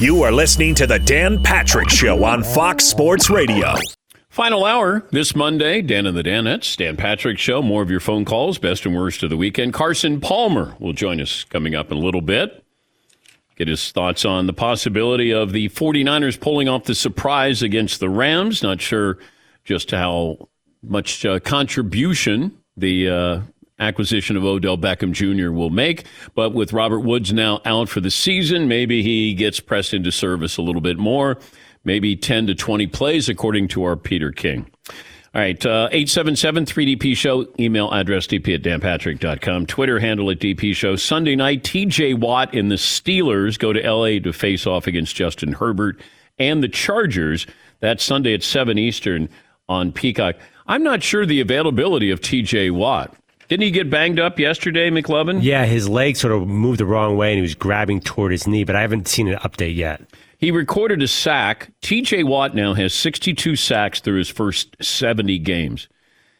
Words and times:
You 0.00 0.24
are 0.24 0.32
listening 0.32 0.74
to 0.76 0.88
the 0.88 0.98
Dan 0.98 1.40
Patrick 1.40 1.88
Show 1.88 2.24
on 2.24 2.42
Fox 2.42 2.84
Sports 2.84 3.30
Radio. 3.30 3.74
Final 4.28 4.64
hour 4.64 5.06
this 5.12 5.36
Monday, 5.36 5.82
Dan 5.82 6.06
and 6.06 6.16
the 6.16 6.22
Danettes, 6.24 6.76
Dan 6.76 6.96
Patrick 6.96 7.38
Show. 7.38 7.62
More 7.62 7.80
of 7.80 7.90
your 7.90 8.00
phone 8.00 8.24
calls, 8.24 8.58
best 8.58 8.84
and 8.84 8.96
worst 8.96 9.22
of 9.22 9.30
the 9.30 9.36
weekend. 9.36 9.72
Carson 9.72 10.20
Palmer 10.20 10.74
will 10.80 10.94
join 10.94 11.20
us 11.20 11.44
coming 11.44 11.76
up 11.76 11.92
in 11.92 11.96
a 11.96 12.00
little 12.00 12.20
bit. 12.20 12.64
Get 13.54 13.68
his 13.68 13.92
thoughts 13.92 14.24
on 14.24 14.48
the 14.48 14.52
possibility 14.52 15.32
of 15.32 15.52
the 15.52 15.68
49ers 15.68 16.40
pulling 16.40 16.68
off 16.68 16.84
the 16.84 16.94
surprise 16.96 17.62
against 17.62 18.00
the 18.00 18.10
Rams. 18.10 18.64
Not 18.64 18.80
sure 18.80 19.18
just 19.62 19.92
how 19.92 20.48
much 20.82 21.24
uh, 21.24 21.38
contribution 21.38 22.58
the 22.76 23.08
uh, 23.08 23.40
acquisition 23.78 24.36
of 24.36 24.44
Odell 24.44 24.78
Beckham 24.78 25.12
Jr. 25.12 25.50
will 25.52 25.70
make. 25.70 26.04
But 26.34 26.54
with 26.54 26.72
Robert 26.72 27.00
Woods 27.00 27.32
now 27.32 27.60
out 27.64 27.88
for 27.88 28.00
the 28.00 28.10
season, 28.10 28.68
maybe 28.68 29.02
he 29.02 29.34
gets 29.34 29.60
pressed 29.60 29.94
into 29.94 30.12
service 30.12 30.56
a 30.56 30.62
little 30.62 30.80
bit 30.80 30.98
more, 30.98 31.38
maybe 31.84 32.16
10 32.16 32.46
to 32.48 32.54
20 32.54 32.86
plays, 32.88 33.28
according 33.28 33.68
to 33.68 33.84
our 33.84 33.96
Peter 33.96 34.30
King. 34.30 34.70
All 35.34 35.40
right, 35.40 35.66
uh, 35.66 35.88
877 35.90 36.64
3DP 36.64 37.16
Show, 37.16 37.46
email 37.58 37.90
address 37.90 38.28
dp 38.28 38.54
at 38.54 38.62
danpatrick.com, 38.62 39.66
Twitter 39.66 39.98
handle 39.98 40.30
at 40.30 40.38
DP 40.38 40.76
Show. 40.76 40.94
Sunday 40.94 41.34
night, 41.34 41.64
TJ 41.64 42.20
Watt 42.20 42.54
and 42.54 42.70
the 42.70 42.76
Steelers 42.76 43.58
go 43.58 43.72
to 43.72 43.80
LA 43.80 44.20
to 44.20 44.32
face 44.32 44.64
off 44.64 44.86
against 44.86 45.16
Justin 45.16 45.52
Herbert 45.52 46.00
and 46.38 46.62
the 46.62 46.68
Chargers. 46.68 47.48
That's 47.80 48.04
Sunday 48.04 48.32
at 48.34 48.44
7 48.44 48.78
Eastern 48.78 49.28
on 49.68 49.90
Peacock. 49.90 50.36
I'm 50.68 50.84
not 50.84 51.02
sure 51.02 51.26
the 51.26 51.40
availability 51.40 52.10
of 52.10 52.20
TJ 52.20 52.70
Watt. 52.70 53.12
Didn't 53.48 53.64
he 53.64 53.70
get 53.70 53.90
banged 53.90 54.18
up 54.18 54.38
yesterday, 54.38 54.90
McLovin? 54.90 55.42
Yeah, 55.42 55.64
his 55.66 55.88
leg 55.88 56.16
sort 56.16 56.32
of 56.32 56.48
moved 56.48 56.80
the 56.80 56.86
wrong 56.86 57.16
way 57.16 57.30
and 57.30 57.36
he 57.36 57.42
was 57.42 57.54
grabbing 57.54 58.00
toward 58.00 58.32
his 58.32 58.46
knee, 58.46 58.64
but 58.64 58.76
I 58.76 58.80
haven't 58.80 59.08
seen 59.08 59.28
an 59.28 59.38
update 59.38 59.76
yet. 59.76 60.02
He 60.38 60.50
recorded 60.50 61.02
a 61.02 61.08
sack. 61.08 61.70
TJ 61.82 62.24
Watt 62.24 62.54
now 62.54 62.74
has 62.74 62.92
62 62.94 63.56
sacks 63.56 64.00
through 64.00 64.18
his 64.18 64.28
first 64.28 64.76
70 64.82 65.38
games. 65.38 65.88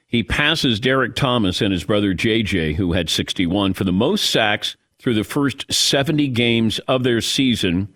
He 0.07 0.23
passes 0.23 0.79
Derrick 0.79 1.17
Thomas 1.17 1.61
and 1.61 1.73
his 1.73 1.85
brother 1.85 2.15
JJ, 2.15 2.77
who 2.77 2.93
had 2.93 3.11
61, 3.11 3.75
for 3.75 3.85
the 3.85 3.93
most 3.93 4.31
sacks 4.31 4.77
through 4.99 5.15
the 5.15 5.25
first 5.25 5.73
70 5.73 6.29
games 6.29 6.79
of 6.81 7.03
their 7.03 7.21
season. 7.21 7.89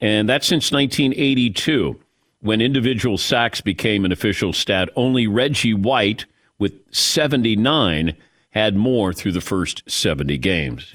And 0.00 0.28
that's 0.28 0.46
since 0.46 0.70
1982, 0.70 1.98
when 2.40 2.60
individual 2.60 3.16
sacks 3.16 3.60
became 3.60 4.04
an 4.04 4.12
official 4.12 4.52
stat. 4.52 4.90
Only 4.94 5.26
Reggie 5.26 5.72
White, 5.72 6.26
with 6.58 6.74
79, 6.94 8.16
had 8.54 8.76
more 8.76 9.12
through 9.12 9.32
the 9.32 9.40
first 9.40 9.82
70 9.90 10.38
games. 10.38 10.92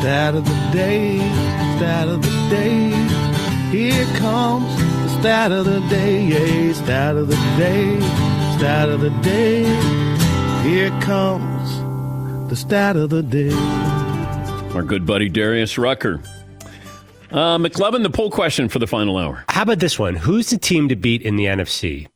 Stat 0.00 0.34
of 0.34 0.44
the 0.46 0.70
day, 0.72 1.18
stat 1.76 2.08
of 2.08 2.22
the 2.22 2.48
day. 2.50 2.90
Here 3.70 4.06
comes 4.16 4.74
the 4.76 5.20
stat 5.20 5.52
of 5.52 5.66
the 5.66 5.80
day, 5.88 6.24
yeah, 6.24 6.72
stat 6.72 7.16
of 7.16 7.28
the 7.28 7.36
day, 7.56 8.00
stat 8.56 8.88
of 8.88 9.02
the 9.02 9.10
day. 9.20 9.62
Here 10.62 10.90
comes 11.02 12.48
the 12.48 12.56
stat 12.56 12.96
of 12.96 13.10
the 13.10 13.22
day. 13.22 13.52
Our 14.74 14.82
good 14.82 15.06
buddy 15.06 15.28
Darius 15.28 15.76
Rucker. 15.76 16.22
Uh, 17.30 17.58
McLovin, 17.58 18.02
the 18.02 18.10
poll 18.10 18.30
question 18.30 18.68
for 18.68 18.78
the 18.78 18.86
final 18.86 19.18
hour. 19.18 19.44
How 19.48 19.62
about 19.62 19.78
this 19.78 19.98
one? 19.98 20.16
Who's 20.16 20.50
the 20.50 20.58
team 20.58 20.88
to 20.88 20.96
beat 20.96 21.22
in 21.22 21.36
the 21.36 21.44
NFC? 21.44 22.08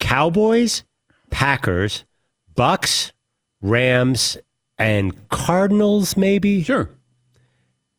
Cowboys, 0.00 0.84
Packers, 1.34 2.04
Bucks, 2.54 3.12
Rams, 3.60 4.38
and 4.78 5.28
Cardinals, 5.30 6.16
maybe? 6.16 6.62
Sure. 6.62 6.88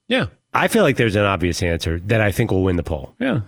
Yeah. 0.08 0.28
I 0.54 0.70
feel 0.70 0.84
like 0.84 0.96
there's 0.96 1.18
an 1.18 1.26
obvious 1.26 1.62
answer 1.62 2.00
that 2.00 2.22
I 2.22 2.32
think 2.32 2.50
will 2.50 2.64
win 2.64 2.78
the 2.78 2.84
poll. 2.84 3.14
Yeah. 3.20 3.42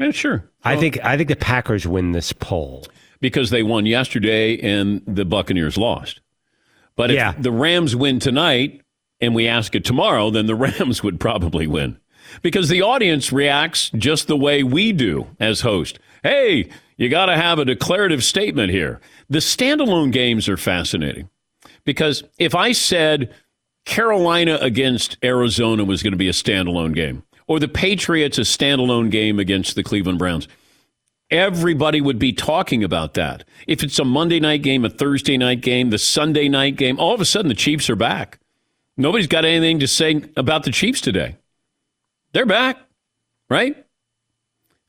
Yeah, 0.00 0.12
sure. 0.12 0.50
I 0.64 0.76
think 0.76 0.98
I 1.04 1.16
think 1.18 1.28
the 1.28 1.36
Packers 1.36 1.86
win 1.86 2.12
this 2.12 2.32
poll. 2.32 2.86
Because 3.20 3.50
they 3.50 3.62
won 3.62 3.84
yesterday 3.86 4.58
and 4.60 5.02
the 5.06 5.24
Buccaneers 5.26 5.76
lost. 5.76 6.20
But 6.96 7.10
if 7.10 7.16
Yeah. 7.16 7.32
the 7.38 7.52
Rams 7.52 7.94
win 7.94 8.18
tonight 8.20 8.80
and 9.20 9.34
we 9.34 9.46
ask 9.46 9.74
it 9.74 9.84
tomorrow, 9.84 10.30
then 10.30 10.46
the 10.46 10.54
Rams 10.66 11.02
would 11.02 11.20
probably 11.20 11.66
win. 11.66 11.98
Because 12.42 12.70
the 12.70 12.80
audience 12.82 13.30
reacts 13.30 13.90
just 13.90 14.26
the 14.26 14.36
way 14.38 14.62
we 14.62 14.92
do 14.92 15.26
as 15.38 15.60
host. 15.60 15.98
Hey, 16.22 16.70
you 16.96 17.08
got 17.08 17.26
to 17.26 17.36
have 17.36 17.58
a 17.58 17.64
declarative 17.64 18.22
statement 18.22 18.70
here. 18.70 19.00
The 19.28 19.38
standalone 19.38 20.12
games 20.12 20.48
are 20.48 20.56
fascinating. 20.56 21.28
Because 21.84 22.24
if 22.38 22.54
I 22.54 22.72
said 22.72 23.32
Carolina 23.84 24.58
against 24.60 25.18
Arizona 25.22 25.84
was 25.84 26.02
going 26.02 26.12
to 26.12 26.18
be 26.18 26.28
a 26.28 26.32
standalone 26.32 26.94
game, 26.94 27.22
or 27.46 27.58
the 27.58 27.68
Patriots 27.68 28.38
a 28.38 28.42
standalone 28.42 29.10
game 29.10 29.38
against 29.38 29.74
the 29.74 29.82
Cleveland 29.82 30.18
Browns, 30.18 30.48
everybody 31.30 32.00
would 32.00 32.18
be 32.18 32.32
talking 32.32 32.82
about 32.82 33.14
that. 33.14 33.44
If 33.66 33.82
it's 33.82 33.98
a 33.98 34.04
Monday 34.04 34.40
night 34.40 34.62
game, 34.62 34.84
a 34.84 34.90
Thursday 34.90 35.36
night 35.36 35.60
game, 35.60 35.90
the 35.90 35.98
Sunday 35.98 36.48
night 36.48 36.76
game, 36.76 36.98
all 36.98 37.14
of 37.14 37.20
a 37.20 37.26
sudden 37.26 37.48
the 37.48 37.54
Chiefs 37.54 37.90
are 37.90 37.96
back. 37.96 38.38
Nobody's 38.96 39.26
got 39.26 39.44
anything 39.44 39.80
to 39.80 39.88
say 39.88 40.22
about 40.36 40.62
the 40.62 40.70
Chiefs 40.70 41.00
today. 41.00 41.36
They're 42.32 42.46
back, 42.46 42.78
right? 43.50 43.84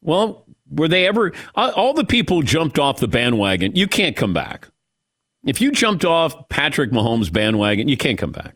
Well, 0.02 0.46
were 0.70 0.88
they 0.88 1.06
ever? 1.08 1.32
all- 1.56 1.72
All 1.72 1.94
the 1.94 2.06
people 2.06 2.42
jumped 2.42 2.80
off 2.80 3.00
the 3.00 3.08
bandwagon. 3.08 3.76
You 3.76 3.88
can't 3.88 4.16
come 4.16 4.34
back. 4.34 4.70
If 5.46 5.62
you 5.62 5.72
jumped 5.72 6.04
off 6.06 6.50
Patrick 6.50 6.92
Mahomes' 6.92 7.32
bandwagon, 7.32 7.88
you 7.88 7.98
can't 7.98 8.18
come 8.18 8.32
back. 8.32 8.56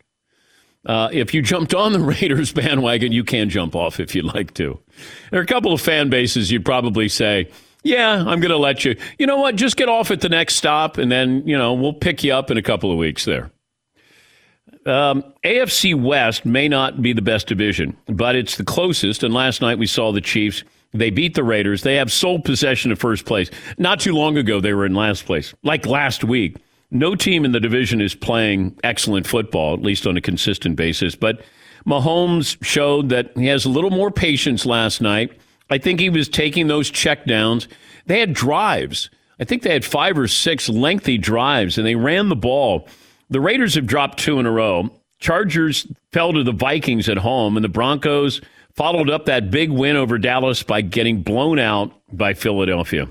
Uh, 0.85 1.09
if 1.11 1.33
you 1.33 1.41
jumped 1.41 1.73
on 1.75 1.93
the 1.93 1.99
Raiders 2.21 2.51
bandwagon, 2.51 3.11
you 3.11 3.23
can 3.23 3.49
jump 3.49 3.75
off 3.75 3.99
if 3.99 4.15
you'd 4.15 4.25
like 4.25 4.53
to. 4.55 4.79
There 5.29 5.39
are 5.39 5.43
a 5.43 5.47
couple 5.47 5.71
of 5.73 5.81
fan 5.81 6.09
bases 6.09 6.51
you'd 6.51 6.65
probably 6.65 7.07
say, 7.09 7.49
yeah, 7.83 8.17
I'm 8.19 8.39
going 8.39 8.49
to 8.49 8.57
let 8.57 8.83
you. 8.85 8.95
You 9.19 9.27
know 9.27 9.37
what? 9.37 9.55
Just 9.55 9.77
get 9.77 9.87
off 9.87 10.09
at 10.09 10.21
the 10.21 10.29
next 10.29 10.55
stop, 10.55 10.97
and 10.97 11.11
then, 11.11 11.45
you 11.47 11.57
know, 11.57 11.73
we'll 11.73 11.93
pick 11.93 12.23
you 12.23 12.33
up 12.33 12.49
in 12.49 12.57
a 12.57 12.61
couple 12.61 12.91
of 12.91 12.97
weeks 12.97 13.23
there. 13.25 13.51
Um, 14.85 15.23
AFC 15.45 15.93
West 15.99 16.45
may 16.45 16.67
not 16.67 17.01
be 17.01 17.13
the 17.13 17.21
best 17.21 17.47
division, 17.47 17.95
but 18.07 18.35
it's 18.35 18.57
the 18.57 18.63
closest. 18.63 19.23
And 19.23 19.33
last 19.33 19.61
night 19.61 19.77
we 19.77 19.85
saw 19.85 20.11
the 20.11 20.21
Chiefs. 20.21 20.63
They 20.91 21.09
beat 21.09 21.35
the 21.35 21.43
Raiders. 21.43 21.83
They 21.83 21.95
have 21.95 22.11
sole 22.11 22.39
possession 22.39 22.91
of 22.91 22.99
first 22.99 23.25
place. 23.25 23.51
Not 23.77 23.99
too 23.99 24.13
long 24.13 24.37
ago, 24.37 24.59
they 24.59 24.73
were 24.73 24.85
in 24.85 24.95
last 24.95 25.25
place, 25.25 25.53
like 25.63 25.85
last 25.85 26.23
week. 26.23 26.57
No 26.91 27.13
team 27.15 27.45
in 27.45 27.51
the 27.51 27.59
division 27.59 28.01
is 28.01 28.15
playing 28.15 28.77
excellent 28.83 29.27
football, 29.27 29.75
at 29.75 29.83
least 29.83 30.07
on 30.07 30.17
a 30.17 30.21
consistent 30.21 30.75
basis. 30.75 31.15
But 31.15 31.41
Mahomes 31.85 32.57
showed 32.63 33.09
that 33.09 33.31
he 33.37 33.45
has 33.47 33.65
a 33.65 33.69
little 33.69 33.91
more 33.91 34.09
patience 34.09 34.65
last 34.65 34.99
night. 34.99 35.31
I 35.69 35.77
think 35.77 35.99
he 35.99 36.09
was 36.09 36.27
taking 36.27 36.67
those 36.67 36.89
checkdowns. 36.89 37.67
They 38.07 38.19
had 38.19 38.33
drives. 38.33 39.11
I 39.39 39.43
think 39.43 39.61
they 39.61 39.71
had 39.71 39.85
five 39.85 40.17
or 40.17 40.27
six 40.27 40.67
lengthy 40.67 41.19
drives, 41.19 41.77
and 41.77 41.85
they 41.85 41.95
ran 41.95 42.29
the 42.29 42.35
ball. 42.35 42.87
The 43.29 43.39
Raiders 43.39 43.75
have 43.75 43.85
dropped 43.85 44.17
two 44.17 44.39
in 44.39 44.47
a 44.47 44.51
row. 44.51 44.89
Chargers 45.19 45.85
fell 46.11 46.33
to 46.33 46.43
the 46.43 46.51
Vikings 46.51 47.07
at 47.07 47.17
home, 47.17 47.55
and 47.55 47.63
the 47.63 47.69
Broncos 47.69 48.41
followed 48.79 49.09
up 49.09 49.25
that 49.25 49.51
big 49.51 49.69
win 49.69 49.97
over 49.97 50.17
Dallas 50.17 50.63
by 50.63 50.79
getting 50.79 51.21
blown 51.21 51.59
out 51.59 51.91
by 52.13 52.33
Philadelphia. 52.33 53.09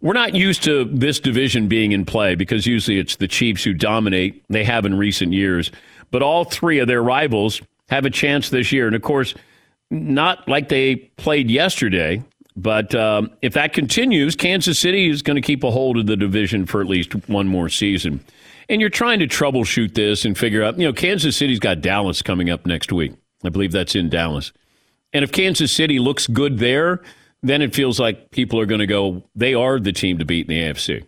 We're 0.00 0.14
not 0.14 0.34
used 0.34 0.62
to 0.62 0.86
this 0.86 1.20
division 1.20 1.68
being 1.68 1.92
in 1.92 2.06
play 2.06 2.34
because 2.34 2.66
usually 2.66 2.98
it's 2.98 3.16
the 3.16 3.28
Chiefs 3.28 3.64
who 3.64 3.74
dominate. 3.74 4.42
They 4.48 4.64
have 4.64 4.86
in 4.86 4.96
recent 4.96 5.34
years. 5.34 5.70
But 6.10 6.22
all 6.22 6.44
three 6.44 6.78
of 6.78 6.88
their 6.88 7.02
rivals 7.02 7.60
have 7.90 8.06
a 8.06 8.10
chance 8.10 8.48
this 8.48 8.72
year. 8.72 8.86
And 8.86 8.96
of 8.96 9.02
course, 9.02 9.34
not 9.90 10.48
like 10.48 10.70
they 10.70 10.96
played 10.96 11.50
yesterday. 11.50 12.24
But 12.56 12.94
um, 12.94 13.30
if 13.42 13.52
that 13.52 13.74
continues, 13.74 14.36
Kansas 14.36 14.78
City 14.78 15.10
is 15.10 15.20
going 15.20 15.36
to 15.36 15.46
keep 15.46 15.62
a 15.62 15.70
hold 15.70 15.98
of 15.98 16.06
the 16.06 16.16
division 16.16 16.64
for 16.64 16.80
at 16.80 16.86
least 16.86 17.12
one 17.28 17.46
more 17.46 17.68
season. 17.68 18.24
And 18.70 18.80
you're 18.80 18.88
trying 18.88 19.18
to 19.18 19.26
troubleshoot 19.26 19.92
this 19.92 20.24
and 20.24 20.38
figure 20.38 20.62
out, 20.62 20.78
you 20.78 20.86
know, 20.86 20.94
Kansas 20.94 21.36
City's 21.36 21.58
got 21.58 21.82
Dallas 21.82 22.22
coming 22.22 22.48
up 22.48 22.64
next 22.64 22.90
week. 22.90 23.12
I 23.46 23.50
believe 23.50 23.72
that's 23.72 23.94
in 23.94 24.08
Dallas. 24.08 24.52
And 25.12 25.22
if 25.22 25.32
Kansas 25.32 25.72
City 25.72 25.98
looks 25.98 26.26
good 26.26 26.58
there, 26.58 27.02
then 27.42 27.62
it 27.62 27.74
feels 27.74 28.00
like 28.00 28.30
people 28.30 28.58
are 28.58 28.66
going 28.66 28.80
to 28.80 28.86
go, 28.86 29.22
they 29.34 29.54
are 29.54 29.78
the 29.78 29.92
team 29.92 30.18
to 30.18 30.24
beat 30.24 30.48
in 30.50 30.54
the 30.54 30.62
AFC. 30.62 31.04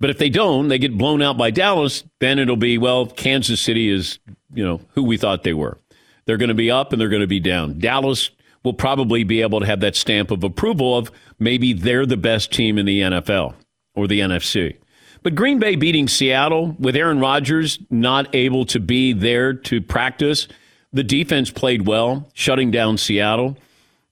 But 0.00 0.10
if 0.10 0.18
they 0.18 0.28
don't, 0.28 0.68
they 0.68 0.78
get 0.78 0.98
blown 0.98 1.22
out 1.22 1.38
by 1.38 1.50
Dallas, 1.50 2.04
then 2.20 2.38
it'll 2.38 2.56
be, 2.56 2.78
well, 2.78 3.06
Kansas 3.06 3.60
City 3.60 3.88
is, 3.88 4.18
you 4.52 4.64
know, 4.64 4.80
who 4.94 5.02
we 5.02 5.16
thought 5.16 5.44
they 5.44 5.54
were. 5.54 5.78
They're 6.26 6.36
going 6.36 6.48
to 6.48 6.54
be 6.54 6.70
up 6.70 6.92
and 6.92 7.00
they're 7.00 7.08
going 7.08 7.20
to 7.20 7.26
be 7.26 7.40
down. 7.40 7.78
Dallas 7.78 8.30
will 8.64 8.74
probably 8.74 9.24
be 9.24 9.42
able 9.42 9.60
to 9.60 9.66
have 9.66 9.80
that 9.80 9.94
stamp 9.94 10.30
of 10.30 10.42
approval 10.42 10.96
of 10.96 11.10
maybe 11.38 11.72
they're 11.72 12.06
the 12.06 12.16
best 12.16 12.52
team 12.52 12.78
in 12.78 12.86
the 12.86 13.00
NFL 13.00 13.54
or 13.94 14.06
the 14.06 14.20
NFC. 14.20 14.76
But 15.22 15.34
Green 15.34 15.58
Bay 15.58 15.76
beating 15.76 16.08
Seattle 16.08 16.76
with 16.78 16.96
Aaron 16.96 17.20
Rodgers 17.20 17.78
not 17.90 18.34
able 18.34 18.66
to 18.66 18.80
be 18.80 19.12
there 19.12 19.54
to 19.54 19.80
practice, 19.80 20.48
the 20.94 21.02
defense 21.04 21.50
played 21.50 21.86
well, 21.86 22.30
shutting 22.32 22.70
down 22.70 22.96
Seattle. 22.96 23.58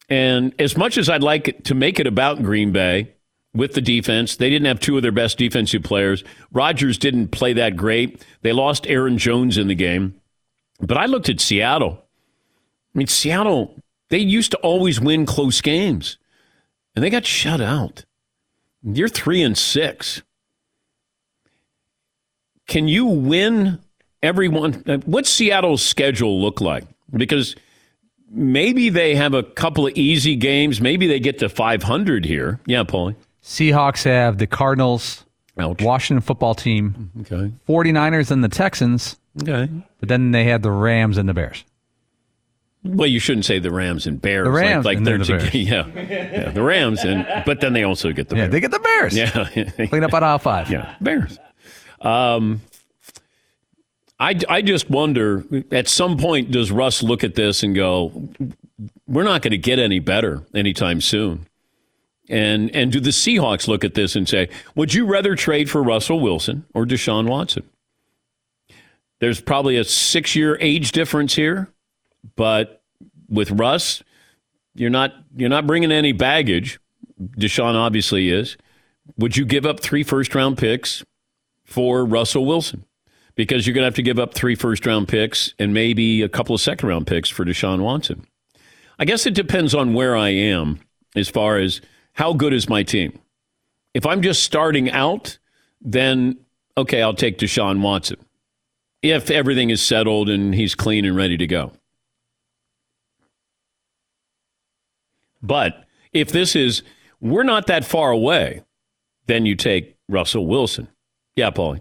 And 0.09 0.53
as 0.59 0.77
much 0.77 0.99
as 0.99 1.09
I'd 1.09 1.23
like 1.23 1.63
to 1.65 1.75
make 1.75 2.01
it 2.01 2.09
about 2.09 2.43
Green 2.43 2.73
Bay 2.73 3.13
with 3.55 3.75
the 3.75 3.81
defense, 3.81 4.37
they 4.37 4.51
didn't 4.51 4.67
have 4.67 4.81
two 4.81 4.97
of 4.97 5.03
their 5.03 5.13
best 5.13 5.39
defensive 5.39 5.85
players. 5.85 6.25
Rodgers 6.53 6.99
didn't 6.99 7.29
play 7.29 7.53
that 7.53 7.77
great. 7.77 8.27
They 8.43 8.53
lost 8.53 8.87
Aaron 8.89 9.17
Jones 9.17 9.57
in 9.57 9.69
the 9.69 9.77
game. 9.77 10.21
But 10.81 10.99
I 10.99 11.07
looked 11.07 11.29
at 11.29 11.41
Seattle. 11.41 12.05
I 12.95 12.99
mean, 12.99 13.07
Seattle, 13.07 13.77
they 14.11 14.19
used 14.19 14.51
to 14.51 14.59
always 14.59 15.01
win 15.01 15.25
close 15.25 15.61
games, 15.61 16.19
and 16.97 17.05
they 17.05 17.11
got 17.11 17.25
shut 17.25 17.61
out. 17.61 18.05
You're 18.83 19.09
three 19.09 19.43
and 19.43 19.57
six. 19.57 20.23
Can 22.67 22.89
you 22.89 23.07
win 23.07 23.79
everyone? 24.23 24.75
What's 25.07 25.31
Seattle's 25.31 25.83
schedule 25.83 26.41
look 26.41 26.61
like? 26.61 26.85
Because 27.13 27.55
maybe 28.31 28.89
they 28.89 29.15
have 29.15 29.35
a 29.35 29.43
couple 29.43 29.87
of 29.87 29.93
easy 29.97 30.37
games. 30.37 30.81
Maybe 30.81 31.07
they 31.07 31.21
get 31.21 31.39
to 31.41 31.49
500 31.49 32.25
here. 32.25 32.61
Yeah, 32.67 32.85
Paulie. 32.85 33.15
Seahawks 33.43 34.05
have 34.05 34.39
the 34.39 34.47
Cardinals, 34.47 35.25
Ouch. 35.59 35.83
Washington 35.83 36.23
football 36.23 36.55
team, 36.55 37.11
Okay. 37.23 37.53
49ers, 37.69 38.31
and 38.31 38.43
the 38.43 38.49
Texans. 38.49 39.17
Okay. 39.43 39.69
But 40.01 40.09
then 40.09 40.31
they 40.31 40.45
have 40.45 40.63
the 40.63 40.71
Rams 40.71 41.19
and 41.19 41.29
the 41.29 41.35
Bears. 41.35 41.65
Well, 42.85 43.07
you 43.09 43.21
shouldn't 43.21 43.45
say 43.45 43.59
the 43.61 43.71
Rams 43.71 44.07
and 44.09 44.21
Bears. 44.21 44.45
The 44.45 44.51
Rams 44.51 44.85
like, 44.85 44.93
like 44.93 44.97
and 44.99 45.07
they're 45.07 45.19
the 45.19 45.51
to- 45.51 45.59
yeah, 45.59 45.87
yeah, 45.95 46.51
the 46.51 46.63
Rams, 46.63 47.05
and 47.05 47.25
but 47.47 47.61
then 47.61 47.73
they 47.75 47.85
also 47.85 48.11
get 48.13 48.29
the 48.29 48.35
Yeah, 48.37 48.43
Bears. 48.49 48.53
they 48.53 48.61
get 48.61 48.71
the 48.73 48.79
Bears. 48.81 49.17
yeah, 49.77 49.87
Clean 49.87 50.03
up 50.03 50.13
on 50.15 50.25
aisle 50.25 50.39
five. 50.41 50.69
yeah, 50.71 50.97
Bears. 51.01 51.39
Um, 52.01 52.61
I 54.23 54.39
I 54.49 54.63
just 54.63 54.89
wonder 54.89 55.45
at 55.73 55.89
some 55.89 56.17
point 56.17 56.53
does 56.53 56.71
Russ 56.71 57.03
look 57.03 57.25
at 57.25 57.35
this 57.35 57.65
and 57.65 57.75
go, 57.75 58.29
we're 59.09 59.25
not 59.25 59.43
going 59.43 59.51
to 59.51 59.59
get 59.59 59.81
any 59.81 59.99
better 59.99 60.47
anytime 60.55 61.01
soon. 61.01 61.49
And 62.29 62.71
and 62.75 62.93
do 62.93 63.01
the 63.01 63.11
Seahawks 63.11 63.67
look 63.67 63.83
at 63.83 63.95
this 63.95 64.15
and 64.15 64.29
say, 64.29 64.49
would 64.77 64.95
you 64.95 65.07
rather 65.07 65.35
trade 65.35 65.69
for 65.69 65.83
Russell 65.83 66.21
Wilson 66.21 66.65
or 66.73 66.87
Deshaun 66.87 67.29
Watson? 67.29 67.69
There's 69.19 69.41
probably 69.41 69.77
a 69.77 69.83
six 69.85 70.37
year 70.37 70.57
age 70.61 70.93
difference 70.93 71.35
here, 71.35 71.69
but 72.37 72.81
with 73.29 73.51
Russ, 73.51 74.05
you're 74.73 74.89
not 74.89 75.15
you're 75.35 75.49
not 75.49 75.67
bringing 75.67 75.91
any 75.91 76.13
baggage. 76.13 76.79
Deshaun 77.21 77.75
obviously 77.75 78.31
is. 78.31 78.57
Would 79.17 79.37
you 79.37 79.45
give 79.45 79.67
up 79.67 79.81
three 79.81 80.05
first 80.05 80.33
round 80.33 80.59
picks 80.59 81.05
for 81.65 82.05
Russell 82.05 82.47
Wilson? 82.47 82.85
Because 83.35 83.67
you're 83.67 83.75
going 83.75 83.83
to 83.83 83.87
have 83.87 83.95
to 83.95 84.03
give 84.03 84.19
up 84.19 84.35
three 84.35 84.55
first 84.55 84.85
round 84.85 85.09
picks 85.09 85.55
and 85.59 85.73
maybe 85.73 86.23
a 86.23 86.29
couple 86.29 86.55
of 86.55 86.61
second 86.61 86.89
round 86.89 87.07
picks 87.07 87.29
for 87.29 87.45
Deshaun 87.45 87.81
Watson. 87.81 88.27
I 88.99 89.05
guess 89.05 89.27
it 89.27 89.35
depends 89.35 89.75
on 89.75 89.95
where 89.95 90.17
I 90.17 90.29
am 90.29 90.81
as 91.17 91.29
far 91.29 91.59
as 91.59 91.81
how 92.13 92.35
good 92.35 92.53
is 92.53 92.69
my 92.69 92.83
team. 92.83 93.19
If 93.95 94.07
I'm 94.07 94.23
just 94.23 94.45
starting 94.45 94.91
out, 94.91 95.39
then 95.81 96.39
okay, 96.77 97.03
I'll 97.03 97.15
take 97.15 97.39
Deshaun 97.39 97.81
Watson. 97.81 98.19
If 99.03 99.31
everything 99.31 99.71
is 99.71 99.83
settled 99.83 100.29
and 100.29 100.55
he's 100.55 100.75
clean 100.75 101.05
and 101.05 101.17
ready 101.17 101.37
to 101.37 101.47
go. 101.47 101.73
But 105.43 105.85
if 106.13 106.31
this 106.31 106.55
is, 106.55 106.83
we're 107.21 107.43
not 107.43 107.67
that 107.67 107.85
far 107.85 108.13
away, 108.13 108.63
then 109.27 109.45
you 109.45 109.57
take 109.57 109.97
Russell 110.09 110.47
Wilson. 110.47 110.89
Yeah, 111.35 111.51
Paulie. 111.51 111.81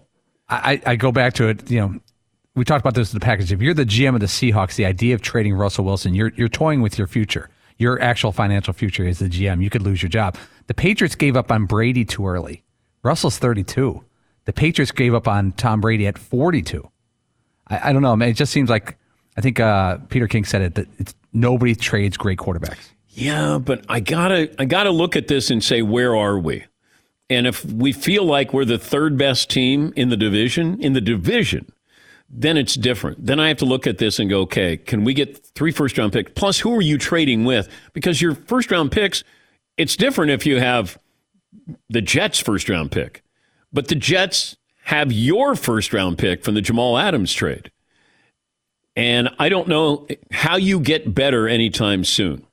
I, 0.52 0.82
I 0.86 0.96
go 0.98 1.12
back 1.12 1.34
to 1.36 1.48
it. 1.48 1.72
You 1.72 1.80
know, 1.80 2.00
we 2.56 2.66
talked 2.66 2.82
about 2.82 2.94
this 2.94 3.14
in 3.14 3.20
the 3.20 3.24
package. 3.24 3.52
If 3.52 3.62
you're 3.62 3.74
the 3.74 3.86
GM 3.86 4.14
of 4.14 4.20
the 4.20 4.26
Seahawks, 4.28 4.76
the 4.76 4.86
idea 4.86 5.16
of 5.16 5.22
trading 5.22 5.54
Russell 5.54 5.86
Wilson, 5.86 6.14
you're 6.14 6.32
you're 6.36 6.50
toying 6.50 6.82
with 6.82 6.98
your 6.98 7.08
future, 7.08 7.50
your 7.78 8.02
actual 8.02 8.32
financial 8.32 8.74
future 8.74 9.08
as 9.08 9.20
the 9.20 9.30
GM. 9.30 9.64
You 9.64 9.70
could 9.70 9.82
lose 9.82 10.02
your 10.02 10.10
job. 10.10 10.38
The 10.68 10.74
Patriots 10.74 11.16
gave 11.16 11.38
up 11.38 11.52
on 11.52 11.66
Brady 11.66 12.06
too 12.06 12.28
early. 12.28 12.64
Russell's 13.04 13.38
32. 13.38 14.04
The 14.46 14.54
Patriots 14.54 14.92
gave 14.92 15.14
up 15.14 15.28
on 15.28 15.54
Tom 15.54 15.82
Brady 15.82 16.08
at 16.08 16.18
42. 16.18 16.90
I, 17.68 17.90
I 17.90 17.94
don't 17.94 18.02
know. 18.02 18.14
It 18.26 18.34
just 18.34 18.52
seems 18.52 18.70
like 18.70 18.98
I 19.38 19.42
think 19.42 19.60
uh, 19.60 19.98
Peter 20.10 20.28
King 20.28 20.46
said 20.46 20.62
it 20.62 20.76
that 20.76 20.88
it's, 20.98 21.16
nobody 21.32 21.76
trades 21.76 22.18
great 22.18 22.38
quarterbacks. 22.38 22.90
Yeah, 23.10 23.58
but 23.58 23.86
I 23.90 24.00
gotta 24.00 24.54
I 24.60 24.66
gotta 24.66 24.92
look 24.92 25.16
at 25.16 25.28
this 25.28 25.50
and 25.50 25.64
say, 25.64 25.82
where 25.82 26.16
are 26.16 26.40
we? 26.40 26.66
And 27.32 27.48
if 27.48 27.64
we 27.64 27.94
feel 27.94 28.26
like 28.26 28.52
we're 28.52 28.66
the 28.66 28.78
third 28.78 29.18
best 29.18 29.50
team 29.50 29.94
in 29.96 30.10
the 30.10 30.18
division, 30.18 30.82
in 30.82 30.92
the 30.92 31.00
division, 31.00 31.72
then 32.30 32.58
it's 32.58 32.76
different. 32.76 33.26
Then 33.26 33.40
I 33.40 33.48
have 33.48 33.56
to 33.58 33.66
look 33.66 33.88
at 33.88 34.00
this 34.00 34.20
and 34.20 34.30
go, 34.30 34.42
okay, 34.42 34.76
can 34.76 35.06
we 35.06 35.14
get 35.14 35.38
three 35.56 35.72
first 35.72 35.98
round 35.98 36.12
picks? 36.12 36.30
Plus, 36.36 36.60
who 36.60 36.76
are 36.76 36.82
you 36.82 36.98
trading 36.98 37.46
with? 37.46 37.70
Because 37.94 38.22
your 38.22 38.36
first 38.36 38.70
round 38.70 38.92
picks, 38.92 39.24
it's 39.78 39.96
different 39.96 40.32
if 40.32 40.46
you 40.46 40.60
have 40.60 40.98
the 41.90 42.02
Jets' 42.02 42.38
first 42.38 42.68
round 42.68 42.92
pick, 42.92 43.24
but 43.72 43.88
the 43.88 43.96
Jets 43.96 44.58
have 44.84 45.14
your 45.14 45.56
first 45.56 45.94
round 45.94 46.18
pick 46.18 46.44
from 46.44 46.56
the 46.56 46.62
Jamal 46.62 46.98
Adams 46.98 47.32
trade. 47.32 47.72
And 48.98 49.30
I 49.40 49.48
don't 49.48 49.70
know 49.70 50.06
how 50.32 50.58
you 50.58 50.82
get 50.82 51.16
better 51.16 51.48
anytime 51.48 52.04
soon. 52.04 52.46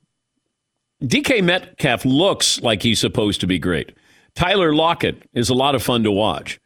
DK 1.03 1.43
Metcalf 1.43 2.05
looks 2.05 2.61
like 2.61 2.81
he's 2.81 3.01
supposed 3.01 3.41
to 3.41 3.47
be 3.47 3.59
great. 3.59 3.91
Tyler 4.39 4.73
Lockett 4.73 5.27
is 5.33 5.49
a 5.49 5.53
lot 5.53 5.75
of 5.75 5.83
fun 5.83 6.03
to 6.03 6.11
watch, 6.13 6.61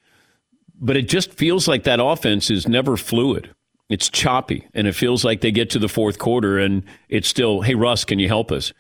but 0.79 0.95
it 0.95 1.09
just 1.09 1.33
feels 1.33 1.67
like 1.67 1.85
that 1.85 1.99
offense 1.99 2.51
is 2.51 2.67
never 2.67 2.95
fluid. 2.95 3.49
It's 3.89 4.11
choppy, 4.11 4.67
and 4.75 4.85
it 4.85 4.93
feels 4.93 5.25
like 5.25 5.41
they 5.41 5.49
get 5.49 5.71
to 5.71 5.79
the 5.79 5.89
fourth 5.89 6.19
quarter 6.19 6.59
and 6.59 6.83
it's 7.09 7.27
still, 7.27 7.61
hey, 7.61 7.73
Russ, 7.73 8.05
can 8.05 8.19
you 8.19 8.27
help 8.27 8.51
us? 8.51 8.73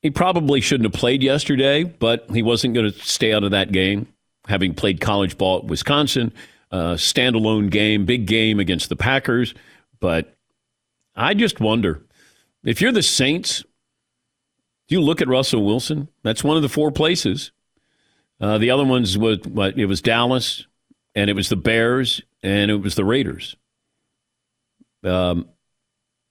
He 0.00 0.10
probably 0.10 0.60
shouldn't 0.60 0.92
have 0.92 1.00
played 1.00 1.22
yesterday, 1.22 1.84
but 1.84 2.26
he 2.32 2.42
wasn't 2.42 2.74
going 2.74 2.90
to 2.90 2.98
stay 2.98 3.32
out 3.32 3.44
of 3.44 3.52
that 3.52 3.70
game, 3.70 4.08
having 4.48 4.74
played 4.74 5.00
college 5.00 5.38
ball 5.38 5.58
at 5.58 5.66
Wisconsin, 5.66 6.32
uh, 6.72 6.94
standalone 6.94 7.70
game, 7.70 8.06
big 8.06 8.26
game 8.26 8.58
against 8.58 8.88
the 8.88 8.96
Packers. 8.96 9.54
But 10.00 10.34
I 11.14 11.34
just 11.34 11.60
wonder 11.60 12.02
if 12.64 12.80
you're 12.80 12.90
the 12.90 13.04
Saints, 13.04 13.62
do 14.88 14.96
you 14.96 15.00
look 15.00 15.22
at 15.22 15.28
Russell 15.28 15.64
Wilson. 15.64 16.08
That's 16.24 16.42
one 16.42 16.56
of 16.56 16.64
the 16.64 16.68
four 16.68 16.90
places. 16.90 17.52
Uh, 18.42 18.58
the 18.58 18.70
other 18.72 18.84
ones 18.84 19.16
was 19.16 19.38
what 19.44 19.78
it 19.78 19.86
was 19.86 20.02
Dallas, 20.02 20.66
and 21.14 21.30
it 21.30 21.34
was 21.34 21.48
the 21.48 21.56
Bears, 21.56 22.20
and 22.42 22.70
it 22.72 22.82
was 22.82 22.96
the 22.96 23.04
Raiders. 23.04 23.54
Um, 25.04 25.48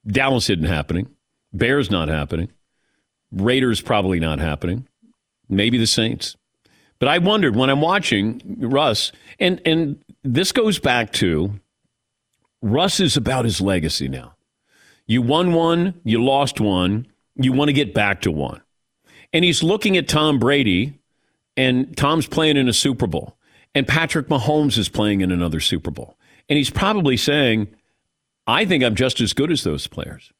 Dallas 0.06 0.50
isn't 0.50 0.64
happening. 0.64 1.08
Bears 1.54 1.90
not 1.90 2.08
happening. 2.08 2.50
Raiders 3.32 3.80
probably 3.80 4.20
not 4.20 4.40
happening. 4.40 4.86
Maybe 5.48 5.78
the 5.78 5.86
Saints. 5.86 6.36
But 6.98 7.08
I 7.08 7.18
wondered 7.18 7.56
when 7.56 7.70
I'm 7.70 7.80
watching 7.80 8.40
Russ, 8.60 9.10
and 9.40 9.60
and 9.64 10.04
this 10.22 10.52
goes 10.52 10.78
back 10.78 11.12
to 11.14 11.60
Russ 12.60 13.00
is 13.00 13.16
about 13.16 13.44
his 13.46 13.60
legacy 13.60 14.06
now. 14.06 14.34
You 15.06 15.22
won 15.22 15.52
one, 15.52 16.00
you 16.04 16.22
lost 16.22 16.60
one, 16.60 17.06
you 17.36 17.52
want 17.52 17.70
to 17.70 17.72
get 17.72 17.92
back 17.92 18.20
to 18.22 18.30
one. 18.30 18.60
And 19.32 19.44
he's 19.44 19.62
looking 19.62 19.96
at 19.96 20.08
Tom 20.08 20.38
Brady, 20.38 21.00
and 21.56 21.96
Tom's 21.96 22.26
playing 22.26 22.56
in 22.56 22.68
a 22.68 22.72
Super 22.72 23.06
Bowl, 23.06 23.36
and 23.74 23.86
Patrick 23.86 24.28
Mahomes 24.28 24.78
is 24.78 24.88
playing 24.88 25.20
in 25.20 25.30
another 25.30 25.60
Super 25.60 25.90
Bowl. 25.90 26.18
And 26.48 26.56
he's 26.56 26.70
probably 26.70 27.16
saying, 27.16 27.68
I 28.46 28.64
think 28.64 28.82
I'm 28.82 28.94
just 28.94 29.20
as 29.20 29.32
good 29.32 29.50
as 29.50 29.62
those 29.62 29.86
players. 29.86 30.32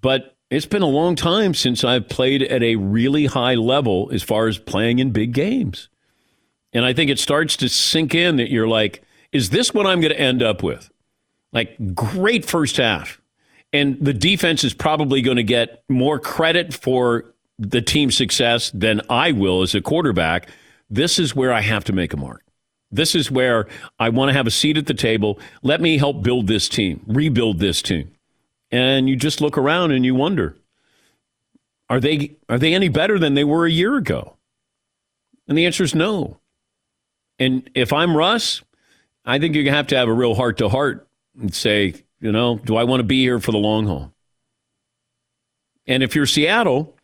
But 0.00 0.36
it's 0.50 0.66
been 0.66 0.82
a 0.82 0.86
long 0.86 1.16
time 1.16 1.54
since 1.54 1.84
I've 1.84 2.08
played 2.08 2.42
at 2.42 2.62
a 2.62 2.76
really 2.76 3.26
high 3.26 3.54
level 3.54 4.10
as 4.12 4.22
far 4.22 4.48
as 4.48 4.58
playing 4.58 4.98
in 4.98 5.10
big 5.10 5.32
games. 5.32 5.88
And 6.72 6.84
I 6.84 6.92
think 6.92 7.10
it 7.10 7.18
starts 7.18 7.56
to 7.58 7.68
sink 7.68 8.14
in 8.14 8.36
that 8.36 8.50
you're 8.50 8.68
like, 8.68 9.02
is 9.32 9.50
this 9.50 9.72
what 9.72 9.86
I'm 9.86 10.00
going 10.00 10.12
to 10.12 10.20
end 10.20 10.42
up 10.42 10.62
with? 10.62 10.90
Like, 11.52 11.94
great 11.94 12.44
first 12.44 12.76
half. 12.76 13.20
And 13.72 13.96
the 14.00 14.12
defense 14.12 14.64
is 14.64 14.74
probably 14.74 15.22
going 15.22 15.36
to 15.36 15.44
get 15.44 15.84
more 15.88 16.18
credit 16.18 16.74
for 16.74 17.34
the 17.60 17.82
team's 17.82 18.16
success 18.16 18.70
than 18.72 19.02
I 19.10 19.32
will 19.32 19.62
as 19.62 19.74
a 19.74 19.82
quarterback. 19.82 20.48
This 20.88 21.18
is 21.18 21.36
where 21.36 21.52
I 21.52 21.60
have 21.60 21.84
to 21.84 21.92
make 21.92 22.14
a 22.14 22.16
mark. 22.16 22.42
This 22.90 23.14
is 23.14 23.30
where 23.30 23.68
I 23.98 24.08
want 24.08 24.30
to 24.30 24.32
have 24.32 24.46
a 24.46 24.50
seat 24.50 24.78
at 24.78 24.86
the 24.86 24.94
table. 24.94 25.38
Let 25.62 25.80
me 25.80 25.98
help 25.98 26.22
build 26.22 26.46
this 26.46 26.68
team, 26.68 27.04
rebuild 27.06 27.60
this 27.60 27.82
team. 27.82 28.10
And 28.72 29.08
you 29.08 29.14
just 29.14 29.40
look 29.40 29.58
around 29.58 29.92
and 29.92 30.04
you 30.04 30.14
wonder, 30.14 30.56
are 31.88 32.00
they 32.00 32.36
are 32.48 32.58
they 32.58 32.72
any 32.72 32.88
better 32.88 33.18
than 33.18 33.34
they 33.34 33.44
were 33.44 33.66
a 33.66 33.70
year 33.70 33.96
ago? 33.96 34.36
And 35.46 35.58
the 35.58 35.66
answer 35.66 35.84
is 35.84 35.94
no. 35.94 36.38
And 37.38 37.68
if 37.74 37.92
I'm 37.92 38.16
Russ, 38.16 38.62
I 39.24 39.38
think 39.38 39.54
you 39.54 39.68
have 39.70 39.88
to 39.88 39.96
have 39.96 40.08
a 40.08 40.12
real 40.12 40.34
heart 40.34 40.58
to 40.58 40.68
heart 40.68 41.06
and 41.38 41.54
say, 41.54 41.94
you 42.20 42.32
know, 42.32 42.58
do 42.58 42.76
I 42.76 42.84
want 42.84 43.00
to 43.00 43.04
be 43.04 43.20
here 43.20 43.38
for 43.38 43.52
the 43.52 43.58
long 43.58 43.86
haul? 43.86 44.12
And 45.86 46.02
if 46.02 46.14
you're 46.14 46.26
Seattle, 46.26 46.96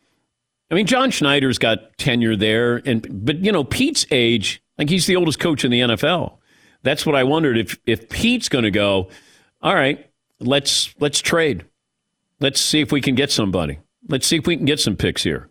I 0.70 0.75
mean, 0.75 0.87
John 0.87 1.11
Schneider's 1.11 1.58
got 1.58 1.96
tenure 1.96 2.37
there, 2.37 2.82
and 2.85 3.25
but 3.25 3.44
you 3.44 3.52
know, 3.52 3.64
Pete's 3.64 4.06
age, 4.11 4.62
like 4.78 4.88
he's 4.88 5.06
the 5.06 5.16
oldest 5.16 5.38
coach 5.38 5.64
in 5.64 5.70
the 5.70 5.80
NFL. 5.80 6.38
That's 6.82 7.06
what 7.06 7.14
I 7.14 7.25
wondered 7.25 7.56
if 7.56 7.78
if 7.87 8.08
Pete's 8.08 8.49
going 8.49 8.64
to 8.64 8.70
go. 8.70 9.08
All 9.62 9.75
right, 9.75 10.11
let's 10.40 10.94
let's 10.99 11.20
trade. 11.20 11.64
Let's 12.40 12.61
see 12.61 12.80
if 12.80 12.92
we 12.92 13.00
can 13.00 13.14
get 13.14 13.30
somebody. 13.30 13.78
Let's 14.08 14.26
see 14.26 14.37
if 14.37 14.46
we 14.46 14.56
can 14.56 14.66
get 14.66 14.80
some 14.80 14.96
picks 14.96 15.23
here. 15.23 15.50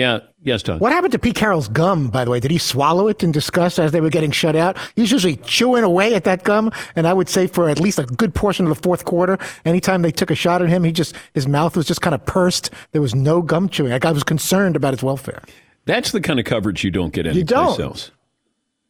Yeah. 0.00 0.20
Yes, 0.42 0.62
Todd. 0.62 0.80
What 0.80 0.92
happened 0.92 1.12
to 1.12 1.18
Pete 1.18 1.36
Carroll's 1.36 1.68
gum, 1.68 2.08
by 2.08 2.24
the 2.24 2.30
way? 2.30 2.40
Did 2.40 2.50
he 2.50 2.56
swallow 2.56 3.08
it 3.08 3.22
in 3.22 3.30
disgust 3.30 3.78
as 3.78 3.92
they 3.92 4.00
were 4.00 4.08
getting 4.08 4.30
shut 4.30 4.56
out? 4.56 4.78
He's 4.96 5.12
usually 5.12 5.36
chewing 5.36 5.84
away 5.84 6.14
at 6.14 6.24
that 6.24 6.42
gum, 6.42 6.72
and 6.96 7.06
I 7.06 7.12
would 7.12 7.28
say 7.28 7.46
for 7.46 7.68
at 7.68 7.78
least 7.78 7.98
a 7.98 8.04
good 8.04 8.34
portion 8.34 8.66
of 8.66 8.74
the 8.74 8.82
fourth 8.82 9.04
quarter, 9.04 9.36
anytime 9.66 10.00
they 10.00 10.10
took 10.10 10.30
a 10.30 10.34
shot 10.34 10.62
at 10.62 10.70
him, 10.70 10.84
he 10.84 10.92
just 10.92 11.14
his 11.34 11.46
mouth 11.46 11.76
was 11.76 11.86
just 11.86 12.00
kind 12.00 12.14
of 12.14 12.24
pursed. 12.24 12.70
There 12.92 13.02
was 13.02 13.14
no 13.14 13.42
gum 13.42 13.68
chewing. 13.68 13.92
Like 13.92 14.06
I 14.06 14.12
was 14.12 14.24
concerned 14.24 14.76
about 14.76 14.94
his 14.94 15.02
welfare. 15.02 15.42
That's 15.84 16.12
the 16.12 16.22
kind 16.22 16.40
of 16.40 16.46
coverage 16.46 16.82
you 16.82 16.90
don't 16.90 17.12
get 17.12 17.26
anyplace 17.26 17.44
don't. 17.44 17.80
else. 17.80 18.10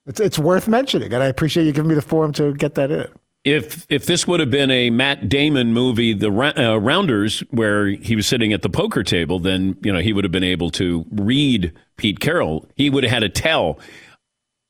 It's 0.07 0.21
it's 0.21 0.39
worth 0.39 0.69
mentioning, 0.69 1.13
and 1.13 1.23
I 1.23 1.27
appreciate 1.27 1.65
you 1.65 1.73
giving 1.73 1.89
me 1.89 1.97
the 1.97 2.03
forum 2.03 2.33
to 2.35 2.55
get 2.55 2.77
that 2.77 2.93
in. 2.93 3.09
If 3.43 3.87
if 3.89 4.05
this 4.05 4.27
would 4.27 4.41
have 4.41 4.51
been 4.51 4.71
a 4.71 4.91
Matt 4.91 5.29
Damon 5.29 5.73
movie, 5.73 6.13
The 6.13 6.29
uh, 6.29 6.77
Rounders, 6.77 7.41
where 7.51 7.87
he 7.87 8.15
was 8.15 8.27
sitting 8.27 8.53
at 8.53 8.61
the 8.61 8.69
poker 8.69 9.03
table, 9.03 9.39
then 9.39 9.79
you 9.83 9.93
know 9.93 10.01
he 10.01 10.13
would 10.13 10.25
have 10.25 10.33
been 10.33 10.45
able 10.45 10.71
to 10.73 11.07
read 11.11 11.73
Pete 11.97 12.21
Carroll. 12.21 12.69
He 12.77 12.91
would 12.91 13.03
have 13.05 13.13
had 13.13 13.23
a 13.23 13.31
tell. 13.31 13.79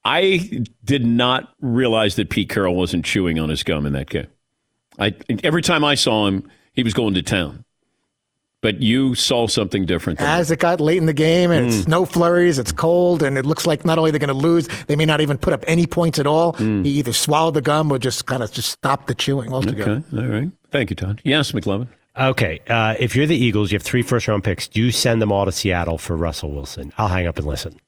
I 0.04 0.64
did 0.84 1.04
not 1.04 1.52
realize 1.60 2.14
that 2.16 2.30
Pete 2.30 2.48
Carroll 2.48 2.76
wasn't 2.76 3.04
chewing 3.04 3.38
on 3.38 3.48
his 3.48 3.64
gum 3.64 3.86
in 3.86 3.92
that 3.94 4.08
game. 4.08 4.28
I 4.98 5.14
every 5.42 5.62
time 5.62 5.84
I 5.84 5.96
saw 5.96 6.28
him, 6.28 6.48
he 6.72 6.84
was 6.84 6.94
going 6.94 7.14
to 7.14 7.22
town. 7.22 7.64
But 8.62 8.82
you 8.82 9.14
saw 9.14 9.46
something 9.46 9.86
different. 9.86 10.18
Than 10.18 10.28
As 10.28 10.50
it 10.50 10.58
got 10.58 10.80
late 10.80 10.98
in 10.98 11.06
the 11.06 11.14
game, 11.14 11.50
and 11.50 11.68
it's 11.68 11.88
no 11.88 12.04
flurries, 12.04 12.58
it's 12.58 12.72
cold, 12.72 13.22
and 13.22 13.38
it 13.38 13.46
looks 13.46 13.66
like 13.66 13.86
not 13.86 13.96
only 13.98 14.10
they're 14.10 14.18
going 14.20 14.28
to 14.28 14.34
lose, 14.34 14.68
they 14.86 14.96
may 14.96 15.06
not 15.06 15.22
even 15.22 15.38
put 15.38 15.54
up 15.54 15.64
any 15.66 15.86
points 15.86 16.18
at 16.18 16.26
all. 16.26 16.52
He 16.52 16.90
either 16.98 17.14
swallowed 17.14 17.54
the 17.54 17.62
gum 17.62 17.90
or 17.90 17.98
just 17.98 18.26
kind 18.26 18.42
of 18.42 18.52
just 18.52 18.70
stopped 18.70 19.06
the 19.06 19.14
chewing 19.14 19.52
altogether. 19.52 20.02
Okay, 20.12 20.18
all 20.18 20.26
right. 20.28 20.50
Thank 20.70 20.90
you, 20.90 20.96
Todd. 20.96 21.22
Yes, 21.24 21.52
McLovin. 21.52 21.88
Okay, 22.18 22.60
uh, 22.68 22.96
if 22.98 23.16
you're 23.16 23.26
the 23.26 23.36
Eagles, 23.36 23.72
you 23.72 23.76
have 23.76 23.82
three 23.82 24.02
first 24.02 24.28
round 24.28 24.44
picks. 24.44 24.68
Do 24.68 24.82
you 24.82 24.90
send 24.90 25.22
them 25.22 25.32
all 25.32 25.46
to 25.46 25.52
Seattle 25.52 25.96
for 25.96 26.16
Russell 26.16 26.50
Wilson? 26.50 26.92
I'll 26.98 27.08
hang 27.08 27.26
up 27.26 27.38
and 27.38 27.46
listen. 27.46 27.80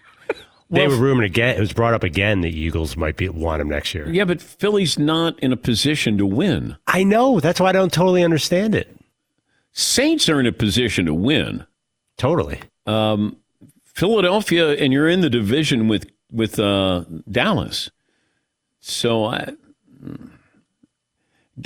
they 0.70 0.86
were 0.86 0.96
rumored 0.96 1.24
again. 1.24 1.56
It 1.56 1.60
was 1.60 1.72
brought 1.72 1.94
up 1.94 2.02
again. 2.04 2.42
The 2.42 2.50
Eagles 2.50 2.96
might 2.96 3.16
be 3.16 3.28
want 3.28 3.62
him 3.62 3.68
next 3.70 3.94
year. 3.94 4.06
Yeah, 4.10 4.24
but 4.24 4.42
Philly's 4.42 4.98
not 4.98 5.38
in 5.38 5.52
a 5.52 5.56
position 5.56 6.18
to 6.18 6.26
win. 6.26 6.76
I 6.86 7.04
know. 7.04 7.40
That's 7.40 7.58
why 7.60 7.70
I 7.70 7.72
don't 7.72 7.92
totally 7.92 8.22
understand 8.22 8.74
it. 8.74 8.94
Saints 9.72 10.28
are 10.28 10.40
in 10.40 10.46
a 10.46 10.52
position 10.52 11.06
to 11.06 11.14
win. 11.14 11.64
Totally. 12.16 12.60
Philadelphia, 13.84 14.72
and 14.72 14.92
you're 14.92 15.08
in 15.08 15.20
the 15.20 15.30
division 15.30 15.88
with 15.88 16.06
with 16.32 16.58
uh, 16.58 17.04
Dallas. 17.30 17.90
So 18.80 19.24
I, 19.26 19.52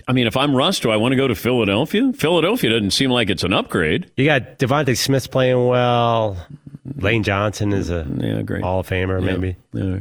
I 0.08 0.12
mean, 0.12 0.26
if 0.26 0.36
I'm 0.36 0.54
Russ, 0.56 0.80
do 0.80 0.90
I 0.90 0.96
want 0.96 1.12
to 1.12 1.16
go 1.16 1.28
to 1.28 1.34
Philadelphia? 1.34 2.12
Philadelphia 2.12 2.70
doesn't 2.70 2.90
seem 2.90 3.10
like 3.10 3.30
it's 3.30 3.44
an 3.44 3.52
upgrade. 3.52 4.10
You 4.16 4.24
got 4.24 4.58
DeVonta 4.58 4.96
Smith 4.96 5.30
playing 5.30 5.66
well. 5.66 6.36
Lane 6.96 7.22
Johnson 7.22 7.72
is 7.72 7.90
a 7.90 8.06
Yeah, 8.18 8.42
great. 8.42 8.62
Hall 8.62 8.80
of 8.80 8.88
Famer, 8.88 9.22
maybe. 9.22 9.56
Yeah. 9.72 10.00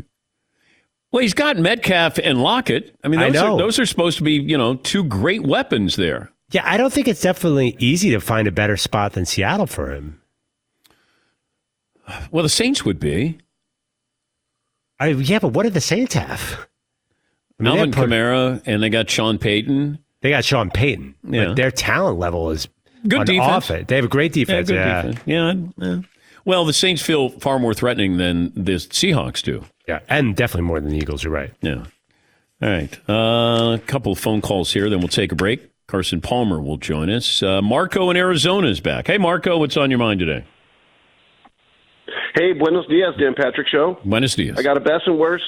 Well, 1.11 1.21
he's 1.21 1.35
got 1.35 1.57
Metcalf 1.57 2.17
and 2.17 2.41
Lockett. 2.41 2.95
I 3.03 3.07
mean, 3.07 3.19
I 3.19 3.29
those, 3.29 3.33
know. 3.35 3.53
Are, 3.53 3.57
those 3.59 3.77
are 3.77 3.85
supposed 3.85 4.17
to 4.17 4.23
be, 4.23 4.33
you 4.33 4.57
know, 4.57 4.75
two 4.75 5.03
great 5.03 5.43
weapons 5.43 5.95
there. 5.95 6.31
Yeah, 6.53 6.61
I 6.65 6.77
don't 6.77 6.93
think 6.93 7.07
it's 7.07 7.21
definitely 7.21 7.75
easy 7.79 8.11
to 8.11 8.19
find 8.19 8.47
a 8.47 8.51
better 8.51 8.77
spot 8.77 9.13
than 9.13 9.25
Seattle 9.25 9.65
for 9.67 9.91
him. 9.91 10.21
Well, 12.31 12.43
the 12.43 12.49
Saints 12.49 12.83
would 12.85 12.99
be. 12.99 13.39
I, 14.99 15.07
yeah, 15.09 15.39
but 15.39 15.49
what 15.49 15.63
do 15.63 15.69
the 15.69 15.81
Saints 15.81 16.13
have? 16.13 16.67
I 17.59 17.63
mean, 17.63 17.71
Alvin 17.77 17.91
Kamara, 17.91 18.61
and 18.65 18.83
they 18.83 18.89
got 18.89 19.09
Sean 19.09 19.37
Payton. 19.37 19.99
they 20.21 20.29
got 20.29 20.45
Sean 20.45 20.69
Payton, 20.69 21.15
Yeah. 21.27 21.53
their 21.53 21.71
talent 21.71 22.19
level 22.19 22.51
is 22.51 22.67
Good 23.07 23.25
defense. 23.25 23.39
off 23.41 23.71
it. 23.71 23.87
They 23.87 23.95
have 23.95 24.05
a 24.05 24.09
great 24.09 24.31
defense. 24.33 24.67
good 24.69 24.75
Yeah, 24.75 25.01
defense. 25.01 25.19
Yeah, 25.25 25.53
yeah. 25.77 26.01
Well, 26.45 26.65
the 26.65 26.73
Saints 26.73 27.01
feel 27.01 27.29
far 27.29 27.57
more 27.59 27.73
threatening 27.73 28.17
than 28.17 28.51
the 28.55 28.73
Seahawks 28.73 29.41
do. 29.41 29.63
yeah, 29.87 29.99
and 30.09 30.35
definitely 30.35 30.67
more 30.67 30.79
than 30.79 30.89
the 30.91 30.97
Eagles. 30.97 31.23
You're 31.23 31.33
right. 31.33 31.51
Yeah. 31.61 31.85
All 32.61 32.69
right. 32.69 32.97
Uh, 33.09 33.73
a 33.75 33.79
couple 33.87 34.11
of 34.11 34.19
phone 34.19 34.41
calls 34.41 34.71
here, 34.71 34.89
then 34.89 34.99
we'll 34.99 35.07
take 35.09 35.31
a 35.31 35.35
break. 35.35 35.69
Carson 35.93 36.21
Palmer 36.21 36.59
will 36.59 36.77
join 36.77 37.07
us. 37.11 37.43
Uh, 37.43 37.61
Marco 37.61 38.09
in 38.09 38.17
Arizona 38.17 38.65
is 38.65 38.79
back. 38.79 39.05
Hey, 39.05 39.19
Marco, 39.19 39.59
what's 39.59 39.77
on 39.77 39.91
your 39.91 39.99
mind 39.99 40.19
today? 40.19 40.43
Hey, 42.33 42.53
buenos 42.53 42.87
dias, 42.87 43.13
Dan 43.19 43.35
Patrick 43.37 43.67
Show. 43.67 43.99
Buenos 44.03 44.33
dias. 44.33 44.57
I 44.57 44.63
got 44.63 44.75
a 44.75 44.79
best 44.79 45.03
and 45.05 45.19
worst. 45.19 45.43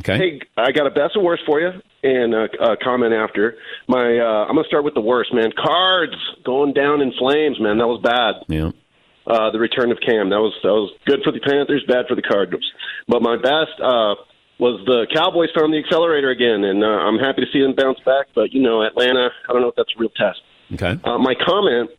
okay. 0.00 0.18
Hey, 0.18 0.40
I 0.58 0.70
got 0.70 0.86
a 0.86 0.90
best 0.90 1.16
and 1.16 1.24
worst 1.24 1.44
for 1.46 1.62
you, 1.62 1.70
and 2.02 2.34
a, 2.34 2.44
a 2.72 2.76
comment 2.76 3.14
after. 3.14 3.56
My, 3.88 4.18
uh, 4.18 4.44
I'm 4.44 4.54
gonna 4.54 4.68
start 4.68 4.84
with 4.84 4.92
the 4.92 5.00
worst, 5.00 5.32
man. 5.32 5.50
Cards 5.56 6.16
going 6.44 6.74
down 6.74 7.00
in 7.00 7.14
flames, 7.18 7.58
man. 7.58 7.78
That 7.78 7.86
was 7.86 8.02
bad. 8.02 8.44
Yeah. 8.48 8.70
Uh, 9.26 9.50
the 9.50 9.58
return 9.58 9.90
of 9.90 9.96
Cam. 10.04 10.28
That 10.28 10.40
was 10.44 10.52
that 10.62 10.68
was 10.68 10.92
good 11.06 11.20
for 11.24 11.32
the 11.32 11.40
Panthers, 11.40 11.82
bad 11.88 12.04
for 12.06 12.16
the 12.16 12.20
Cardinals. 12.20 12.70
But 13.08 13.22
my 13.22 13.36
best 13.36 13.80
uh, 13.82 14.16
was 14.58 14.80
the 14.86 15.06
Cowboys 15.12 15.50
found 15.54 15.72
the 15.72 15.78
accelerator 15.78 16.30
again, 16.30 16.64
and 16.64 16.84
uh, 16.84 16.86
I'm 16.86 17.18
happy 17.18 17.44
to 17.44 17.50
see 17.52 17.60
them 17.60 17.74
bounce 17.74 17.98
back. 18.06 18.26
But 18.34 18.52
you 18.52 18.62
know, 18.62 18.82
Atlanta, 18.82 19.30
I 19.48 19.52
don't 19.52 19.62
know 19.62 19.68
if 19.68 19.76
that's 19.76 19.92
a 19.96 20.00
real 20.00 20.10
test. 20.10 20.40
Okay. 20.72 20.98
Uh, 21.04 21.18
my 21.18 21.34
comment 21.34 21.90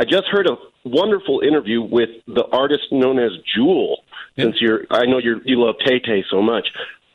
I 0.00 0.04
just 0.04 0.28
heard 0.28 0.46
a 0.46 0.56
wonderful 0.84 1.40
interview 1.40 1.82
with 1.82 2.08
the 2.26 2.44
artist 2.52 2.84
known 2.90 3.18
as 3.18 3.32
Jewel. 3.54 4.02
Since 4.38 4.56
you're, 4.60 4.86
I 4.90 5.04
know 5.04 5.18
you 5.18 5.42
you 5.44 5.60
love 5.62 5.74
Tay 5.84 5.98
Tay 5.98 6.24
so 6.30 6.40
much. 6.40 6.66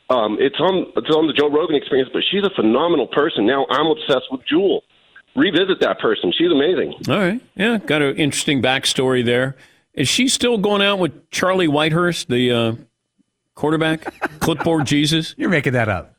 Um, 0.08 0.36
it's 0.38 0.60
on 0.60 0.92
it's 0.94 1.10
on 1.10 1.26
the 1.26 1.32
Joe 1.32 1.50
Rogan 1.50 1.74
Experience, 1.74 2.08
but 2.12 2.22
she's 2.30 2.44
a 2.44 2.50
phenomenal 2.54 3.08
person. 3.08 3.44
Now 3.44 3.66
I'm 3.68 3.86
obsessed 3.86 4.26
with 4.30 4.42
Jewel. 4.46 4.84
Revisit 5.34 5.80
that 5.80 5.98
person; 5.98 6.32
she's 6.36 6.52
amazing. 6.52 6.94
All 7.08 7.18
right. 7.18 7.40
Yeah. 7.56 7.78
Got 7.78 8.02
an 8.02 8.16
interesting 8.16 8.62
backstory 8.62 9.24
there. 9.24 9.56
Is 9.94 10.08
she 10.08 10.28
still 10.28 10.58
going 10.58 10.82
out 10.82 11.00
with 11.00 11.28
Charlie 11.30 11.66
Whitehurst, 11.66 12.28
the 12.28 12.52
uh, 12.52 12.72
quarterback, 13.56 14.04
clipboard 14.38 14.86
Jesus? 14.86 15.34
You're 15.36 15.50
making 15.50 15.72
that 15.72 15.88
up. 15.88 16.14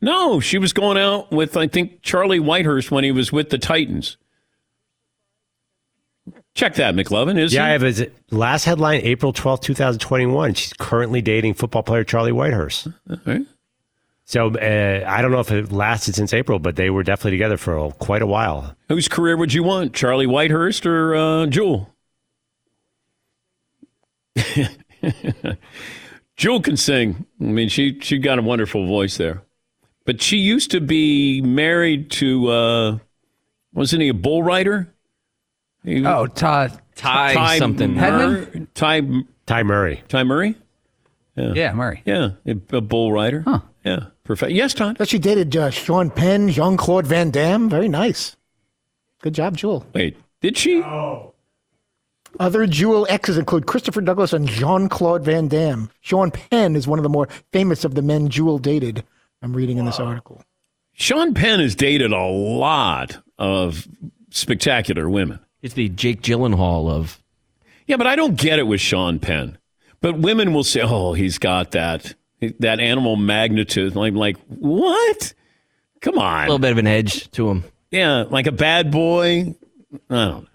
No, 0.00 0.40
she 0.40 0.56
was 0.56 0.72
going 0.72 0.96
out 0.96 1.30
with, 1.30 1.56
I 1.56 1.66
think, 1.66 2.00
Charlie 2.00 2.38
Whitehurst 2.38 2.90
when 2.90 3.04
he 3.04 3.12
was 3.12 3.30
with 3.30 3.50
the 3.50 3.58
Titans. 3.58 4.16
Check 6.54 6.74
that, 6.74 6.94
McLovin. 6.94 7.38
Is 7.38 7.52
Yeah, 7.52 7.66
I 7.66 7.68
have 7.68 7.82
his 7.82 8.06
last 8.30 8.64
headline, 8.64 9.00
April 9.02 9.32
twelfth, 9.32 9.62
2021. 9.62 10.54
She's 10.54 10.72
currently 10.72 11.20
dating 11.20 11.54
football 11.54 11.82
player 11.82 12.04
Charlie 12.04 12.32
Whitehurst. 12.32 12.92
Right. 13.26 13.42
So 14.24 14.48
uh, 14.54 15.04
I 15.06 15.22
don't 15.22 15.30
know 15.30 15.40
if 15.40 15.50
it 15.50 15.72
lasted 15.72 16.14
since 16.16 16.34
April, 16.34 16.58
but 16.58 16.76
they 16.76 16.90
were 16.90 17.02
definitely 17.02 17.30
together 17.30 17.56
for 17.56 17.78
a, 17.78 17.92
quite 17.92 18.22
a 18.22 18.26
while. 18.26 18.76
Whose 18.88 19.08
career 19.08 19.36
would 19.36 19.54
you 19.54 19.62
want, 19.62 19.94
Charlie 19.94 20.26
Whitehurst 20.26 20.84
or 20.84 21.14
uh, 21.14 21.46
Jewel? 21.46 21.94
Jewel 26.38 26.62
can 26.62 26.76
sing. 26.78 27.26
I 27.40 27.44
mean, 27.44 27.68
she 27.68 27.98
she 28.00 28.16
got 28.18 28.38
a 28.38 28.42
wonderful 28.42 28.86
voice 28.86 29.16
there. 29.18 29.42
But 30.06 30.22
she 30.22 30.38
used 30.38 30.70
to 30.70 30.80
be 30.80 31.42
married 31.42 32.10
to 32.12 32.48
uh, 32.48 32.98
wasn't 33.74 34.00
he 34.02 34.08
a 34.08 34.14
bull 34.14 34.42
rider? 34.42 34.88
He- 35.84 36.06
Oh, 36.06 36.26
Todd. 36.26 36.80
Ty, 36.94 37.34
Ty 37.34 37.58
something. 37.58 37.94
Mur- 37.94 38.66
Ty 38.74 39.02
Ty 39.46 39.62
Murray. 39.64 40.02
Ty 40.08 40.24
Murray. 40.24 40.54
Yeah, 41.36 41.72
Murray. 41.72 42.02
Yeah, 42.04 42.30
a, 42.46 42.76
a 42.76 42.80
bull 42.80 43.12
rider. 43.12 43.42
Huh. 43.46 43.60
Yeah, 43.84 44.06
perfect. 44.24 44.50
Yes, 44.52 44.74
Todd. 44.74 44.96
But 44.98 45.08
she 45.08 45.20
dated 45.20 45.56
uh, 45.56 45.70
Sean 45.70 46.10
Penn, 46.10 46.48
Jean 46.50 46.76
Claude 46.76 47.06
Van 47.06 47.30
Damme. 47.30 47.68
Very 47.68 47.86
nice. 47.88 48.34
Good 49.22 49.34
job, 49.34 49.56
Jewel. 49.56 49.86
Wait, 49.92 50.16
did 50.40 50.56
she? 50.56 50.80
Other 52.40 52.66
Jewel 52.66 53.06
exes 53.08 53.38
include 53.38 53.66
Christopher 53.66 54.00
Douglas 54.00 54.32
and 54.32 54.48
Jean 54.48 54.88
Claude 54.88 55.24
Van 55.24 55.48
Damme. 55.48 55.90
Sean 56.00 56.30
Penn 56.30 56.76
is 56.76 56.86
one 56.86 56.98
of 56.98 57.02
the 57.02 57.08
more 57.08 57.28
famous 57.52 57.84
of 57.84 57.94
the 57.94 58.02
men 58.02 58.28
Jewel 58.28 58.58
dated. 58.58 59.04
I'm 59.42 59.54
reading 59.54 59.78
in 59.78 59.84
this 59.84 60.00
article. 60.00 60.42
Sean 60.92 61.34
Penn 61.34 61.60
has 61.60 61.74
dated 61.74 62.12
a 62.12 62.24
lot 62.24 63.22
of 63.38 63.86
spectacular 64.30 65.08
women. 65.08 65.38
It's 65.62 65.74
the 65.74 65.88
Jake 65.88 66.22
Gyllenhaal 66.22 66.90
of. 66.90 67.22
Yeah, 67.86 67.96
but 67.96 68.06
I 68.06 68.16
don't 68.16 68.36
get 68.36 68.58
it 68.58 68.66
with 68.66 68.80
Sean 68.80 69.18
Penn. 69.18 69.58
But 70.00 70.18
women 70.18 70.52
will 70.52 70.64
say, 70.64 70.82
"Oh, 70.82 71.12
he's 71.14 71.38
got 71.38 71.72
that 71.72 72.14
that 72.60 72.78
animal 72.80 73.16
magnetism." 73.16 73.98
I'm 73.98 74.14
like, 74.14 74.36
"What? 74.46 75.34
Come 76.00 76.18
on, 76.18 76.42
A 76.44 76.46
little 76.46 76.58
bit 76.58 76.72
of 76.72 76.78
an 76.78 76.86
edge 76.86 77.30
to 77.32 77.48
him. 77.48 77.64
Yeah, 77.90 78.24
like 78.28 78.46
a 78.46 78.52
bad 78.52 78.90
boy. 78.92 79.54
I 80.10 80.14
don't 80.14 80.42
know. 80.44 80.46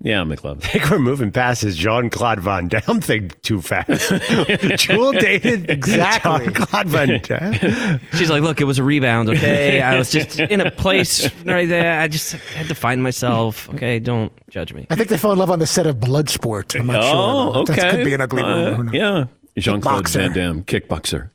Yeah, 0.00 0.22
McLovin. 0.24 0.58
I 0.64 0.68
think 0.68 0.90
we're 0.90 0.98
moving 0.98 1.32
past 1.32 1.62
this 1.62 1.74
Jean 1.74 2.10
Claude 2.10 2.40
Van 2.40 2.68
Damme 2.68 3.00
thing 3.00 3.30
too 3.42 3.62
fast. 3.62 4.12
Jewel 4.76 5.12
dated 5.12 5.70
Exactly. 5.70 6.44
Jean 6.44 6.54
Claude 6.54 6.86
Van 6.88 7.20
Damme. 7.22 8.00
She's 8.12 8.28
like, 8.28 8.42
look, 8.42 8.60
it 8.60 8.64
was 8.64 8.78
a 8.78 8.84
rebound, 8.84 9.30
okay? 9.30 9.80
I 9.80 9.96
was 9.96 10.10
just 10.10 10.38
in 10.38 10.60
a 10.60 10.70
place 10.70 11.30
right 11.44 11.66
there. 11.68 11.98
I 11.98 12.08
just 12.08 12.32
had 12.32 12.68
to 12.68 12.74
find 12.74 13.02
myself. 13.02 13.70
Okay, 13.70 13.98
don't 13.98 14.32
judge 14.50 14.74
me. 14.74 14.86
I 14.90 14.96
think 14.96 15.08
they 15.08 15.16
fell 15.16 15.32
in 15.32 15.38
love 15.38 15.50
on 15.50 15.60
the 15.60 15.66
set 15.66 15.86
of 15.86 15.96
Bloodsport. 15.96 16.78
I'm 16.78 16.86
not 16.86 17.00
oh, 17.02 17.52
sure. 17.52 17.62
okay. 17.62 17.74
That 17.76 17.90
could 17.92 18.04
be 18.04 18.14
an 18.14 18.20
ugly 18.20 18.42
Uh, 18.42 18.76
rumor. 18.76 18.94
Yeah, 18.94 19.24
Jean 19.56 19.80
Claude 19.80 20.08
Van 20.08 20.32
Damme, 20.32 20.62
kickboxer. 20.64 21.30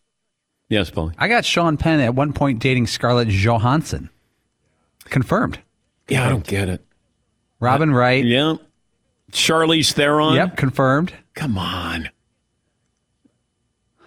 Yes, 0.70 0.90
Paul. 0.92 1.12
I 1.18 1.28
got 1.28 1.44
Sean 1.46 1.78
Penn 1.78 2.00
at 2.00 2.14
one 2.16 2.32
point 2.32 2.60
dating 2.60 2.88
Scarlett 2.88 3.28
Johansson. 3.28 4.10
Confirmed. 5.06 5.60
Yeah, 6.08 6.26
I 6.26 6.30
don't 6.30 6.46
get 6.46 6.70
it. 6.70 6.86
Robin 7.62 7.94
Wright. 7.94 8.26
Yep. 8.26 8.58
Yeah, 8.60 8.66
Charlize 9.32 9.94
Theron. 9.94 10.36
Yep, 10.36 10.58
confirmed. 10.58 11.14
Come 11.34 11.58
on. 11.58 12.10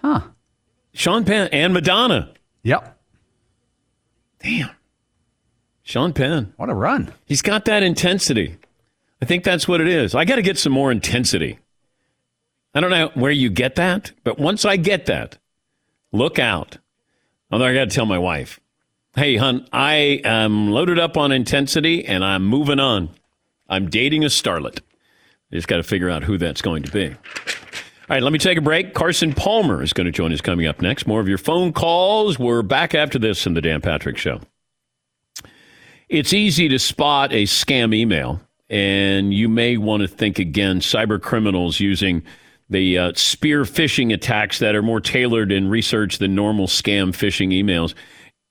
Huh. 0.03 0.21
Sean 0.93 1.25
Penn 1.25 1.49
and 1.51 1.73
Madonna. 1.73 2.35
Yep. 2.63 2.99
Damn. 4.41 4.71
Sean 5.83 6.13
Penn. 6.13 6.53
What 6.57 6.69
a 6.69 6.75
run. 6.75 7.13
He's 7.25 7.41
got 7.41 7.65
that 7.65 7.83
intensity. 7.83 8.57
I 9.23 9.25
think 9.25 9.45
that's 9.45 9.67
what 9.67 9.81
it 9.81 9.89
is. 9.89 10.15
I 10.15 10.27
got 10.27 10.37
to 10.37 10.43
get 10.43 10.59
some 10.59 10.73
more 10.73 10.93
intensity. 10.93 11.59
I 12.75 12.81
don't 12.81 12.91
know 12.91 13.11
where 13.15 13.31
you 13.31 13.49
get 13.49 13.77
that, 13.77 14.13
but 14.25 14.39
once 14.39 14.65
I 14.65 14.77
get 14.77 15.07
that, 15.07 15.39
look 16.13 16.39
out. 16.39 16.79
Although 17.51 17.67
I 17.67 17.75
got 17.75 17.89
to 17.89 17.95
tell 17.95 18.07
my 18.07 18.19
wife, 18.19 18.61
hey, 19.15 19.37
hon, 19.37 19.67
I 19.73 20.21
am 20.25 20.71
loaded 20.73 20.99
up 20.99 21.17
on 21.17 21.33
intensity 21.33 22.05
and 22.05 22.25
I'm 22.25 22.45
moving 22.45 22.81
on. 22.81 23.11
I'm 23.69 23.89
dating 23.89 24.25
a 24.25 24.29
starlet. 24.29 24.79
I 24.79 25.57
just 25.57 25.69
got 25.69 25.77
to 25.77 25.83
figure 25.83 26.11
out 26.11 26.25
who 26.25 26.39
that's 26.39 26.63
going 26.63 26.83
to 26.83 26.91
be. 26.91 27.09
All 27.09 27.15
right, 28.11 28.23
let 28.23 28.33
me 28.33 28.39
take 28.39 28.59
a 28.59 28.61
break. 28.61 28.93
Carson 28.93 29.33
Palmer 29.33 29.83
is 29.83 29.95
going 29.95 30.05
to 30.05 30.13
join 30.13 30.33
us 30.33 30.41
coming 30.41 30.67
up 30.67 30.83
next. 30.83 31.07
More 31.07 31.21
of 31.21 31.29
your 31.29 31.39
phone 31.39 31.73
calls. 31.73 32.39
We're 32.39 32.63
back 32.63 32.95
after 32.95 33.19
this 33.19 33.47
in 33.47 33.55
the 33.55 33.63
Dan 33.63 33.81
Patrick 33.81 34.19
Show. 34.19 34.41
It's 36.11 36.35
easy 36.35 36.69
to 36.69 36.79
spot 36.79 37.33
a 37.33 37.45
scam 37.45 37.95
email, 37.95 38.43
and 38.69 39.33
you 39.33 39.49
may 39.49 39.79
want 39.79 40.03
to 40.03 40.09
think 40.09 40.39
again 40.39 40.81
cyber 40.81 41.21
criminals 41.21 41.81
using 41.81 42.23
the 42.69 42.99
uh, 42.99 43.13
spear 43.15 43.63
phishing 43.63 44.13
attacks 44.13 44.59
that 44.59 44.75
are 44.75 44.83
more 44.83 45.01
tailored 45.01 45.51
and 45.51 45.71
researched 45.71 46.19
than 46.19 46.35
normal 46.35 46.67
scam 46.67 47.11
phishing 47.11 47.49
emails 47.49 47.95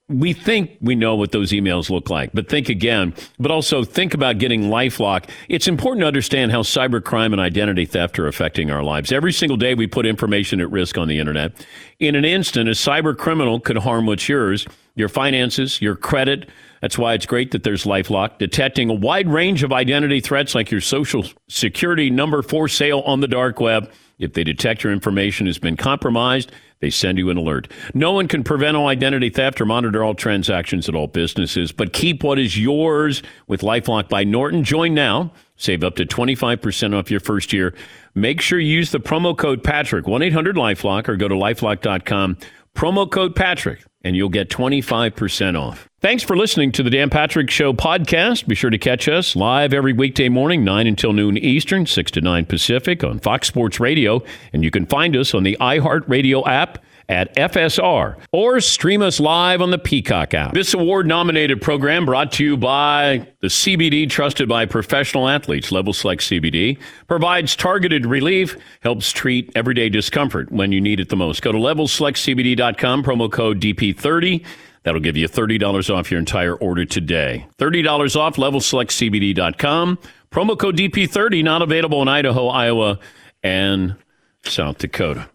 we 0.08 0.34
think 0.34 0.76
we 0.82 0.94
know 0.94 1.14
what 1.14 1.32
those 1.32 1.50
emails 1.52 1.88
look 1.88 2.10
like, 2.10 2.30
but 2.34 2.48
think 2.48 2.68
again. 2.68 3.14
But 3.38 3.50
also 3.50 3.84
think 3.84 4.12
about 4.12 4.38
getting 4.38 4.64
Lifelock. 4.64 5.30
It's 5.48 5.66
important 5.66 6.02
to 6.02 6.06
understand 6.06 6.52
how 6.52 6.60
cybercrime 6.60 7.32
and 7.32 7.40
identity 7.40 7.86
theft 7.86 8.18
are 8.18 8.26
affecting 8.26 8.70
our 8.70 8.82
lives. 8.82 9.12
Every 9.12 9.32
single 9.32 9.56
day, 9.56 9.74
we 9.74 9.86
put 9.86 10.04
information 10.04 10.60
at 10.60 10.70
risk 10.70 10.98
on 10.98 11.08
the 11.08 11.18
internet. 11.18 11.66
In 12.00 12.16
an 12.16 12.24
instant, 12.24 12.68
a 12.68 12.72
cyber 12.72 13.16
criminal 13.16 13.60
could 13.60 13.78
harm 13.78 14.04
what's 14.04 14.28
yours, 14.28 14.66
your 14.94 15.08
finances, 15.08 15.80
your 15.80 15.96
credit. 15.96 16.50
That's 16.82 16.98
why 16.98 17.14
it's 17.14 17.24
great 17.24 17.52
that 17.52 17.62
there's 17.62 17.84
Lifelock, 17.84 18.36
detecting 18.36 18.90
a 18.90 18.94
wide 18.94 19.28
range 19.28 19.62
of 19.62 19.72
identity 19.72 20.20
threats 20.20 20.54
like 20.54 20.70
your 20.70 20.82
social 20.82 21.24
security 21.48 22.10
number 22.10 22.42
for 22.42 22.68
sale 22.68 23.00
on 23.06 23.20
the 23.20 23.28
dark 23.28 23.58
web. 23.58 23.90
If 24.18 24.34
they 24.34 24.44
detect 24.44 24.84
your 24.84 24.92
information 24.92 25.46
has 25.46 25.58
been 25.58 25.76
compromised, 25.76 26.52
they 26.80 26.90
send 26.90 27.18
you 27.18 27.30
an 27.30 27.36
alert. 27.36 27.70
No 27.94 28.12
one 28.12 28.28
can 28.28 28.44
prevent 28.44 28.76
all 28.76 28.88
identity 28.88 29.30
theft 29.30 29.60
or 29.60 29.66
monitor 29.66 30.04
all 30.04 30.14
transactions 30.14 30.88
at 30.88 30.94
all 30.94 31.06
businesses, 31.06 31.72
but 31.72 31.92
keep 31.92 32.22
what 32.22 32.38
is 32.38 32.58
yours 32.58 33.22
with 33.46 33.62
Lifelock 33.62 34.08
by 34.08 34.22
Norton. 34.24 34.64
Join 34.64 34.94
now. 34.94 35.32
Save 35.56 35.84
up 35.84 35.96
to 35.96 36.04
25% 36.04 36.98
off 36.98 37.10
your 37.10 37.20
first 37.20 37.52
year. 37.52 37.74
Make 38.14 38.40
sure 38.40 38.58
you 38.58 38.74
use 38.74 38.90
the 38.90 39.00
promo 39.00 39.36
code 39.36 39.62
Patrick, 39.64 40.06
1 40.06 40.22
800 40.22 40.56
Lifelock, 40.56 41.08
or 41.08 41.16
go 41.16 41.28
to 41.28 41.34
lifelock.com. 41.34 42.36
Promo 42.74 43.08
code 43.10 43.36
Patrick, 43.36 43.84
and 44.02 44.16
you'll 44.16 44.28
get 44.28 44.50
25% 44.50 45.58
off. 45.58 45.88
Thanks 46.00 46.22
for 46.22 46.36
listening 46.36 46.72
to 46.72 46.82
the 46.82 46.90
Dan 46.90 47.08
Patrick 47.08 47.48
Show 47.50 47.72
podcast. 47.72 48.46
Be 48.46 48.54
sure 48.54 48.70
to 48.70 48.78
catch 48.78 49.08
us 49.08 49.34
live 49.36 49.72
every 49.72 49.92
weekday 49.92 50.28
morning, 50.28 50.64
9 50.64 50.86
until 50.86 51.12
noon 51.12 51.38
Eastern, 51.38 51.86
6 51.86 52.10
to 52.10 52.20
9 52.20 52.44
Pacific 52.46 53.02
on 53.04 53.20
Fox 53.20 53.46
Sports 53.46 53.80
Radio. 53.80 54.22
And 54.52 54.62
you 54.62 54.70
can 54.70 54.86
find 54.86 55.16
us 55.16 55.34
on 55.34 55.44
the 55.44 55.56
iHeartRadio 55.60 56.46
app 56.46 56.84
at 57.08 57.34
FSR 57.36 58.16
or 58.32 58.60
stream 58.60 59.02
us 59.02 59.20
live 59.20 59.60
on 59.60 59.70
the 59.70 59.78
Peacock 59.78 60.34
app. 60.34 60.54
This 60.54 60.74
award 60.74 61.06
nominated 61.06 61.60
program 61.60 62.06
brought 62.06 62.32
to 62.32 62.44
you 62.44 62.56
by 62.56 63.26
the 63.40 63.48
CBD 63.48 64.08
trusted 64.08 64.48
by 64.48 64.66
professional 64.66 65.28
athletes. 65.28 65.70
Level 65.70 65.92
Select 65.92 66.22
CBD 66.22 66.78
provides 67.06 67.56
targeted 67.56 68.06
relief, 68.06 68.56
helps 68.80 69.12
treat 69.12 69.50
everyday 69.54 69.88
discomfort 69.88 70.50
when 70.50 70.72
you 70.72 70.80
need 70.80 71.00
it 71.00 71.08
the 71.08 71.16
most. 71.16 71.42
Go 71.42 71.52
to 71.52 71.58
levelselectcbd.com, 71.58 73.02
promo 73.02 73.30
code 73.30 73.60
DP30. 73.60 74.44
That'll 74.84 75.00
give 75.00 75.16
you 75.16 75.28
$30 75.28 75.94
off 75.94 76.10
your 76.10 76.20
entire 76.20 76.54
order 76.54 76.84
today. 76.84 77.46
$30 77.58 78.16
off 78.16 78.36
levelselectcbd.com. 78.36 79.98
Promo 80.30 80.58
code 80.58 80.76
DP30 80.76 81.42
not 81.42 81.62
available 81.62 82.02
in 82.02 82.08
Idaho, 82.08 82.48
Iowa, 82.48 82.98
and 83.42 83.96
South 84.42 84.78
Dakota. 84.78 85.28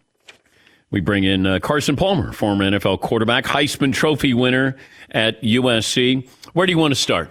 We 0.92 1.02
bring 1.02 1.24
in 1.24 1.46
uh, 1.46 1.60
Carson 1.60 1.96
Palmer, 1.96 2.32
former 2.34 2.66
NFL 2.66 3.02
quarterback, 3.02 3.46
Heisman 3.46 3.94
Trophy 3.94 4.34
winner 4.34 4.76
at 5.12 5.42
USC. 5.44 6.28
Where 6.54 6.66
do 6.66 6.72
you 6.72 6.80
want 6.80 6.92
to 6.94 7.00
start? 7.00 7.30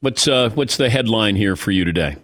What's 0.00 0.28
uh, 0.28 0.50
what's 0.50 0.76
the 0.76 0.90
headline 0.90 1.36
here 1.36 1.56
for 1.56 1.70
you 1.70 1.84
today? 1.84 2.16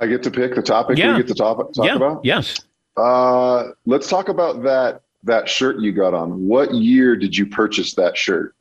I 0.00 0.06
get 0.06 0.22
to 0.22 0.30
pick 0.30 0.54
the 0.54 0.62
topic 0.62 0.96
Yeah. 0.96 1.12
we 1.12 1.18
get 1.18 1.28
to 1.28 1.34
talk, 1.34 1.58
talk 1.74 1.84
yeah. 1.84 1.96
about. 1.96 2.24
Yes. 2.24 2.58
Uh, 2.96 3.68
let's 3.84 4.08
talk 4.08 4.28
about 4.30 4.62
that 4.62 5.02
that 5.24 5.48
shirt 5.48 5.78
you 5.80 5.92
got 5.92 6.14
on. 6.14 6.46
What 6.48 6.72
year 6.72 7.16
did 7.16 7.36
you 7.36 7.44
purchase 7.46 7.94
that 7.96 8.16
shirt? 8.16 8.54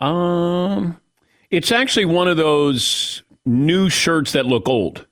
Um, 0.00 1.00
it's 1.50 1.72
actually 1.72 2.04
one 2.04 2.28
of 2.28 2.36
those 2.36 3.22
new 3.46 3.88
shirts 3.88 4.32
that 4.32 4.44
look 4.44 4.68
old. 4.68 5.06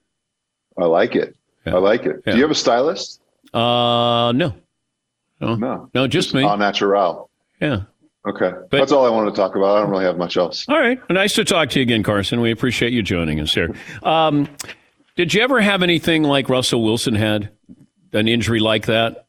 I 0.76 0.84
like 0.84 1.16
it. 1.16 1.34
Yeah. 1.66 1.76
I 1.76 1.78
like 1.78 2.04
it. 2.04 2.22
Do 2.26 2.36
you 2.36 2.42
have 2.42 2.50
a 2.50 2.54
stylist? 2.56 3.21
Uh, 3.54 4.32
no, 4.32 4.54
no, 5.40 5.54
No. 5.56 5.90
no, 5.94 6.06
just 6.06 6.34
me. 6.34 6.44
Au 6.44 6.56
natural. 6.56 7.30
Yeah. 7.60 7.82
Okay. 8.26 8.52
That's 8.70 8.92
all 8.92 9.04
I 9.04 9.10
wanted 9.10 9.30
to 9.30 9.36
talk 9.36 9.56
about. 9.56 9.76
I 9.76 9.80
don't 9.80 9.90
really 9.90 10.04
have 10.04 10.16
much 10.16 10.36
else. 10.36 10.64
All 10.68 10.78
right. 10.78 10.98
Nice 11.10 11.34
to 11.34 11.44
talk 11.44 11.70
to 11.70 11.80
you 11.80 11.82
again, 11.82 12.02
Carson. 12.04 12.40
We 12.40 12.52
appreciate 12.52 12.92
you 12.92 13.02
joining 13.02 13.40
us 13.40 13.52
here. 13.52 13.74
Um, 14.04 14.48
did 15.16 15.34
you 15.34 15.42
ever 15.42 15.60
have 15.60 15.82
anything 15.82 16.22
like 16.22 16.48
Russell 16.48 16.82
Wilson 16.84 17.14
had? 17.14 17.50
An 18.12 18.28
injury 18.28 18.60
like 18.60 18.86
that? 18.86 19.26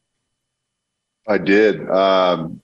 I 1.27 1.37
did. 1.37 1.89
Um, 1.89 2.61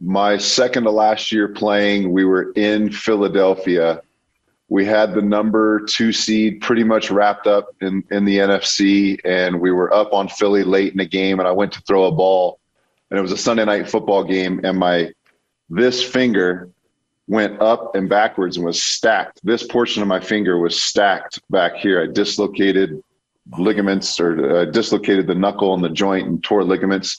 my 0.00 0.36
second 0.36 0.84
to 0.84 0.90
last 0.90 1.30
year 1.32 1.48
playing, 1.48 2.10
we 2.12 2.24
were 2.24 2.52
in 2.52 2.90
Philadelphia. 2.90 4.02
We 4.70 4.86
had 4.86 5.14
the 5.14 5.20
number 5.20 5.80
two 5.80 6.12
seed 6.12 6.60
pretty 6.60 6.84
much 6.84 7.10
wrapped 7.10 7.48
up 7.48 7.74
in, 7.80 8.04
in 8.12 8.24
the 8.24 8.38
NFC, 8.38 9.18
and 9.24 9.60
we 9.60 9.72
were 9.72 9.92
up 9.92 10.12
on 10.12 10.28
Philly 10.28 10.62
late 10.62 10.92
in 10.92 10.98
the 10.98 11.06
game. 11.06 11.40
And 11.40 11.48
I 11.48 11.50
went 11.50 11.72
to 11.72 11.80
throw 11.82 12.04
a 12.04 12.12
ball, 12.12 12.60
and 13.10 13.18
it 13.18 13.22
was 13.22 13.32
a 13.32 13.36
Sunday 13.36 13.64
night 13.64 13.90
football 13.90 14.22
game, 14.22 14.60
and 14.62 14.78
my 14.78 15.12
this 15.70 16.02
finger 16.02 16.70
went 17.26 17.60
up 17.60 17.96
and 17.96 18.08
backwards 18.08 18.56
and 18.56 18.64
was 18.64 18.80
stacked. 18.80 19.40
This 19.42 19.64
portion 19.66 20.02
of 20.02 20.08
my 20.08 20.20
finger 20.20 20.58
was 20.58 20.80
stacked 20.80 21.40
back 21.50 21.74
here. 21.74 22.02
I 22.02 22.06
dislocated 22.06 23.02
ligaments 23.58 24.20
or 24.20 24.56
uh, 24.56 24.64
dislocated 24.66 25.26
the 25.26 25.34
knuckle 25.34 25.74
and 25.74 25.82
the 25.82 25.90
joint 25.90 26.28
and 26.28 26.42
tore 26.42 26.64
ligaments. 26.64 27.18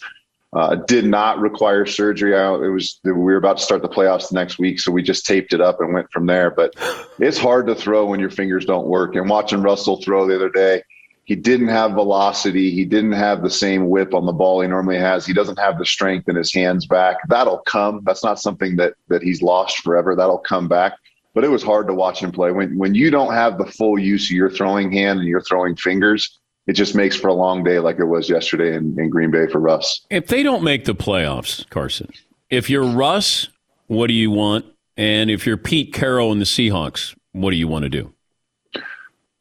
Uh, 0.53 0.75
did 0.75 1.05
not 1.05 1.39
require 1.39 1.85
surgery. 1.85 2.35
I, 2.35 2.53
it 2.55 2.67
was 2.67 2.99
we 3.05 3.13
were 3.13 3.37
about 3.37 3.57
to 3.57 3.63
start 3.63 3.81
the 3.81 3.87
playoffs 3.87 4.29
the 4.29 4.35
next 4.35 4.59
week, 4.59 4.81
so 4.81 4.91
we 4.91 5.01
just 5.01 5.25
taped 5.25 5.53
it 5.53 5.61
up 5.61 5.79
and 5.79 5.93
went 5.93 6.11
from 6.11 6.25
there. 6.25 6.51
But 6.51 6.73
it's 7.19 7.37
hard 7.37 7.67
to 7.67 7.75
throw 7.75 8.05
when 8.05 8.19
your 8.19 8.29
fingers 8.29 8.65
don't 8.65 8.87
work. 8.87 9.15
And 9.15 9.29
watching 9.29 9.61
Russell 9.61 10.01
throw 10.01 10.27
the 10.27 10.35
other 10.35 10.49
day, 10.49 10.83
he 11.23 11.35
didn't 11.35 11.69
have 11.69 11.91
velocity. 11.91 12.71
He 12.71 12.83
didn't 12.83 13.13
have 13.13 13.41
the 13.41 13.49
same 13.49 13.89
whip 13.89 14.13
on 14.13 14.25
the 14.25 14.33
ball 14.33 14.59
he 14.59 14.67
normally 14.67 14.97
has. 14.97 15.25
He 15.25 15.33
doesn't 15.33 15.59
have 15.59 15.77
the 15.77 15.85
strength 15.85 16.27
in 16.27 16.35
his 16.35 16.53
hands 16.53 16.85
back. 16.85 17.17
That'll 17.29 17.59
come. 17.59 18.01
That's 18.03 18.23
not 18.23 18.37
something 18.37 18.75
that 18.75 18.95
that 19.07 19.23
he's 19.23 19.41
lost 19.41 19.77
forever. 19.77 20.17
That'll 20.17 20.39
come 20.39 20.67
back. 20.67 20.97
But 21.33 21.45
it 21.45 21.49
was 21.49 21.63
hard 21.63 21.87
to 21.87 21.93
watch 21.93 22.21
him 22.21 22.33
play 22.33 22.51
when 22.51 22.77
when 22.77 22.93
you 22.93 23.09
don't 23.09 23.33
have 23.33 23.57
the 23.57 23.65
full 23.65 23.97
use 23.97 24.25
of 24.25 24.35
your 24.35 24.49
throwing 24.49 24.91
hand 24.91 25.19
and 25.19 25.29
your 25.29 25.39
throwing 25.39 25.77
fingers. 25.77 26.40
It 26.67 26.73
just 26.73 26.95
makes 26.95 27.15
for 27.15 27.27
a 27.27 27.33
long 27.33 27.63
day, 27.63 27.79
like 27.79 27.99
it 27.99 28.05
was 28.05 28.29
yesterday 28.29 28.75
in, 28.75 28.97
in 28.99 29.09
Green 29.09 29.31
Bay 29.31 29.47
for 29.47 29.59
Russ. 29.59 30.05
If 30.09 30.27
they 30.27 30.43
don't 30.43 30.63
make 30.63 30.85
the 30.85 30.93
playoffs, 30.93 31.67
Carson, 31.69 32.11
if 32.49 32.69
you're 32.69 32.85
Russ, 32.85 33.47
what 33.87 34.07
do 34.07 34.13
you 34.13 34.29
want? 34.31 34.65
And 34.95 35.31
if 35.31 35.45
you're 35.45 35.57
Pete 35.57 35.93
Carroll 35.93 36.31
and 36.31 36.39
the 36.39 36.45
Seahawks, 36.45 37.15
what 37.31 37.51
do 37.51 37.57
you 37.57 37.67
want 37.67 37.83
to 37.83 37.89
do? 37.89 38.13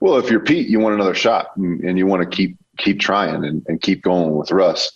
Well, 0.00 0.16
if 0.16 0.30
you're 0.30 0.40
Pete, 0.40 0.68
you 0.68 0.80
want 0.80 0.94
another 0.94 1.14
shot 1.14 1.56
and, 1.56 1.80
and 1.80 1.98
you 1.98 2.06
want 2.06 2.22
to 2.22 2.36
keep 2.36 2.56
keep 2.78 2.98
trying 2.98 3.44
and, 3.44 3.62
and 3.68 3.80
keep 3.82 4.02
going 4.02 4.34
with 4.34 4.50
Russ. 4.50 4.90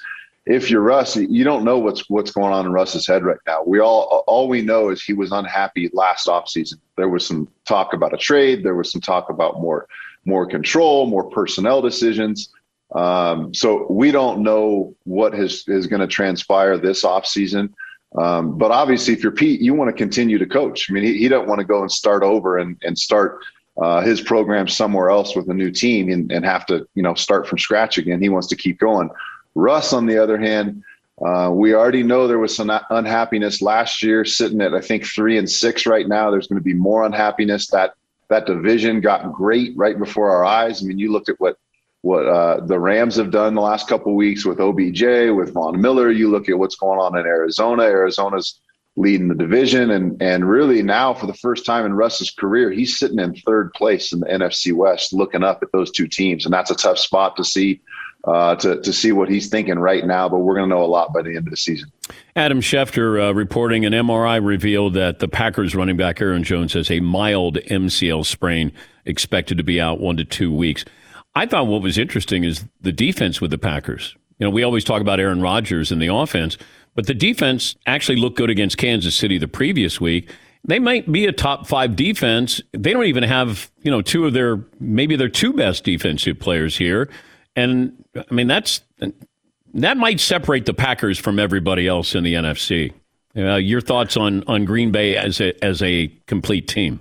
If 0.47 0.71
you're 0.71 0.81
Russ, 0.81 1.17
you 1.17 1.45
don't 1.45 1.65
know 1.65 1.79
what's 1.79 2.09
what's 2.09 2.31
going 2.31 2.53
on 2.53 2.67
in 2.67 2.73
Russ's 2.73 3.07
head 3.07 3.25
right 3.25 3.39
now. 3.47 3.63
We 3.67 3.81
all 3.81 4.25
all 4.27 4.49
we 4.49 4.63
know 4.63 4.89
is 4.89 5.03
he 5.03 5.13
was 5.13 5.33
unhappy 5.33 5.91
last 5.93 6.27
offseason. 6.27 6.77
There 6.97 7.09
was 7.09 7.27
some 7.27 7.49
talk 7.67 7.93
about 7.93 8.15
a 8.15 8.19
trade. 8.19 8.65
There 8.65 8.75
was 8.75 8.91
some 8.91 9.01
talk 9.01 9.29
about 9.29 9.61
more 9.61 9.87
more 10.25 10.47
control, 10.47 11.07
more 11.07 11.25
personnel 11.31 11.83
decisions. 11.83 12.51
Um, 12.95 13.53
so 13.53 13.87
we 13.91 14.11
don't 14.11 14.43
know 14.43 14.95
what 15.05 15.35
is 15.35 15.65
is 15.67 15.87
going 15.87 16.01
to 16.01 16.07
transpire 16.07 16.79
this 16.79 17.03
offseason. 17.03 17.73
Um, 18.17 18.57
but 18.57 18.71
obviously, 18.71 19.13
if 19.13 19.23
you're 19.23 19.33
Pete, 19.33 19.61
you 19.61 19.75
want 19.75 19.89
to 19.89 19.97
continue 19.97 20.39
to 20.39 20.47
coach. 20.47 20.89
I 20.89 20.93
mean, 20.93 21.03
he, 21.03 21.19
he 21.19 21.29
don't 21.29 21.49
want 21.49 21.59
to 21.59 21.65
go 21.65 21.81
and 21.81 21.91
start 21.91 22.23
over 22.23 22.59
and, 22.59 22.81
and 22.83 22.97
start 22.97 23.41
uh, 23.77 24.03
his 24.03 24.21
program 24.21 24.69
somewhere 24.69 25.11
else 25.11 25.35
with 25.35 25.49
a 25.49 25.55
new 25.55 25.71
team 25.71 26.09
and, 26.09 26.31
and 26.31 26.45
have 26.45 26.65
to, 26.67 26.87
you 26.95 27.03
know, 27.03 27.15
start 27.15 27.49
from 27.49 27.59
scratch 27.59 27.99
again. 27.99 28.23
He 28.23 28.29
wants 28.29 28.47
to 28.49 28.57
keep 28.57 28.79
going. 28.79 29.11
Russ, 29.57 29.93
on 29.93 30.07
the 30.07 30.17
other 30.23 30.39
hand, 30.39 30.85
uh, 31.25 31.51
we 31.53 31.75
already 31.75 32.03
know 32.03 32.27
there 32.27 32.39
was 32.39 32.55
some 32.55 32.71
unhappiness 32.91 33.63
last 33.63 34.03
year, 34.03 34.25
sitting 34.25 34.61
at 34.61 34.75
I 34.75 34.81
think 34.81 35.05
three 35.05 35.39
and 35.39 35.51
six 35.51 35.87
right 35.87 36.07
now. 36.07 36.31
There's 36.31 36.47
going 36.47 36.61
to 36.61 36.65
be 36.65 36.75
more 36.75 37.05
unhappiness. 37.05 37.69
That 37.69 37.95
That 38.29 38.47
division 38.47 39.01
got 39.01 39.33
great 39.33 39.77
right 39.77 39.99
before 39.99 40.31
our 40.31 40.45
eyes. 40.45 40.83
I 40.83 40.87
mean, 40.87 40.99
you 40.99 41.13
looked 41.13 41.29
at 41.29 41.39
what 41.39 41.57
what 42.03 42.27
uh, 42.27 42.61
the 42.67 42.79
Rams 42.79 43.17
have 43.17 43.31
done 43.31 43.55
the 43.55 43.63
last 43.63 43.89
couple 43.89 44.13
of 44.13 44.17
weeks 44.17 44.45
with 44.45 44.61
OBJ, 44.61 45.03
with 45.35 45.55
Von 45.55 45.81
Miller. 45.81 46.11
You 46.11 46.31
look 46.31 46.51
at 46.51 46.59
what's 46.59 46.77
going 46.77 47.01
on 47.01 47.19
in 47.19 47.27
Arizona. 47.27 47.85
Arizona's 47.85 48.61
leading 48.97 49.29
the 49.29 49.35
division, 49.35 49.91
and 49.91 50.21
and 50.23 50.49
really 50.49 50.83
now 50.83 51.15
for 51.15 51.27
the 51.27 51.35
first 51.35 51.65
time 51.65 51.87
in 51.87 51.95
Russ's 51.95 52.31
career, 52.31 52.71
he's 52.71 52.99
sitting 52.99 53.19
in 53.19 53.35
third 53.35 53.73
place 53.73 54.13
in 54.13 54.21
the 54.21 54.27
NFC 54.27 54.73
West, 54.73 55.13
looking 55.13 55.43
up 55.43 55.63
at 55.63 55.73
those 55.73 55.91
two 55.91 56.07
teams, 56.07 56.45
and 56.45 56.53
that's 56.53 56.71
a 56.71 56.77
tough 56.77 56.99
spot 56.99 57.37
to 57.37 57.45
see. 57.45 57.81
Uh, 58.27 58.57
to 58.57 58.81
to 58.81 58.91
see 58.91 59.13
what 59.13 59.29
he's 59.29 59.49
thinking 59.51 59.79
right 59.79 60.07
now, 60.07 60.27
but 60.31 60.39
we're 60.39 60.55
going 60.55 60.67
to 60.67 60.75
know 60.75 60.83
a 60.83 60.87
lot 60.87 61.13
by 61.13 61.21
the 61.21 61.37
end 61.37 61.47
of 61.47 61.51
the 61.51 61.59
season. 61.59 61.93
Adam 62.35 62.63
Schefter 62.63 63.23
uh, 63.23 63.35
reporting 63.35 63.85
an 63.85 63.93
MRI 63.93 64.43
revealed 64.43 64.95
that 64.95 65.19
the 65.19 65.29
Packers 65.29 65.75
running 65.75 65.99
back 65.99 66.23
Aaron 66.23 66.43
Jones 66.43 66.73
has 66.73 66.91
a 66.91 67.01
mild 67.01 67.57
MCL 67.57 68.25
sprain, 68.25 68.73
expected 69.05 69.59
to 69.59 69.63
be 69.63 69.79
out 69.79 70.01
one 70.01 70.17
to 70.17 70.25
two 70.25 70.51
weeks. 70.55 70.87
I 71.35 71.45
thought 71.45 71.67
what 71.67 71.83
was 71.83 71.99
interesting 71.99 72.45
is 72.45 72.65
the 72.81 72.93
defense 72.93 73.43
with 73.43 73.51
the 73.51 73.59
Packers. 73.59 74.17
You 74.39 74.47
know, 74.47 74.51
we 74.51 74.63
always 74.63 74.85
talk 74.85 75.01
about 75.01 75.21
Aaron 75.21 75.43
Rodgers 75.43 75.93
and 75.93 76.01
the 76.01 76.09
offense, 76.09 76.57
but 76.95 77.07
the 77.07 77.15
defense 77.15 77.77
actually 77.87 78.17
looked 78.17 78.37
good 78.37 78.51
against 78.51 78.79
Kansas 78.79 79.15
City 79.15 79.39
the 79.39 79.49
previous 79.49 80.01
week. 80.01 80.31
They 80.67 80.79
might 80.79 81.11
be 81.13 81.27
a 81.27 81.33
top 81.33 81.67
five 81.67 81.95
defense. 81.95 82.61
They 82.73 82.93
don't 82.93 83.05
even 83.05 83.25
have, 83.25 83.71
you 83.83 83.91
know, 83.91 84.01
two 84.01 84.27
of 84.27 84.33
their, 84.33 84.65
maybe 84.81 85.15
their 85.15 85.29
two 85.29 85.53
best 85.53 85.85
defensive 85.85 86.39
players 86.39 86.77
here. 86.77 87.11
And 87.57 88.05
I 88.17 88.35
mean, 88.35 88.47
that's, 88.47 88.81
that 89.75 89.97
might 89.97 90.21
separate 90.21 90.67
the 90.67 90.75
Packers 90.75 91.19
from 91.19 91.39
everybody 91.39 91.87
else 91.87 92.15
in 92.15 92.25
the 92.25 92.35
NFC. 92.35 92.93
Uh, 93.37 93.57
your 93.57 93.81
thoughts 93.81 94.17
on, 94.17 94.45
on 94.47 94.65
Green 94.65 94.93
Bay 94.93 95.17
as 95.17 95.41
a, 95.41 95.65
as 95.65 95.83
a 95.83 96.09
complete 96.27 96.69
team? 96.69 97.01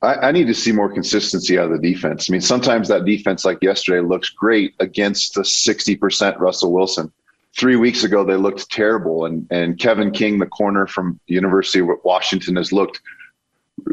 I, 0.00 0.14
I, 0.28 0.32
need 0.32 0.46
to 0.46 0.54
see 0.54 0.72
more 0.72 0.92
consistency 0.92 1.58
out 1.58 1.70
of 1.70 1.80
the 1.80 1.92
defense. 1.92 2.28
I 2.28 2.32
mean, 2.32 2.40
sometimes 2.40 2.88
that 2.88 3.04
defense, 3.04 3.44
like 3.44 3.58
yesterday, 3.62 4.00
looks 4.00 4.30
great 4.30 4.74
against 4.80 5.34
the 5.34 5.42
60% 5.42 6.38
Russell 6.38 6.72
Wilson. 6.72 7.12
Three 7.56 7.76
weeks 7.76 8.02
ago, 8.02 8.24
they 8.24 8.36
looked 8.36 8.70
terrible. 8.70 9.26
And, 9.26 9.46
and 9.50 9.78
Kevin 9.78 10.10
King, 10.10 10.38
the 10.38 10.46
corner 10.46 10.86
from 10.86 11.20
the 11.28 11.34
University 11.34 11.80
of 11.80 11.88
Washington, 12.04 12.56
has 12.56 12.72
looked 12.72 13.00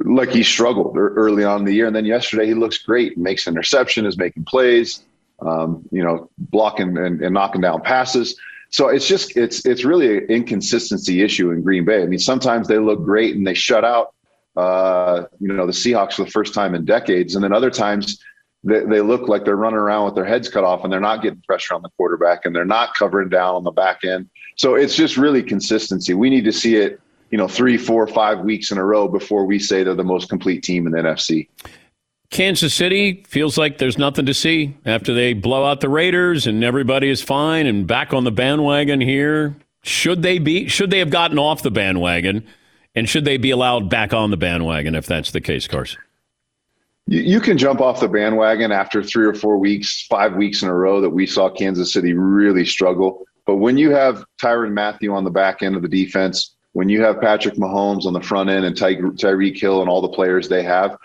like 0.05 0.29
he 0.29 0.43
struggled 0.43 0.95
early 0.97 1.43
on 1.43 1.59
in 1.59 1.65
the 1.65 1.73
year. 1.73 1.87
And 1.87 1.95
then 1.95 2.05
yesterday, 2.05 2.45
he 2.45 2.53
looks 2.53 2.77
great, 2.79 3.17
makes 3.17 3.47
interception, 3.47 4.05
is 4.05 4.17
making 4.17 4.45
plays, 4.45 5.03
um, 5.41 5.87
you 5.91 6.03
know, 6.03 6.29
blocking 6.37 6.97
and, 6.97 7.21
and 7.21 7.33
knocking 7.33 7.61
down 7.61 7.81
passes. 7.81 8.39
So 8.71 8.87
it's 8.87 9.07
just 9.07 9.35
it's 9.35 9.65
it's 9.65 9.83
really 9.83 10.17
an 10.17 10.25
inconsistency 10.25 11.21
issue 11.21 11.51
in 11.51 11.63
Green 11.63 11.85
Bay. 11.85 12.03
I 12.03 12.05
mean, 12.05 12.19
sometimes 12.19 12.67
they 12.67 12.77
look 12.77 13.03
great 13.03 13.35
and 13.35 13.45
they 13.45 13.55
shut 13.55 13.83
out 13.83 14.13
uh, 14.59 15.25
you 15.39 15.53
know, 15.53 15.65
the 15.65 15.71
Seahawks 15.71 16.13
for 16.13 16.25
the 16.25 16.31
first 16.31 16.53
time 16.53 16.75
in 16.75 16.83
decades. 16.83 17.35
And 17.35 17.43
then 17.43 17.53
other 17.53 17.69
times 17.69 18.21
they, 18.63 18.81
they 18.81 18.99
look 18.99 19.29
like 19.29 19.45
they're 19.45 19.55
running 19.55 19.79
around 19.79 20.05
with 20.05 20.15
their 20.15 20.25
heads 20.25 20.49
cut 20.49 20.65
off 20.65 20.83
and 20.83 20.91
they're 20.91 20.99
not 20.99 21.21
getting 21.21 21.41
pressure 21.47 21.75
on 21.75 21.81
the 21.81 21.89
quarterback 21.91 22.45
and 22.45 22.53
they're 22.53 22.65
not 22.65 22.93
covering 22.93 23.29
down 23.29 23.55
on 23.55 23.63
the 23.63 23.71
back 23.71 24.03
end. 24.03 24.29
So 24.57 24.75
it's 24.75 24.95
just 24.95 25.15
really 25.15 25.43
consistency. 25.43 26.13
We 26.13 26.29
need 26.29 26.43
to 26.43 26.51
see 26.51 26.75
it, 26.75 26.99
you 27.31 27.37
know, 27.37 27.47
three, 27.47 27.77
four, 27.77 28.05
five 28.07 28.39
weeks 28.39 28.71
in 28.71 28.77
a 28.77 28.83
row 28.83 29.07
before 29.07 29.45
we 29.45 29.59
say 29.59 29.83
they're 29.83 29.93
the 29.93 30.03
most 30.03 30.27
complete 30.27 30.61
team 30.63 30.85
in 30.85 30.91
the 30.91 30.99
NFC. 30.99 31.47
Kansas 32.29 32.73
City 32.73 33.23
feels 33.27 33.57
like 33.57 33.79
there's 33.79 33.97
nothing 33.97 34.27
to 34.27 34.33
see 34.33 34.77
after 34.85 35.13
they 35.13 35.33
blow 35.33 35.65
out 35.65 35.81
the 35.81 35.89
Raiders 35.89 36.45
and 36.45 36.63
everybody 36.63 37.09
is 37.09 37.21
fine 37.21 37.65
and 37.65 37.87
back 37.87 38.13
on 38.13 38.23
the 38.23 38.31
bandwagon 38.31 39.01
here. 39.01 39.55
Should 39.81 40.21
they 40.21 40.37
be? 40.37 40.67
Should 40.67 40.91
they 40.91 40.99
have 40.99 41.09
gotten 41.09 41.39
off 41.39 41.63
the 41.63 41.71
bandwagon? 41.71 42.45
And 42.95 43.09
should 43.09 43.25
they 43.25 43.37
be 43.37 43.49
allowed 43.49 43.89
back 43.89 44.13
on 44.13 44.29
the 44.29 44.37
bandwagon 44.37 44.93
if 44.93 45.07
that's 45.07 45.31
the 45.31 45.41
case, 45.41 45.67
Carson? 45.67 45.99
You 47.07 47.39
can 47.39 47.57
jump 47.57 47.81
off 47.81 47.99
the 47.99 48.07
bandwagon 48.07 48.71
after 48.71 49.01
three 49.01 49.25
or 49.25 49.33
four 49.33 49.57
weeks, 49.57 50.05
five 50.07 50.35
weeks 50.35 50.61
in 50.61 50.69
a 50.69 50.73
row 50.73 51.01
that 51.01 51.09
we 51.09 51.25
saw 51.25 51.49
Kansas 51.49 51.91
City 51.91 52.13
really 52.13 52.65
struggle. 52.65 53.25
But 53.47 53.55
when 53.55 53.77
you 53.77 53.89
have 53.91 54.23
Tyrann 54.39 54.73
Mathieu 54.73 55.13
on 55.15 55.23
the 55.23 55.31
back 55.31 55.63
end 55.63 55.75
of 55.75 55.81
the 55.81 55.87
defense, 55.87 56.55
when 56.73 56.87
you 56.87 57.01
have 57.01 57.19
Patrick 57.19 57.55
Mahomes 57.55 58.05
on 58.05 58.13
the 58.13 58.21
front 58.21 58.51
end 58.51 58.65
and 58.65 58.77
Ty- 58.77 58.95
Tyreek 58.95 59.59
Hill 59.59 59.81
and 59.81 59.89
all 59.89 60.01
the 60.01 60.09
players 60.09 60.47
they 60.47 60.61
have, 60.61 60.95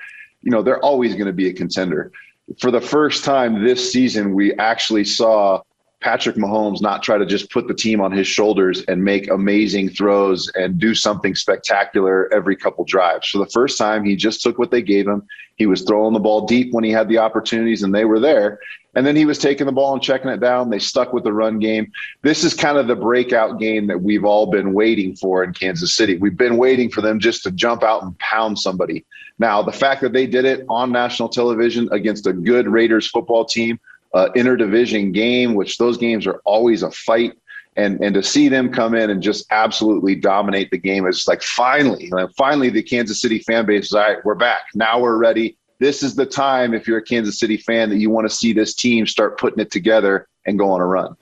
you 0.44 0.50
know, 0.50 0.62
they're 0.62 0.84
always 0.84 1.14
going 1.14 1.26
to 1.26 1.32
be 1.32 1.48
a 1.48 1.52
contender. 1.52 2.12
For 2.58 2.70
the 2.70 2.80
first 2.80 3.24
time 3.24 3.64
this 3.64 3.92
season, 3.92 4.34
we 4.34 4.52
actually 4.54 5.04
saw 5.04 5.62
Patrick 6.00 6.36
Mahomes 6.36 6.82
not 6.82 7.02
try 7.02 7.16
to 7.16 7.24
just 7.24 7.50
put 7.50 7.66
the 7.66 7.72
team 7.72 8.02
on 8.02 8.12
his 8.12 8.26
shoulders 8.26 8.84
and 8.88 9.02
make 9.02 9.30
amazing 9.30 9.88
throws 9.88 10.50
and 10.54 10.78
do 10.78 10.94
something 10.94 11.34
spectacular 11.34 12.32
every 12.32 12.56
couple 12.56 12.84
drives. 12.84 13.28
For 13.28 13.38
the 13.38 13.46
first 13.46 13.78
time, 13.78 14.04
he 14.04 14.14
just 14.14 14.42
took 14.42 14.58
what 14.58 14.70
they 14.70 14.82
gave 14.82 15.08
him. 15.08 15.26
He 15.56 15.64
was 15.64 15.80
throwing 15.80 16.12
the 16.12 16.20
ball 16.20 16.46
deep 16.46 16.74
when 16.74 16.84
he 16.84 16.90
had 16.90 17.08
the 17.08 17.16
opportunities 17.16 17.82
and 17.82 17.94
they 17.94 18.04
were 18.04 18.20
there. 18.20 18.58
And 18.96 19.06
then 19.06 19.16
he 19.16 19.24
was 19.24 19.38
taking 19.38 19.66
the 19.66 19.72
ball 19.72 19.92
and 19.92 20.02
checking 20.02 20.30
it 20.30 20.40
down. 20.40 20.70
They 20.70 20.78
stuck 20.78 21.12
with 21.12 21.24
the 21.24 21.32
run 21.32 21.58
game. 21.58 21.90
This 22.22 22.44
is 22.44 22.54
kind 22.54 22.78
of 22.78 22.86
the 22.86 22.96
breakout 22.96 23.58
game 23.58 23.86
that 23.88 24.02
we've 24.02 24.24
all 24.24 24.46
been 24.46 24.72
waiting 24.72 25.16
for 25.16 25.42
in 25.42 25.52
Kansas 25.52 25.94
City. 25.94 26.16
We've 26.16 26.36
been 26.36 26.56
waiting 26.56 26.90
for 26.90 27.00
them 27.00 27.18
just 27.18 27.42
to 27.44 27.50
jump 27.50 27.82
out 27.82 28.02
and 28.02 28.18
pound 28.18 28.58
somebody. 28.58 29.04
Now, 29.38 29.62
the 29.62 29.72
fact 29.72 30.00
that 30.02 30.12
they 30.12 30.26
did 30.26 30.44
it 30.44 30.64
on 30.68 30.92
national 30.92 31.28
television 31.28 31.88
against 31.92 32.26
a 32.26 32.32
good 32.32 32.68
Raiders 32.68 33.08
football 33.08 33.44
team 33.44 33.80
uh, 34.14 34.28
interdivision 34.36 35.12
game, 35.12 35.54
which 35.54 35.76
those 35.78 35.98
games 35.98 36.26
are 36.26 36.40
always 36.44 36.82
a 36.82 36.90
fight. 36.92 37.32
And, 37.76 38.00
and 38.00 38.14
to 38.14 38.22
see 38.22 38.48
them 38.48 38.72
come 38.72 38.94
in 38.94 39.10
and 39.10 39.20
just 39.20 39.46
absolutely 39.50 40.14
dominate 40.14 40.70
the 40.70 40.78
game 40.78 41.08
is 41.08 41.26
like 41.26 41.42
finally, 41.42 42.12
finally 42.38 42.70
the 42.70 42.84
Kansas 42.84 43.20
City 43.20 43.40
fan 43.40 43.66
base 43.66 43.86
is 43.86 43.92
all 43.92 44.02
right, 44.02 44.24
we're 44.24 44.36
back. 44.36 44.62
Now 44.76 45.00
we're 45.00 45.16
ready. 45.16 45.56
This 45.80 46.02
is 46.02 46.14
the 46.14 46.26
time, 46.26 46.72
if 46.74 46.86
you're 46.86 46.98
a 46.98 47.02
Kansas 47.02 47.38
City 47.38 47.56
fan, 47.56 47.90
that 47.90 47.96
you 47.96 48.10
want 48.10 48.28
to 48.28 48.34
see 48.34 48.52
this 48.52 48.74
team 48.74 49.06
start 49.06 49.38
putting 49.38 49.58
it 49.58 49.70
together 49.70 50.28
and 50.46 50.58
go 50.58 50.70
on 50.70 50.80
a 50.80 50.86
run. 50.86 51.16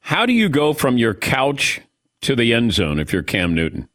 How 0.00 0.26
do 0.26 0.32
you 0.32 0.48
go 0.48 0.72
from 0.72 0.98
your 0.98 1.14
couch 1.14 1.80
to 2.22 2.36
the 2.36 2.54
end 2.54 2.72
zone 2.72 3.00
if 3.00 3.12
you're 3.12 3.22
Cam 3.22 3.54
Newton? 3.54 3.88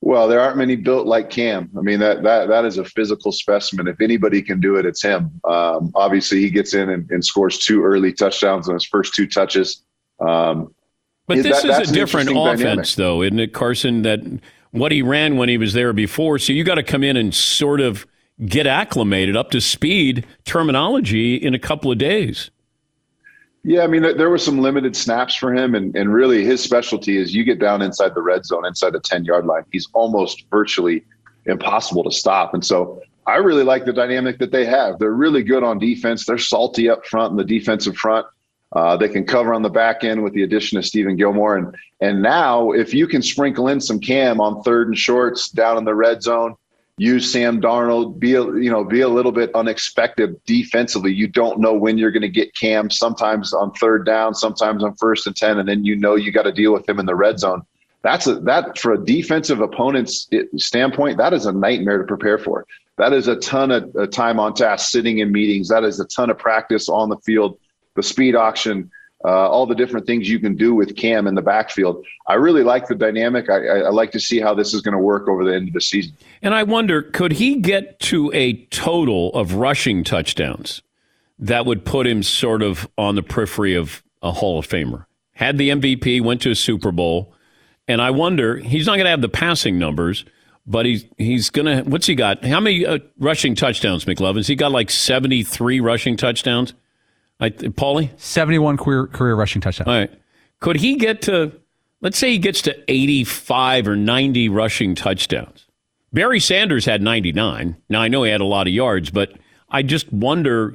Well, 0.00 0.28
there 0.28 0.40
aren't 0.40 0.56
many 0.56 0.76
built 0.76 1.06
like 1.06 1.30
Cam. 1.30 1.70
I 1.76 1.80
mean, 1.80 1.98
that 1.98 2.22
that 2.22 2.46
that 2.46 2.64
is 2.64 2.78
a 2.78 2.84
physical 2.84 3.32
specimen. 3.32 3.88
If 3.88 4.00
anybody 4.00 4.40
can 4.40 4.60
do 4.60 4.76
it, 4.76 4.86
it's 4.86 5.02
him. 5.02 5.40
Um, 5.44 5.90
obviously, 5.94 6.40
he 6.40 6.50
gets 6.50 6.74
in 6.74 6.90
and, 6.90 7.10
and, 7.10 7.24
scores 7.24 7.58
two 7.58 7.82
early 7.82 8.12
touchdowns 8.12 8.68
on 8.68 8.74
his 8.74 8.84
first 8.86 9.14
two 9.14 9.26
touches. 9.26 9.82
Um, 10.20 10.72
but 11.26 11.42
this 11.42 11.62
that, 11.62 11.82
is 11.82 11.90
a 11.90 11.92
different 11.92 12.30
offense, 12.30 12.60
dynamic. 12.60 12.86
though, 12.90 13.22
isn't 13.22 13.40
it, 13.40 13.52
Carson? 13.52 14.02
That 14.02 14.20
what 14.78 14.92
he 14.92 15.02
ran 15.02 15.36
when 15.36 15.48
he 15.48 15.58
was 15.58 15.72
there 15.72 15.92
before. 15.92 16.38
So 16.38 16.52
you 16.52 16.64
got 16.64 16.76
to 16.76 16.82
come 16.82 17.02
in 17.02 17.16
and 17.16 17.34
sort 17.34 17.80
of 17.80 18.06
get 18.44 18.66
acclimated 18.66 19.36
up 19.36 19.50
to 19.50 19.60
speed 19.60 20.26
terminology 20.44 21.36
in 21.36 21.54
a 21.54 21.58
couple 21.58 21.90
of 21.90 21.98
days. 21.98 22.50
Yeah, 23.64 23.82
I 23.82 23.88
mean, 23.88 24.02
there 24.02 24.30
were 24.30 24.38
some 24.38 24.60
limited 24.60 24.94
snaps 24.94 25.34
for 25.34 25.52
him, 25.52 25.74
and, 25.74 25.96
and 25.96 26.14
really 26.14 26.44
his 26.44 26.62
specialty 26.62 27.16
is 27.16 27.34
you 27.34 27.42
get 27.42 27.58
down 27.58 27.82
inside 27.82 28.14
the 28.14 28.22
red 28.22 28.44
zone, 28.44 28.64
inside 28.64 28.90
the 28.90 29.00
10 29.00 29.24
yard 29.24 29.44
line. 29.44 29.64
He's 29.72 29.88
almost 29.92 30.44
virtually 30.50 31.04
impossible 31.46 32.04
to 32.04 32.12
stop. 32.12 32.54
And 32.54 32.64
so 32.64 33.02
I 33.26 33.36
really 33.36 33.64
like 33.64 33.84
the 33.84 33.92
dynamic 33.92 34.38
that 34.38 34.52
they 34.52 34.64
have. 34.66 35.00
They're 35.00 35.10
really 35.10 35.42
good 35.42 35.64
on 35.64 35.80
defense. 35.80 36.26
They're 36.26 36.38
salty 36.38 36.88
up 36.88 37.04
front 37.06 37.32
in 37.32 37.36
the 37.36 37.44
defensive 37.44 37.96
front. 37.96 38.26
Uh, 38.76 38.94
they 38.94 39.08
can 39.08 39.24
cover 39.24 39.54
on 39.54 39.62
the 39.62 39.70
back 39.70 40.04
end 40.04 40.22
with 40.22 40.34
the 40.34 40.42
addition 40.42 40.76
of 40.76 40.84
Stephon 40.84 41.16
Gilmore. 41.16 41.56
And, 41.56 41.74
and 42.02 42.20
now, 42.20 42.72
if 42.72 42.92
you 42.92 43.06
can 43.06 43.22
sprinkle 43.22 43.68
in 43.68 43.80
some 43.80 43.98
cam 43.98 44.38
on 44.38 44.62
third 44.62 44.88
and 44.88 44.98
shorts 44.98 45.48
down 45.48 45.78
in 45.78 45.84
the 45.84 45.94
red 45.94 46.22
zone, 46.22 46.56
use 46.98 47.32
Sam 47.32 47.62
Darnold, 47.62 48.18
be 48.18 48.34
a, 48.34 48.42
you 48.42 48.70
know, 48.70 48.84
be 48.84 49.00
a 49.00 49.08
little 49.08 49.32
bit 49.32 49.50
unexpected 49.54 50.44
defensively. 50.44 51.10
You 51.10 51.26
don't 51.26 51.58
know 51.58 51.72
when 51.72 51.96
you're 51.96 52.10
going 52.10 52.20
to 52.20 52.28
get 52.28 52.54
Cam. 52.54 52.90
Sometimes 52.90 53.54
on 53.54 53.72
third 53.72 54.04
down, 54.04 54.34
sometimes 54.34 54.84
on 54.84 54.94
first 54.96 55.26
and 55.26 55.34
ten, 55.34 55.58
and 55.58 55.66
then 55.66 55.86
you 55.86 55.96
know 55.96 56.14
you 56.14 56.30
got 56.30 56.42
to 56.42 56.52
deal 56.52 56.74
with 56.74 56.86
him 56.86 57.00
in 57.00 57.06
the 57.06 57.14
red 57.14 57.38
zone. 57.40 57.62
That's 58.02 58.26
a 58.26 58.34
that 58.40 58.78
for 58.78 58.92
a 58.92 59.02
defensive 59.02 59.60
opponent's 59.60 60.28
standpoint, 60.58 61.16
that 61.16 61.32
is 61.32 61.46
a 61.46 61.52
nightmare 61.52 61.98
to 61.98 62.04
prepare 62.04 62.38
for. 62.38 62.66
That 62.98 63.14
is 63.14 63.26
a 63.26 63.36
ton 63.36 63.70
of 63.72 64.10
time 64.10 64.38
on 64.38 64.52
task, 64.52 64.90
sitting 64.90 65.18
in 65.20 65.32
meetings. 65.32 65.68
That 65.70 65.84
is 65.84 65.98
a 65.98 66.04
ton 66.04 66.28
of 66.28 66.38
practice 66.38 66.90
on 66.90 67.08
the 67.08 67.16
field. 67.18 67.58
The 67.96 68.02
speed 68.02 68.36
option 68.36 68.90
uh, 69.24 69.48
all 69.48 69.66
the 69.66 69.74
different 69.74 70.06
things 70.06 70.28
you 70.28 70.38
can 70.38 70.54
do 70.54 70.74
with 70.74 70.94
Cam 70.96 71.26
in 71.26 71.34
the 71.34 71.42
backfield. 71.42 72.04
I 72.28 72.34
really 72.34 72.62
like 72.62 72.86
the 72.86 72.94
dynamic. 72.94 73.48
I, 73.50 73.66
I, 73.66 73.78
I 73.78 73.88
like 73.88 74.12
to 74.12 74.20
see 74.20 74.40
how 74.40 74.54
this 74.54 74.74
is 74.74 74.82
going 74.82 74.92
to 74.92 75.00
work 75.00 75.28
over 75.28 75.44
the 75.44 75.54
end 75.54 75.68
of 75.68 75.74
the 75.74 75.80
season. 75.80 76.14
And 76.42 76.54
I 76.54 76.62
wonder, 76.62 77.02
could 77.02 77.32
he 77.32 77.56
get 77.56 77.98
to 78.00 78.30
a 78.34 78.64
total 78.66 79.32
of 79.32 79.54
rushing 79.54 80.04
touchdowns 80.04 80.82
that 81.38 81.66
would 81.66 81.84
put 81.84 82.06
him 82.06 82.22
sort 82.22 82.62
of 82.62 82.88
on 82.96 83.14
the 83.14 83.22
periphery 83.22 83.74
of 83.74 84.02
a 84.22 84.32
Hall 84.32 84.58
of 84.58 84.68
Famer? 84.68 85.06
Had 85.32 85.58
the 85.58 85.70
MVP, 85.70 86.22
went 86.22 86.40
to 86.42 86.50
a 86.50 86.54
Super 86.54 86.92
Bowl, 86.92 87.34
and 87.88 88.00
I 88.00 88.10
wonder 88.10 88.56
he's 88.56 88.86
not 88.86 88.94
going 88.94 89.04
to 89.04 89.10
have 89.10 89.22
the 89.22 89.28
passing 89.28 89.78
numbers. 89.78 90.24
But 90.68 90.84
he's 90.84 91.04
he's 91.16 91.48
gonna. 91.50 91.84
What's 91.84 92.06
he 92.06 92.16
got? 92.16 92.44
How 92.44 92.58
many 92.58 92.84
uh, 92.84 92.98
rushing 93.20 93.54
touchdowns, 93.54 94.04
McLovin? 94.04 94.44
He 94.44 94.56
got 94.56 94.72
like 94.72 94.90
seventy 94.90 95.44
three 95.44 95.78
rushing 95.78 96.16
touchdowns. 96.16 96.74
I, 97.40 97.50
Paulie? 97.50 98.10
71 98.18 98.76
career, 98.76 99.06
career 99.06 99.34
rushing 99.34 99.60
touchdowns. 99.60 99.88
All 99.88 99.94
right. 99.94 100.10
Could 100.60 100.76
he 100.76 100.96
get 100.96 101.22
to, 101.22 101.52
let's 102.00 102.18
say 102.18 102.30
he 102.30 102.38
gets 102.38 102.62
to 102.62 102.74
85 102.90 103.88
or 103.88 103.96
90 103.96 104.48
rushing 104.48 104.94
touchdowns 104.94 105.66
Barry 106.16 106.40
Sanders 106.40 106.86
had 106.86 107.02
99. 107.02 107.76
Now, 107.90 108.00
I 108.00 108.08
know 108.08 108.22
he 108.22 108.30
had 108.30 108.40
a 108.40 108.46
lot 108.46 108.66
of 108.66 108.72
yards, 108.72 109.10
but 109.10 109.32
I 109.68 109.82
just 109.82 110.10
wonder 110.10 110.74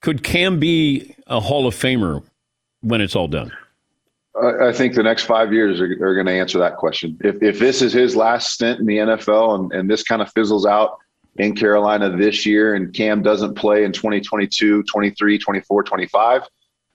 could 0.00 0.24
Cam 0.24 0.58
be 0.58 1.14
a 1.28 1.38
Hall 1.38 1.66
of 1.68 1.74
Famer 1.74 2.24
when 2.80 3.00
it's 3.00 3.14
all 3.14 3.28
done? 3.28 3.52
I 4.60 4.72
think 4.72 4.94
the 4.94 5.04
next 5.04 5.22
five 5.24 5.52
years 5.52 5.80
are, 5.80 5.92
are 6.04 6.14
going 6.14 6.26
to 6.26 6.32
answer 6.32 6.58
that 6.58 6.76
question. 6.76 7.16
If, 7.22 7.40
if 7.40 7.60
this 7.60 7.80
is 7.80 7.92
his 7.92 8.16
last 8.16 8.50
stint 8.50 8.80
in 8.80 8.86
the 8.86 8.98
NFL 8.98 9.54
and, 9.54 9.72
and 9.72 9.88
this 9.88 10.02
kind 10.02 10.20
of 10.20 10.30
fizzles 10.32 10.66
out 10.66 10.98
in 11.36 11.54
Carolina 11.54 12.16
this 12.16 12.46
year 12.46 12.74
and 12.74 12.92
Cam 12.92 13.22
doesn't 13.22 13.54
play 13.54 13.84
in 13.84 13.92
2022, 13.92 14.82
23, 14.84 15.38
24, 15.38 15.82
25, 15.82 16.42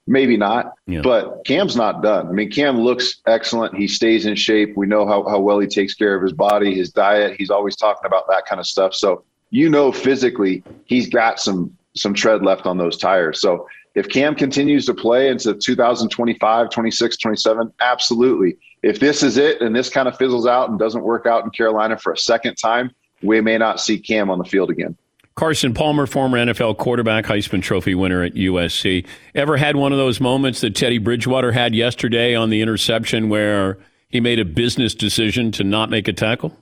maybe 0.08 0.38
not. 0.38 0.74
Yeah. 0.88 1.02
But 1.02 1.46
Cam's 1.46 1.76
not 1.76 2.02
done. 2.02 2.28
I 2.28 2.32
mean, 2.32 2.50
Cam 2.52 2.80
looks 2.80 3.22
excellent. 3.28 3.78
He 3.78 3.88
stays 3.88 4.26
in 4.26 4.36
shape. 4.36 4.76
We 4.76 4.88
know 4.88 5.06
how, 5.08 5.28
how 5.28 5.40
well 5.40 5.60
he 5.60 5.68
takes 5.68 5.94
care 5.94 6.16
of 6.16 6.24
his 6.24 6.34
body, 6.34 6.76
his 6.76 6.92
diet. 6.92 7.36
He's 7.38 7.50
always 7.50 7.76
talking 7.76 8.06
about 8.06 8.28
that 8.30 8.46
kind 8.46 8.60
of 8.60 8.66
stuff. 8.66 8.94
So, 8.94 9.24
you 9.50 9.70
know, 9.70 9.92
physically, 9.92 10.64
he's 10.86 11.10
got 11.10 11.40
some 11.40 11.76
some 11.96 12.14
tread 12.14 12.44
left 12.44 12.66
on 12.66 12.78
those 12.78 12.98
tires. 12.98 13.42
So 13.42 13.68
if 13.96 14.08
Cam 14.08 14.36
continues 14.36 14.86
to 14.86 14.94
play 14.94 15.30
into 15.30 15.56
2025, 15.56 16.70
26, 16.70 17.18
27, 17.18 17.74
absolutely. 17.82 18.58
If 18.84 19.00
this 19.00 19.24
is 19.24 19.38
it 19.38 19.62
and 19.62 19.76
this 19.76 19.90
kind 19.90 20.08
of 20.08 20.18
fizzles 20.18 20.46
out 20.46 20.70
and 20.70 20.80
doesn't 20.80 21.04
work 21.04 21.26
out 21.26 21.44
in 21.44 21.50
Carolina 21.50 21.98
for 21.98 22.14
a 22.14 22.18
second 22.18 22.56
time, 22.56 22.92
we 23.22 23.42
may 23.42 23.58
not 23.58 23.80
see 23.80 24.00
Cam 24.00 24.30
on 24.30 24.38
the 24.38 24.46
field 24.46 24.70
again. 24.70 24.96
Carson 25.36 25.74
Palmer, 25.74 26.06
former 26.06 26.38
NFL 26.38 26.78
quarterback, 26.78 27.26
Heisman 27.26 27.62
Trophy 27.62 27.96
winner 27.96 28.24
at 28.24 28.34
USC. 28.34 29.06
Ever 29.34 29.56
had 29.56 29.78
one 29.78 29.94
of 29.94 29.98
those 29.98 30.20
moments 30.20 30.60
that 30.62 30.76
Teddy 30.76 30.98
Bridgewater 30.98 31.54
had 31.54 31.74
yesterday 31.74 32.36
on 32.36 32.50
the 32.50 32.62
interception 32.62 33.30
where 33.30 33.78
he 34.10 34.20
made 34.20 34.40
a 34.40 34.46
business 34.46 34.94
decision 34.94 35.52
to 35.54 35.64
not 35.64 35.90
make 35.90 36.10
a 36.10 36.14
tackle? 36.14 36.58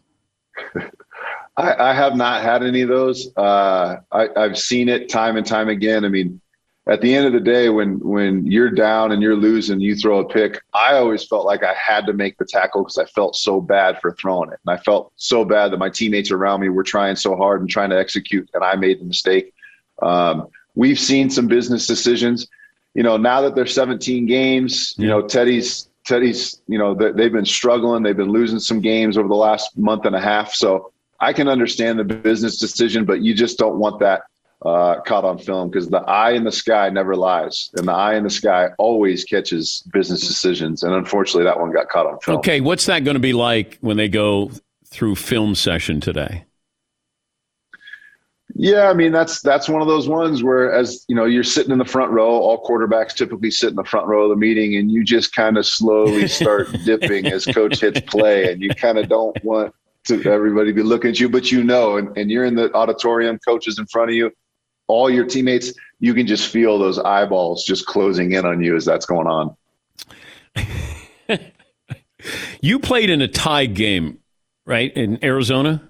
I, 1.58 1.90
I 1.90 1.94
have 1.94 2.16
not 2.16 2.44
had 2.44 2.62
any 2.62 2.82
of 2.82 2.90
those. 2.90 3.36
Uh, 3.36 3.98
I, 4.12 4.28
I've 4.36 4.60
seen 4.60 4.90
it 4.90 5.10
time 5.10 5.38
and 5.38 5.46
time 5.46 5.70
again. 5.70 6.06
I 6.06 6.10
mean, 6.10 6.40
at 6.90 7.02
the 7.02 7.14
end 7.14 7.26
of 7.26 7.34
the 7.34 7.40
day, 7.40 7.70
when 7.70 8.00
when 8.00 8.46
you're 8.46 8.70
down 8.70 9.12
and 9.12 9.22
you're 9.22 9.36
losing, 9.36 9.80
you 9.80 9.96
throw 9.96 10.20
a 10.20 10.28
pick. 10.28 10.62
I 10.74 10.94
always 10.96 11.24
felt 11.24 11.46
like 11.46 11.64
I 11.64 11.74
had 11.74 12.06
to 12.06 12.14
make 12.14 12.38
the 12.38 12.46
tackle 12.46 12.84
because 12.84 12.98
I 12.98 13.06
felt 13.06 13.36
so 13.36 13.60
bad 13.60 14.00
for 14.02 14.14
throwing 14.14 14.52
it, 14.52 14.60
and 14.66 14.78
I 14.78 14.82
felt 14.82 15.12
so 15.18 15.44
bad 15.44 15.72
that 15.72 15.78
my 15.78 15.90
teammates 15.90 16.32
around 16.32 16.62
me 16.62 16.70
were 16.70 16.84
trying 16.84 17.16
so 17.16 17.36
hard 17.36 17.62
and 17.62 17.70
trying 17.70 17.90
to 17.90 17.98
execute, 17.98 18.50
and 18.54 18.64
I 18.64 18.76
made 18.76 19.02
the 19.02 19.06
mistake. 19.06 19.54
Um, 20.02 20.48
we've 20.76 21.00
seen 21.00 21.30
some 21.30 21.48
business 21.48 21.88
decisions. 21.88 22.48
You 22.94 23.04
know, 23.04 23.18
now 23.18 23.42
that 23.42 23.56
there's 23.56 23.74
17 23.74 24.26
games, 24.26 24.96
you 24.98 25.08
know, 25.08 25.22
Teddy's 25.22 25.90
Teddy's, 26.06 26.62
you 26.68 26.78
know, 26.78 26.96
they've 26.96 27.34
been 27.34 27.46
struggling. 27.46 28.02
They've 28.02 28.16
been 28.16 28.32
losing 28.32 28.60
some 28.60 28.80
games 28.80 29.18
over 29.18 29.28
the 29.28 29.36
last 29.36 29.78
month 29.78 30.06
and 30.06 30.16
a 30.16 30.22
half. 30.22 30.54
So 30.54 30.94
I 31.20 31.34
can 31.34 31.50
understand 31.50 32.00
the 32.00 32.06
business 32.06 32.58
decision, 32.58 33.04
but 33.04 33.22
you 33.22 33.34
just 33.34 33.58
don't 33.58 33.78
want 33.78 34.00
that 34.00 34.22
uh, 34.66 35.00
caught 35.02 35.24
on 35.24 35.38
film 35.38 35.70
because 35.70 35.90
the 35.90 36.00
eye 36.00 36.32
in 36.32 36.44
the 36.44 36.52
sky 36.52 36.90
never 36.90 37.16
lies, 37.16 37.70
and 37.76 37.88
the 37.88 37.94
eye 37.94 38.16
in 38.16 38.24
the 38.24 38.30
sky 38.30 38.70
always 38.78 39.24
catches 39.24 39.84
business 39.94 40.28
decisions. 40.28 40.84
And 40.84 40.94
unfortunately, 40.94 41.44
that 41.44 41.60
one 41.60 41.72
got 41.72 41.90
caught 41.90 42.08
on 42.08 42.20
film. 42.20 42.38
Okay, 42.40 42.62
what's 42.62 42.88
that 42.88 43.04
going 43.04 43.16
to 43.16 43.22
be 43.22 43.34
like 43.34 43.78
when 43.82 43.98
they 43.98 44.10
go 44.10 44.52
through 44.86 45.16
film 45.16 45.54
session 45.54 46.02
today? 46.02 46.46
Yeah, 48.60 48.90
I 48.90 48.94
mean 48.96 49.12
that's 49.12 49.42
that's 49.42 49.70
one 49.70 49.84
of 49.84 49.88
those 49.88 50.10
ones 50.10 50.42
where, 50.42 50.74
as 50.74 51.06
you 51.08 51.16
know, 51.16 51.26
you're 51.26 51.44
sitting 51.44 51.72
in 51.72 51.78
the 51.78 51.86
front 51.86 52.12
row. 52.12 52.28
All 52.28 52.64
quarterbacks 52.64 53.14
typically 53.14 53.52
sit 53.52 53.70
in 53.70 53.76
the 53.76 53.84
front 53.84 54.08
row 54.08 54.24
of 54.24 54.30
the 54.30 54.36
meeting, 54.36 54.76
and 54.78 54.92
you 54.92 55.04
just 55.04 55.36
kind 55.36 55.58
of 55.58 55.68
slowly 55.68 56.28
start 56.40 56.68
dipping 56.84 57.28
as 57.28 57.46
coach 57.46 57.82
hits 57.82 58.02
play, 58.02 58.52
and 58.52 58.60
you 58.60 58.72
kind 58.72 58.98
of 58.98 59.10
don't 59.10 59.38
want 59.44 59.76
to 60.06 60.24
everybody 60.32 60.72
be 60.72 60.82
looking 60.82 61.12
at 61.12 61.20
you, 61.20 61.30
but 61.30 61.52
you 61.52 61.64
know, 61.64 61.98
and, 61.98 62.18
and 62.18 62.32
you're 62.32 62.46
in 62.46 62.56
the 62.56 62.74
auditorium, 62.74 63.38
coaches 63.46 63.78
in 63.78 63.86
front 63.88 64.10
of 64.10 64.16
you, 64.16 64.32
all 64.88 65.10
your 65.10 65.26
teammates, 65.26 65.74
you 66.00 66.14
can 66.14 66.28
just 66.28 66.48
feel 66.48 66.80
those 66.80 67.00
eyeballs 67.00 67.64
just 67.64 67.86
closing 67.86 68.32
in 68.34 68.46
on 68.46 68.64
you 68.64 68.76
as 68.76 68.86
that's 68.86 69.06
going 69.06 69.28
on. 69.28 69.56
you 72.62 72.80
played 72.80 73.10
in 73.10 73.22
a 73.22 73.28
tie 73.28 73.66
game, 73.66 74.20
right, 74.66 74.96
in 74.96 75.24
Arizona? 75.24 75.88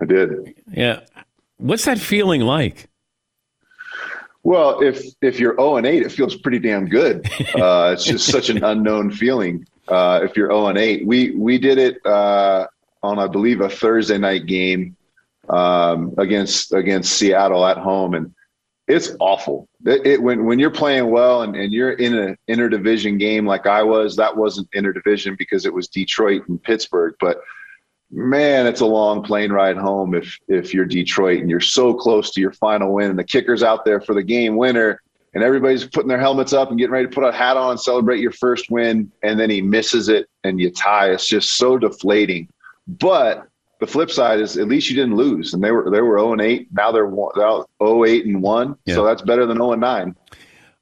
I 0.00 0.06
did. 0.06 0.54
Yeah. 0.70 1.00
What's 1.58 1.84
that 1.84 1.98
feeling 1.98 2.40
like? 2.40 2.88
Well, 4.42 4.80
if 4.80 5.04
if 5.20 5.38
you're 5.38 5.54
0 5.56 5.76
and 5.76 5.86
8, 5.86 6.02
it 6.02 6.12
feels 6.12 6.34
pretty 6.34 6.58
damn 6.58 6.88
good. 6.88 7.28
Uh, 7.54 7.90
it's 7.92 8.04
just 8.04 8.26
such 8.26 8.48
an 8.48 8.62
unknown 8.64 9.10
feeling. 9.10 9.66
Uh, 9.88 10.20
if 10.22 10.36
you're 10.36 10.48
0 10.48 10.68
and 10.68 10.78
8, 10.78 11.06
we 11.06 11.32
we 11.32 11.58
did 11.58 11.78
it 11.78 12.04
uh, 12.06 12.66
on 13.02 13.18
I 13.18 13.26
believe 13.26 13.60
a 13.60 13.68
Thursday 13.68 14.16
night 14.16 14.46
game 14.46 14.96
um, 15.50 16.14
against 16.18 16.72
against 16.72 17.12
Seattle 17.12 17.66
at 17.66 17.76
home, 17.76 18.14
and 18.14 18.34
it's 18.88 19.14
awful. 19.20 19.68
It, 19.84 20.06
it, 20.06 20.22
when 20.22 20.44
when 20.44 20.58
you're 20.58 20.70
playing 20.70 21.10
well 21.10 21.42
and, 21.42 21.54
and 21.56 21.72
you're 21.72 21.92
in 21.92 22.16
an 22.16 22.36
interdivision 22.48 23.18
game 23.18 23.46
like 23.46 23.66
I 23.66 23.82
was, 23.82 24.16
that 24.16 24.36
wasn't 24.36 24.70
interdivision 24.72 25.36
because 25.36 25.66
it 25.66 25.74
was 25.74 25.88
Detroit 25.88 26.48
and 26.48 26.62
Pittsburgh, 26.62 27.14
but 27.20 27.40
man, 28.10 28.66
it's 28.66 28.80
a 28.80 28.86
long 28.86 29.22
plane 29.22 29.52
ride 29.52 29.76
home 29.76 30.14
if 30.14 30.36
if 30.48 30.74
you're 30.74 30.84
Detroit 30.84 31.40
and 31.40 31.50
you're 31.50 31.60
so 31.60 31.94
close 31.94 32.32
to 32.32 32.40
your 32.40 32.52
final 32.52 32.94
win 32.94 33.10
and 33.10 33.18
the 33.18 33.24
kicker's 33.24 33.62
out 33.62 33.84
there 33.84 34.00
for 34.00 34.14
the 34.14 34.22
game 34.22 34.56
winner 34.56 35.00
and 35.34 35.44
everybody's 35.44 35.86
putting 35.86 36.08
their 36.08 36.18
helmets 36.18 36.52
up 36.52 36.70
and 36.70 36.78
getting 36.78 36.92
ready 36.92 37.06
to 37.06 37.14
put 37.14 37.22
a 37.22 37.32
hat 37.32 37.56
on 37.56 37.78
celebrate 37.78 38.20
your 38.20 38.32
first 38.32 38.70
win 38.70 39.10
and 39.22 39.38
then 39.38 39.50
he 39.50 39.62
misses 39.62 40.08
it 40.08 40.26
and 40.42 40.60
you 40.60 40.70
tie. 40.70 41.10
It's 41.10 41.28
just 41.28 41.56
so 41.56 41.78
deflating. 41.78 42.48
But 42.88 43.46
the 43.80 43.86
flip 43.86 44.10
side 44.10 44.40
is 44.40 44.56
at 44.56 44.68
least 44.68 44.90
you 44.90 44.96
didn't 44.96 45.16
lose, 45.16 45.54
and 45.54 45.64
they 45.64 45.70
were 45.70 45.90
they 45.90 46.00
were 46.00 46.18
zero 46.18 46.28
oh 46.28 46.32
and 46.32 46.40
eight. 46.40 46.68
Now 46.70 46.92
they're 46.92 47.10
0 47.10 48.04
8 48.04 48.26
and 48.26 48.42
one, 48.42 48.76
yeah. 48.84 48.94
so 48.94 49.04
that's 49.04 49.22
better 49.22 49.46
than 49.46 49.56
zero 49.56 49.72
and 49.72 49.80
nine. 49.80 50.14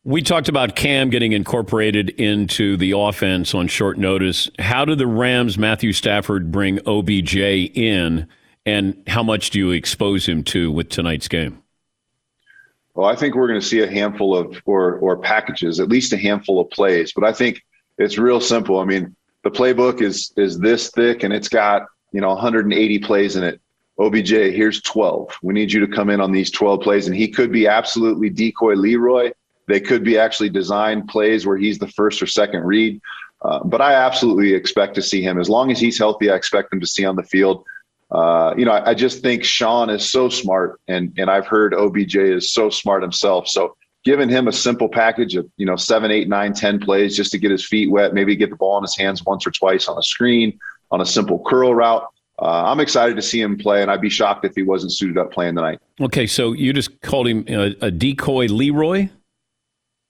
We 0.04 0.22
talked 0.22 0.48
about 0.48 0.74
Cam 0.74 1.10
getting 1.10 1.32
incorporated 1.32 2.10
into 2.10 2.76
the 2.76 2.92
offense 2.92 3.54
on 3.54 3.68
short 3.68 3.98
notice. 3.98 4.50
How 4.58 4.84
did 4.84 4.98
the 4.98 5.06
Rams, 5.06 5.58
Matthew 5.58 5.92
Stafford, 5.92 6.50
bring 6.50 6.80
OBJ 6.86 7.36
in, 7.36 8.26
and 8.66 9.02
how 9.06 9.22
much 9.22 9.50
do 9.50 9.58
you 9.58 9.70
expose 9.70 10.26
him 10.26 10.42
to 10.44 10.70
with 10.72 10.88
tonight's 10.88 11.28
game? 11.28 11.62
Well, 12.94 13.06
I 13.06 13.14
think 13.14 13.36
we're 13.36 13.48
going 13.48 13.60
to 13.60 13.66
see 13.66 13.80
a 13.80 13.90
handful 13.90 14.36
of 14.36 14.60
or 14.64 14.96
or 14.96 15.18
packages, 15.18 15.78
at 15.78 15.88
least 15.88 16.12
a 16.12 16.16
handful 16.16 16.60
of 16.60 16.68
plays. 16.70 17.12
But 17.12 17.24
I 17.24 17.32
think 17.32 17.62
it's 17.96 18.18
real 18.18 18.40
simple. 18.40 18.80
I 18.80 18.84
mean, 18.84 19.14
the 19.44 19.50
playbook 19.50 20.02
is 20.02 20.32
is 20.36 20.58
this 20.58 20.90
thick, 20.90 21.22
and 21.22 21.32
it's 21.32 21.48
got 21.48 21.82
you 22.12 22.20
know 22.20 22.28
180 22.28 22.98
plays 23.00 23.36
in 23.36 23.44
it. 23.44 23.60
OBJ, 23.98 24.30
here's 24.30 24.80
12. 24.82 25.38
We 25.42 25.54
need 25.54 25.72
you 25.72 25.84
to 25.84 25.92
come 25.92 26.08
in 26.08 26.20
on 26.20 26.30
these 26.30 26.52
12 26.52 26.80
plays. 26.80 27.08
And 27.08 27.16
he 27.16 27.28
could 27.28 27.50
be 27.50 27.66
absolutely 27.66 28.30
decoy 28.30 28.74
Leroy. 28.74 29.32
They 29.66 29.80
could 29.80 30.04
be 30.04 30.16
actually 30.16 30.50
designed 30.50 31.08
plays 31.08 31.44
where 31.44 31.56
he's 31.56 31.78
the 31.78 31.88
first 31.88 32.22
or 32.22 32.26
second 32.26 32.62
read. 32.64 33.00
Uh, 33.42 33.62
but 33.64 33.80
I 33.80 33.94
absolutely 33.94 34.54
expect 34.54 34.94
to 34.96 35.02
see 35.02 35.22
him. 35.22 35.40
As 35.40 35.48
long 35.48 35.70
as 35.70 35.80
he's 35.80 35.98
healthy, 35.98 36.30
I 36.30 36.36
expect 36.36 36.72
him 36.72 36.80
to 36.80 36.86
see 36.86 37.04
on 37.04 37.16
the 37.16 37.22
field. 37.22 37.64
Uh, 38.10 38.54
you 38.56 38.64
know, 38.64 38.72
I, 38.72 38.90
I, 38.90 38.94
just 38.94 39.20
think 39.20 39.44
Sean 39.44 39.90
is 39.90 40.10
so 40.10 40.30
smart, 40.30 40.80
and 40.88 41.12
and 41.18 41.30
I've 41.30 41.46
heard 41.46 41.74
OBJ 41.74 42.16
is 42.16 42.52
so 42.52 42.70
smart 42.70 43.02
himself. 43.02 43.46
So 43.46 43.76
giving 44.02 44.30
him 44.30 44.48
a 44.48 44.52
simple 44.52 44.88
package 44.88 45.36
of 45.36 45.46
you 45.58 45.66
know 45.66 45.76
seven, 45.76 46.10
eight, 46.10 46.26
nine, 46.26 46.54
ten 46.54 46.80
plays 46.80 47.14
just 47.14 47.30
to 47.32 47.38
get 47.38 47.50
his 47.50 47.66
feet 47.66 47.90
wet, 47.90 48.14
maybe 48.14 48.34
get 48.34 48.48
the 48.48 48.56
ball 48.56 48.78
in 48.78 48.82
his 48.82 48.96
hands 48.96 49.24
once 49.24 49.46
or 49.46 49.50
twice 49.50 49.88
on 49.88 49.98
a 49.98 50.02
screen, 50.02 50.58
on 50.90 51.00
a 51.00 51.06
simple 51.06 51.42
curl 51.46 51.74
route. 51.74 52.04
Uh, 52.40 52.64
I'm 52.66 52.78
excited 52.80 53.16
to 53.16 53.22
see 53.22 53.40
him 53.40 53.58
play, 53.58 53.82
and 53.82 53.90
I'd 53.90 54.00
be 54.00 54.10
shocked 54.10 54.44
if 54.44 54.54
he 54.54 54.62
wasn't 54.62 54.92
suited 54.92 55.18
up 55.18 55.32
playing 55.32 55.56
tonight. 55.56 55.80
Okay, 56.00 56.26
so 56.26 56.52
you 56.52 56.72
just 56.72 57.00
called 57.00 57.26
him 57.26 57.44
a, 57.48 57.74
a 57.80 57.90
decoy 57.90 58.46
Leroy. 58.46 59.08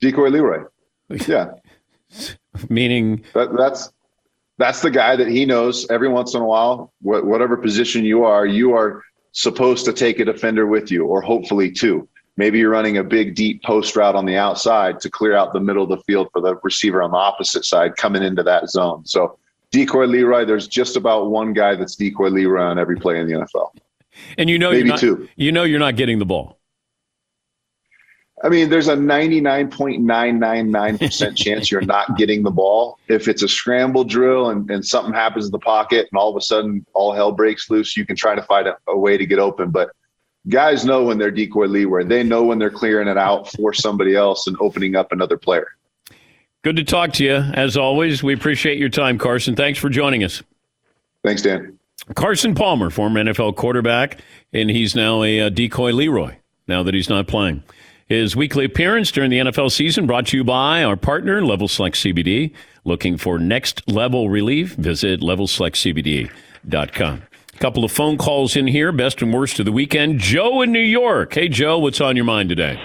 Decoy 0.01 0.29
Leroy. 0.29 0.65
Yeah. 1.27 1.53
Meaning 2.69 3.25
that, 3.35 3.57
that's 3.57 3.93
that's 4.59 4.83
the 4.83 4.91
guy 4.91 5.17
that 5.17 5.29
he 5.29 5.47
knows. 5.47 5.87
Every 5.91 6.09
once 6.09 6.35
in 6.35 6.43
a 6.43 6.45
while, 6.45 6.93
wh- 7.01 7.25
whatever 7.25 7.57
position 7.57 8.05
you 8.05 8.25
are, 8.25 8.45
you 8.45 8.75
are 8.75 9.03
supposed 9.33 9.85
to 9.87 9.93
take 9.93 10.19
a 10.21 10.25
defender 10.25 10.67
with 10.67 10.91
you, 10.91 11.07
or 11.07 11.23
hopefully 11.23 11.71
two. 11.71 12.07
Maybe 12.37 12.59
you're 12.59 12.71
running 12.71 12.99
a 12.99 13.05
big 13.05 13.35
deep 13.35 13.63
post 13.63 13.97
route 13.97 14.15
on 14.15 14.27
the 14.27 14.37
outside 14.37 15.01
to 15.01 15.11
clear 15.11 15.35
out 15.35 15.53
the 15.53 15.61
middle 15.61 15.83
of 15.83 15.89
the 15.89 16.03
field 16.05 16.29
for 16.33 16.41
the 16.41 16.57
receiver 16.63 17.03
on 17.03 17.11
the 17.11 17.17
opposite 17.17 17.65
side 17.65 17.97
coming 17.97 18.23
into 18.23 18.43
that 18.43 18.69
zone. 18.69 19.05
So 19.07 19.39
decoy 19.71 20.07
Leroy, 20.07 20.45
there's 20.45 20.69
just 20.69 20.97
about 20.97 21.31
one 21.31 21.53
guy 21.53 21.75
that's 21.75 21.97
decoy 21.97 22.29
Leroy 22.29 22.63
on 22.63 22.79
every 22.79 22.97
play 22.97 23.21
in 23.21 23.27
the 23.27 23.35
NFL. 23.35 23.73
And 24.37 24.51
you 24.51 24.59
know, 24.59 24.71
maybe 24.71 24.81
you're 24.81 24.89
not, 24.89 25.01
two. 25.01 25.29
You 25.37 25.53
know, 25.53 25.63
you're 25.65 25.79
not 25.79 25.97
getting 25.97 26.19
the 26.19 26.27
ball. 26.27 26.59
I 28.43 28.49
mean, 28.49 28.71
there's 28.71 28.89
a 28.89 28.97
99.999% 28.97 31.37
chance 31.37 31.71
you're 31.73 31.81
not 31.81 32.17
getting 32.17 32.45
the 32.45 32.51
ball. 32.51 32.99
If 33.09 33.27
it's 33.27 33.43
a 33.43 33.49
scramble 33.49 34.05
drill 34.05 34.51
and, 34.51 34.71
and 34.71 34.85
something 34.85 35.13
happens 35.13 35.47
in 35.47 35.51
the 35.51 35.59
pocket 35.59 36.07
and 36.11 36.19
all 36.19 36.31
of 36.31 36.37
a 36.37 36.41
sudden 36.41 36.87
all 36.95 37.13
hell 37.13 37.33
breaks 37.33 37.69
loose, 37.69 37.97
you 37.97 38.07
can 38.07 38.15
try 38.15 38.37
to 38.37 38.43
find 38.43 38.69
a, 38.69 38.77
a 38.87 38.97
way 38.97 39.17
to 39.17 39.27
get 39.27 39.41
open. 39.41 39.71
But 39.71 39.91
guys 40.49 40.85
know 40.85 41.03
when 41.03 41.19
they're 41.19 41.33
decoy 41.33 41.67
Leroy. 41.67 42.05
They 42.05 42.23
know 42.23 42.45
when 42.45 42.61
they're 42.61 42.71
clearing 42.71 43.09
it 43.09 43.19
out 43.19 43.51
for 43.53 43.75
somebody 43.75 44.15
else 44.15 44.47
and 44.47 44.57
opening 44.61 44.95
up 44.95 45.11
another 45.11 45.37
player. 45.37 45.67
Good 46.63 46.77
to 46.77 46.85
talk 46.85 47.13
to 47.15 47.25
you. 47.25 47.35
As 47.35 47.77
always, 47.77 48.23
we 48.23 48.35
appreciate 48.35 48.79
your 48.79 48.89
time, 48.89 49.19
Carson. 49.19 49.55
Thanks 49.55 49.79
for 49.79 49.89
joining 49.89 50.25
us. 50.25 50.43
Thanks, 51.25 51.43
Dan. 51.43 51.79
Carson 52.15 52.55
Palmer, 52.55 52.91
former 52.91 53.23
NFL 53.23 53.57
quarterback, 53.57 54.19
and 54.53 54.71
he's 54.71 54.95
now 54.95 55.23
a, 55.23 55.41
a 55.41 55.51
decoy 55.51 55.93
Leroy 55.93 56.37
now 56.67 56.83
that 56.83 56.95
he's 56.95 57.09
not 57.09 57.27
playing. 57.27 57.63
His 58.07 58.35
weekly 58.35 58.65
appearance 58.65 59.11
during 59.11 59.31
the 59.31 59.39
NFL 59.39 59.71
season 59.71 60.07
brought 60.07 60.29
to 60.29 60.37
you 60.39 60.45
by 60.45 60.83
our 60.83 60.97
partner, 60.97 61.45
Level 61.45 61.69
Select 61.69 61.97
CBD. 61.97 62.55
Looking 62.85 63.19
for 63.19 63.39
next 63.39 63.87
level 63.87 64.31
relief? 64.31 64.75
Visit 64.77 65.21
levelselectcbd.com. 65.21 67.23
A 67.55 67.59
couple 67.59 67.85
of 67.85 67.93
phone 67.93 68.17
calls 68.17 68.57
in 68.57 68.67
here, 68.67 68.93
best 68.93 69.21
and 69.21 69.35
worst 69.35 69.59
of 69.59 69.67
the 69.67 69.73
weekend. 69.73 70.21
Joe 70.21 70.63
in 70.63 70.73
New 70.73 70.79
York. 70.79 71.35
Hey, 71.35 71.49
Joe, 71.49 71.79
what's 71.79 72.01
on 72.01 72.17
your 72.17 72.25
mind 72.25 72.49
today? 72.49 72.81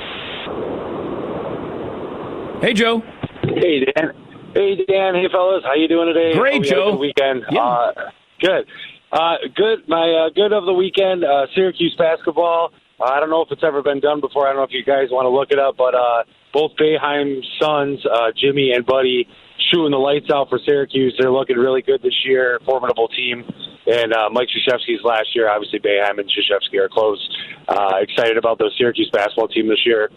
Hey, 2.64 2.72
Joe. 2.72 3.04
Hey, 3.44 3.84
Dan. 3.84 4.16
Hey, 4.56 4.80
Dan. 4.88 5.16
Hey, 5.20 5.28
fellas. 5.30 5.64
How 5.68 5.76
you 5.76 5.90
doing 5.90 6.08
today? 6.08 6.32
Great, 6.32 6.64
Hope 6.64 6.64
you 6.64 6.70
had 6.70 6.78
a 6.78 6.82
Joe. 6.82 6.92
good 6.92 7.00
weekend. 7.00 7.44
Yeah. 7.52 7.60
Uh, 7.60 7.92
good. 8.40 8.64
Uh, 9.12 9.36
good. 9.54 9.80
My 9.90 10.08
uh, 10.08 10.30
good 10.34 10.54
of 10.54 10.64
the 10.64 10.72
weekend, 10.72 11.26
uh, 11.26 11.48
Syracuse 11.54 11.94
basketball. 11.98 12.72
Uh, 13.02 13.12
I 13.12 13.20
don't 13.20 13.30
know 13.30 13.42
if 13.42 13.52
it's 13.52 13.66
ever 13.68 13.82
been 13.84 14.00
done 14.00 14.22
before. 14.22 14.48
I 14.48 14.52
don't 14.56 14.64
know 14.64 14.64
if 14.64 14.72
you 14.72 14.82
guys 14.86 15.12
want 15.12 15.26
to 15.26 15.30
look 15.30 15.52
it 15.52 15.60
up, 15.60 15.76
but 15.76 15.94
uh, 15.94 16.24
both 16.54 16.72
Boeheim's 16.80 17.46
sons, 17.60 18.00
uh, 18.08 18.32
Jimmy 18.40 18.72
and 18.72 18.86
Buddy, 18.86 19.28
shooting 19.70 19.92
the 19.92 20.00
lights 20.00 20.32
out 20.34 20.48
for 20.48 20.58
Syracuse. 20.66 21.14
They're 21.20 21.36
looking 21.36 21.58
really 21.58 21.82
good 21.82 22.02
this 22.02 22.16
year. 22.24 22.62
Formidable 22.64 23.10
team. 23.10 23.44
And 23.88 24.14
uh, 24.14 24.30
Mike 24.32 24.48
Krzyzewski's 24.48 25.04
last 25.04 25.36
year. 25.36 25.50
Obviously, 25.50 25.80
Bayheim 25.80 26.18
and 26.18 26.32
Krzyzewski 26.32 26.80
are 26.80 26.88
close. 26.88 27.20
Uh, 27.68 28.00
excited 28.00 28.38
about 28.38 28.58
the 28.58 28.72
Syracuse 28.78 29.10
basketball 29.12 29.50
team 29.50 29.68
this 29.68 29.84
year. 29.86 30.10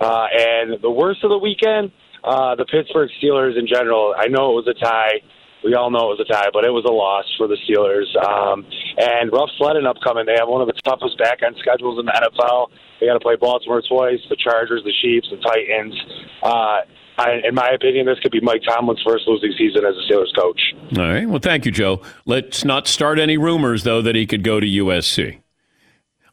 Uh, 0.00 0.26
and 0.32 0.82
the 0.82 0.90
worst 0.90 1.24
of 1.24 1.30
the 1.30 1.38
weekend, 1.38 1.92
uh, 2.22 2.54
the 2.54 2.64
Pittsburgh 2.64 3.10
Steelers 3.22 3.58
in 3.58 3.66
general. 3.66 4.14
I 4.16 4.28
know 4.28 4.52
it 4.52 4.64
was 4.64 4.68
a 4.68 4.74
tie. 4.74 5.20
We 5.64 5.74
all 5.74 5.90
know 5.90 6.12
it 6.12 6.20
was 6.20 6.26
a 6.28 6.30
tie, 6.30 6.50
but 6.52 6.64
it 6.64 6.70
was 6.70 6.84
a 6.84 6.92
loss 6.92 7.24
for 7.38 7.48
the 7.48 7.56
Steelers. 7.64 8.08
Um, 8.20 8.66
and 8.98 9.32
rough 9.32 9.48
sledding 9.56 9.86
upcoming. 9.86 10.26
They 10.26 10.36
have 10.38 10.48
one 10.48 10.60
of 10.60 10.68
the 10.68 10.76
toughest 10.84 11.16
back 11.18 11.42
end 11.42 11.56
schedules 11.58 11.98
in 11.98 12.04
the 12.04 12.12
NFL. 12.12 12.68
They 13.00 13.06
got 13.06 13.14
to 13.14 13.20
play 13.20 13.36
Baltimore 13.36 13.80
twice, 13.80 14.20
the 14.28 14.36
Chargers, 14.36 14.82
the 14.84 14.92
Chiefs, 15.00 15.28
the 15.30 15.40
Titans. 15.40 15.94
Uh, 16.42 16.84
I, 17.16 17.40
in 17.46 17.54
my 17.54 17.70
opinion, 17.74 18.06
this 18.06 18.18
could 18.20 18.32
be 18.32 18.40
Mike 18.40 18.62
Tomlin's 18.66 19.02
first 19.06 19.24
losing 19.26 19.52
season 19.56 19.84
as 19.84 19.94
a 19.96 20.12
Steelers 20.12 20.34
coach. 20.36 20.60
All 20.98 21.04
right. 21.04 21.28
Well, 21.28 21.38
thank 21.38 21.64
you, 21.64 21.72
Joe. 21.72 22.02
Let's 22.26 22.64
not 22.64 22.86
start 22.86 23.18
any 23.18 23.36
rumors, 23.36 23.84
though, 23.84 24.02
that 24.02 24.14
he 24.14 24.26
could 24.26 24.42
go 24.42 24.60
to 24.60 24.66
USC. 24.66 25.40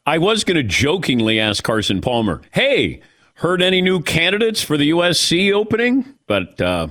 I 0.04 0.18
was 0.18 0.42
going 0.42 0.56
to 0.56 0.64
jokingly 0.64 1.38
ask 1.38 1.62
Carson 1.62 2.00
Palmer, 2.00 2.42
hey, 2.50 3.00
heard 3.42 3.60
any 3.60 3.82
new 3.82 4.00
candidates 4.00 4.62
for 4.62 4.76
the 4.76 4.90
USC 4.90 5.52
opening? 5.52 6.06
But 6.28 6.60
uh, 6.60 6.86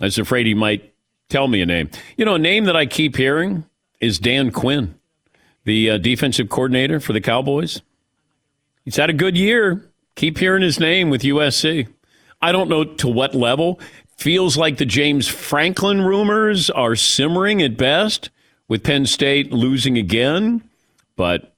I 0.00 0.04
was 0.04 0.18
afraid 0.18 0.46
he 0.46 0.54
might 0.54 0.92
tell 1.28 1.48
me 1.48 1.60
a 1.60 1.66
name. 1.66 1.90
You 2.16 2.24
know, 2.24 2.34
a 2.34 2.38
name 2.38 2.64
that 2.64 2.74
I 2.74 2.86
keep 2.86 3.14
hearing 3.14 3.64
is 4.00 4.18
Dan 4.18 4.50
Quinn, 4.50 4.94
the 5.64 5.90
uh, 5.90 5.98
defensive 5.98 6.48
coordinator 6.48 6.98
for 6.98 7.12
the 7.12 7.20
Cowboys. 7.20 7.82
He's 8.86 8.96
had 8.96 9.10
a 9.10 9.14
good 9.14 9.36
year. 9.36 9.86
Keep 10.16 10.38
hearing 10.38 10.62
his 10.62 10.80
name 10.80 11.10
with 11.10 11.22
USC. 11.22 11.86
I 12.40 12.52
don't 12.52 12.70
know 12.70 12.84
to 12.84 13.08
what 13.08 13.34
level. 13.34 13.78
Feels 14.16 14.56
like 14.56 14.78
the 14.78 14.86
James 14.86 15.28
Franklin 15.28 16.00
rumors 16.00 16.70
are 16.70 16.96
simmering 16.96 17.60
at 17.60 17.76
best, 17.76 18.30
with 18.66 18.82
Penn 18.82 19.04
State 19.04 19.52
losing 19.52 19.98
again. 19.98 20.62
But 21.16 21.54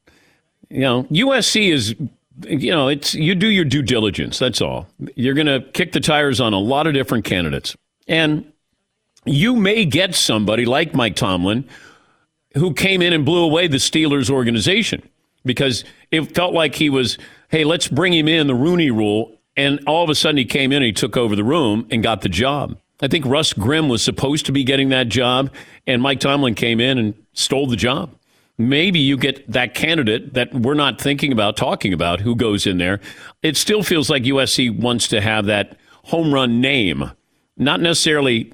you 0.68 0.80
know, 0.80 1.04
USC 1.04 1.72
is 1.72 1.94
you 2.42 2.70
know, 2.70 2.88
it's 2.88 3.14
you 3.14 3.34
do 3.34 3.48
your 3.48 3.64
due 3.64 3.82
diligence. 3.82 4.38
That's 4.38 4.60
all. 4.60 4.88
You're 5.14 5.34
going 5.34 5.46
to 5.46 5.60
kick 5.72 5.92
the 5.92 6.00
tires 6.00 6.40
on 6.40 6.52
a 6.52 6.58
lot 6.58 6.86
of 6.86 6.94
different 6.94 7.24
candidates, 7.24 7.76
and 8.08 8.50
you 9.24 9.56
may 9.56 9.84
get 9.84 10.14
somebody 10.14 10.64
like 10.64 10.94
Mike 10.94 11.16
Tomlin 11.16 11.68
who 12.54 12.72
came 12.72 13.02
in 13.02 13.12
and 13.12 13.24
blew 13.24 13.42
away 13.42 13.66
the 13.66 13.78
Steelers 13.78 14.30
organization 14.30 15.02
because 15.44 15.84
it 16.10 16.34
felt 16.34 16.54
like 16.54 16.74
he 16.76 16.88
was, 16.88 17.18
hey, 17.48 17.64
let's 17.64 17.88
bring 17.88 18.12
him 18.12 18.28
in 18.28 18.46
the 18.46 18.54
Rooney 18.54 18.90
Rule, 18.90 19.36
and 19.56 19.80
all 19.86 20.04
of 20.04 20.10
a 20.10 20.14
sudden 20.14 20.36
he 20.36 20.44
came 20.44 20.72
in, 20.72 20.76
and 20.76 20.86
he 20.86 20.92
took 20.92 21.16
over 21.16 21.36
the 21.36 21.44
room 21.44 21.86
and 21.90 22.02
got 22.02 22.20
the 22.20 22.28
job. 22.28 22.78
I 23.02 23.08
think 23.08 23.26
Russ 23.26 23.52
Grimm 23.52 23.88
was 23.88 24.02
supposed 24.02 24.46
to 24.46 24.52
be 24.52 24.64
getting 24.64 24.90
that 24.90 25.08
job, 25.08 25.50
and 25.86 26.00
Mike 26.00 26.20
Tomlin 26.20 26.54
came 26.54 26.80
in 26.80 26.96
and 26.96 27.14
stole 27.32 27.66
the 27.66 27.76
job 27.76 28.10
maybe 28.58 28.98
you 28.98 29.16
get 29.16 29.50
that 29.50 29.74
candidate 29.74 30.34
that 30.34 30.52
we're 30.54 30.74
not 30.74 31.00
thinking 31.00 31.32
about 31.32 31.56
talking 31.56 31.92
about 31.92 32.20
who 32.20 32.36
goes 32.36 32.66
in 32.66 32.78
there. 32.78 33.00
It 33.42 33.56
still 33.56 33.82
feels 33.82 34.08
like 34.08 34.22
USC 34.24 34.76
wants 34.78 35.08
to 35.08 35.20
have 35.20 35.46
that 35.46 35.76
home 36.04 36.32
run 36.32 36.60
name, 36.60 37.10
not 37.56 37.80
necessarily 37.80 38.52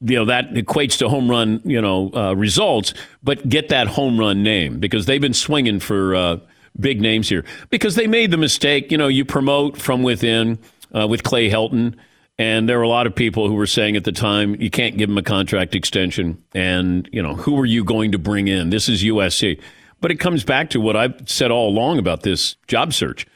you 0.00 0.16
know 0.16 0.24
that 0.24 0.50
equates 0.54 0.98
to 0.98 1.08
home 1.08 1.30
run 1.30 1.60
you 1.64 1.80
know 1.80 2.10
uh, 2.14 2.34
results, 2.34 2.94
but 3.22 3.48
get 3.48 3.68
that 3.68 3.86
home 3.86 4.18
run 4.18 4.42
name 4.42 4.78
because 4.78 5.06
they've 5.06 5.20
been 5.20 5.34
swinging 5.34 5.80
for 5.80 6.14
uh, 6.14 6.36
big 6.80 7.00
names 7.00 7.28
here 7.28 7.44
because 7.70 7.94
they 7.94 8.06
made 8.06 8.30
the 8.30 8.36
mistake. 8.36 8.90
You 8.90 8.98
know, 8.98 9.08
you 9.08 9.24
promote 9.24 9.76
from 9.76 10.02
within 10.02 10.58
uh, 10.94 11.06
with 11.06 11.22
Clay 11.22 11.50
Helton. 11.50 11.94
And 12.38 12.68
there 12.68 12.78
were 12.78 12.84
a 12.84 12.88
lot 12.88 13.06
of 13.08 13.14
people 13.16 13.48
who 13.48 13.54
were 13.54 13.66
saying 13.66 13.96
at 13.96 14.04
the 14.04 14.12
time, 14.12 14.54
you 14.60 14.70
can't 14.70 14.96
give 14.96 15.10
him 15.10 15.18
a 15.18 15.22
contract 15.22 15.74
extension. 15.74 16.42
And, 16.54 17.08
you 17.12 17.20
know, 17.20 17.34
who 17.34 17.58
are 17.58 17.66
you 17.66 17.82
going 17.82 18.12
to 18.12 18.18
bring 18.18 18.46
in? 18.46 18.70
This 18.70 18.88
is 18.88 19.02
USC. 19.02 19.60
But 20.00 20.12
it 20.12 20.20
comes 20.20 20.44
back 20.44 20.70
to 20.70 20.80
what 20.80 20.94
I've 20.94 21.28
said 21.28 21.50
all 21.50 21.68
along 21.68 21.98
about 21.98 22.22
this 22.22 22.54
job 22.68 22.92
search. 22.92 23.26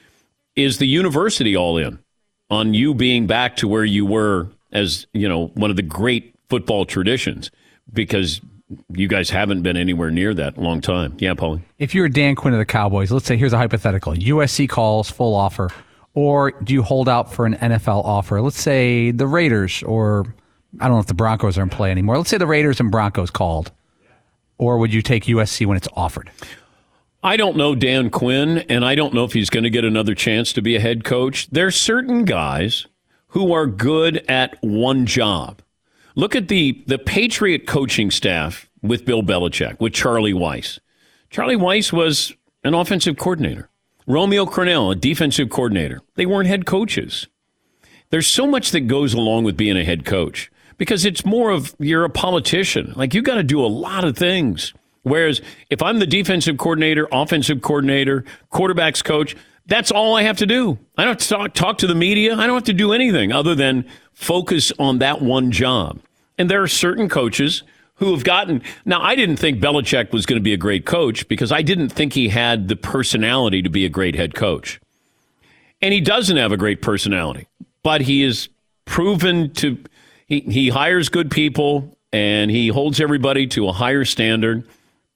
Is 0.55 0.79
the 0.79 0.87
university 0.87 1.57
all 1.57 1.79
in 1.79 1.99
on 2.49 2.75
you 2.75 2.95
being 2.95 3.27
back 3.27 3.57
to 3.57 3.67
where 3.67 3.85
you 3.85 4.07
were 4.07 4.49
as, 4.71 5.07
you 5.13 5.29
know, 5.29 5.49
one 5.55 5.71
of 5.71 5.77
the 5.77 5.83
great 5.83 6.37
football 6.49 6.85
traditions? 6.85 7.51
Because 7.93 8.41
you 8.95 9.09
guys 9.09 9.31
haven't 9.31 9.63
been 9.63 9.77
anywhere 9.77 10.11
near 10.11 10.33
that 10.35 10.59
long 10.59 10.81
time. 10.81 11.17
Yeah, 11.19 11.35
Paulie. 11.35 11.63
If 11.79 11.95
you're 11.95 12.07
a 12.07 12.13
Dan 12.13 12.37
Quinn 12.37 12.55
of 12.55 12.59
the 12.59 12.65
Cowboys, 12.65 13.11
let's 13.11 13.27
say 13.27 13.37
here's 13.37 13.53
a 13.53 13.59
hypothetical: 13.59 14.15
USC 14.15 14.69
calls 14.69 15.11
full 15.11 15.35
offer, 15.35 15.71
or 16.15 16.53
do 16.53 16.73
you 16.73 16.83
hold 16.83 17.09
out 17.09 17.33
for 17.33 17.47
an 17.47 17.55
NFL 17.55 18.05
offer? 18.05 18.41
Let's 18.41 18.61
say 18.61 19.11
the 19.11 19.27
Raiders, 19.27 19.83
or 19.83 20.35
I 20.81 20.87
don't 20.87 20.97
know 20.97 21.01
if 21.01 21.07
the 21.07 21.15
Broncos 21.15 21.59
are 21.59 21.63
in 21.63 21.71
play 21.71 21.91
anymore. 21.91 22.19
Let's 22.19 22.31
say 22.31 22.39
the 22.39 22.47
Raiders 22.47 22.81
and 22.81 22.91
Broncos 22.91 23.31
called, 23.31 23.73
or 24.59 24.79
would 24.79 24.93
you 24.93 25.03
take 25.03 25.25
USC 25.25 25.67
when 25.67 25.77
it's 25.77 25.89
offered? 25.95 26.31
I 27.25 27.37
don't 27.37 27.57
know 27.57 27.75
Dan 27.75 28.11
Quinn, 28.11 28.59
and 28.69 28.85
I 28.85 28.95
don't 28.95 29.15
know 29.15 29.25
if 29.25 29.33
he's 29.33 29.49
going 29.49 29.63
to 29.65 29.71
get 29.71 29.85
another 29.85 30.15
chance 30.15 30.53
to 30.55 30.63
be 30.63 30.75
a 30.75 30.81
head 30.81 31.05
coach. 31.05 31.49
There's 31.51 31.77
certain 31.77 32.25
guys 32.25 32.87
who 33.29 33.53
are 33.53 33.67
good 33.67 34.19
at 34.29 34.57
one 34.61 35.07
job. 35.07 35.63
Look 36.15 36.37
at 36.37 36.49
the 36.49 36.83
the 36.87 36.99
Patriot 36.99 37.67
coaching 37.67 38.11
staff 38.11 38.69
with 38.83 39.05
Bill 39.05 39.23
Belichick, 39.23 39.81
with 39.81 39.93
Charlie 39.93 40.35
Weis. 40.35 40.79
Charlie 41.31 41.57
Weis 41.57 41.93
was 41.93 42.35
an 42.65 42.75
offensive 42.75 43.17
coordinator. 43.17 43.71
Romeo 44.07 44.47
Crennel, 44.47 44.93
a 44.93 44.95
defensive 44.95 45.51
coordinator. 45.51 46.01
They 46.17 46.27
weren't 46.27 46.49
head 46.49 46.67
coaches. 46.67 47.29
There's 48.11 48.27
so 48.27 48.47
much 48.47 48.71
that 48.73 48.81
goes 48.81 49.15
along 49.15 49.45
with 49.45 49.57
being 49.57 49.77
a 49.77 49.85
head 49.85 50.05
coach 50.05 50.51
because 50.77 51.05
it's 51.05 51.25
more 51.25 51.51
of 51.51 51.75
you're 51.79 52.05
a 52.05 52.11
politician. 52.11 52.93
Like 52.97 53.15
you 53.15 53.23
got 53.23 53.37
to 53.37 53.43
do 53.43 53.65
a 53.65 53.67
lot 53.67 54.05
of 54.05 54.17
things. 54.17 54.75
Whereas 55.03 55.41
if 55.71 55.83
I'm 55.83 55.99
the 55.99 56.07
defensive 56.07 56.59
coordinator, 56.59 57.09
offensive 57.11 57.63
coordinator, 57.63 58.25
quarterbacks 58.53 59.03
coach, 59.03 59.37
that's 59.67 59.91
all 59.91 60.17
I 60.17 60.23
have 60.25 60.39
to 60.39 60.47
do. 60.47 60.79
I 60.97 61.05
don't 61.05 61.13
have 61.13 61.29
to 61.29 61.29
talk, 61.29 61.55
talk 61.55 61.79
to 61.79 61.87
the 61.87 61.95
media. 61.95 62.35
I 62.35 62.47
don't 62.47 62.57
have 62.57 62.65
to 62.65 62.73
do 62.73 62.93
anything 62.93 63.33
other 63.33 63.55
than 63.55 63.87
focus 64.13 64.73
on 64.79 64.99
that 64.99 65.23
one 65.23 65.51
job. 65.51 66.01
And 66.39 66.51
there 66.51 66.63
are 66.63 66.69
certain 66.69 67.09
coaches 67.09 67.63
who 68.03 68.11
have 68.11 68.25
gotten. 68.25 68.61
Now, 68.85 69.01
I 69.01 69.15
didn't 69.15 69.37
think 69.37 69.61
Belichick 69.61 70.11
was 70.11 70.27
going 70.27 70.41
to 70.41 70.43
be 70.43 70.53
a 70.53 70.57
great 70.57 70.85
coach 70.85 71.29
because 71.29 71.53
I 71.53 71.63
didn't 71.63 71.91
think 71.91 72.15
he 72.15 72.29
had 72.29 72.67
the 72.67 72.75
personality 72.75 73.63
to 73.63 73.71
be 73.71 73.85
a 73.85 73.89
great 73.89 74.17
head 74.17 74.35
coach. 74.35 74.81
And 75.81 75.95
he 75.95 76.01
doesn't 76.01 76.37
have 76.37 76.51
a 76.51 76.57
great 76.57 76.83
personality, 76.83 77.47
but 77.85 78.01
he 78.01 78.25
is 78.25 78.49
proven 78.87 79.53
to. 79.55 79.79
He, 80.27 80.41
he 80.41 80.69
hires 80.69 81.11
good 81.11 81.31
people 81.31 81.97
and 82.13 82.51
he 82.51 82.69
holds 82.69 83.01
everybody 83.01 83.47
to 83.49 83.69
a 83.69 83.73
higher 83.73 84.05
standard. 84.05 84.67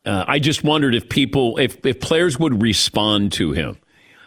Uh, 0.04 0.24
I 0.28 0.38
just 0.38 0.62
wondered 0.62 0.94
if 0.94 1.08
people, 1.08 1.58
if, 1.58 1.84
if 1.84 1.98
players 1.98 2.38
would 2.38 2.62
respond 2.62 3.32
to 3.32 3.50
him. 3.50 3.78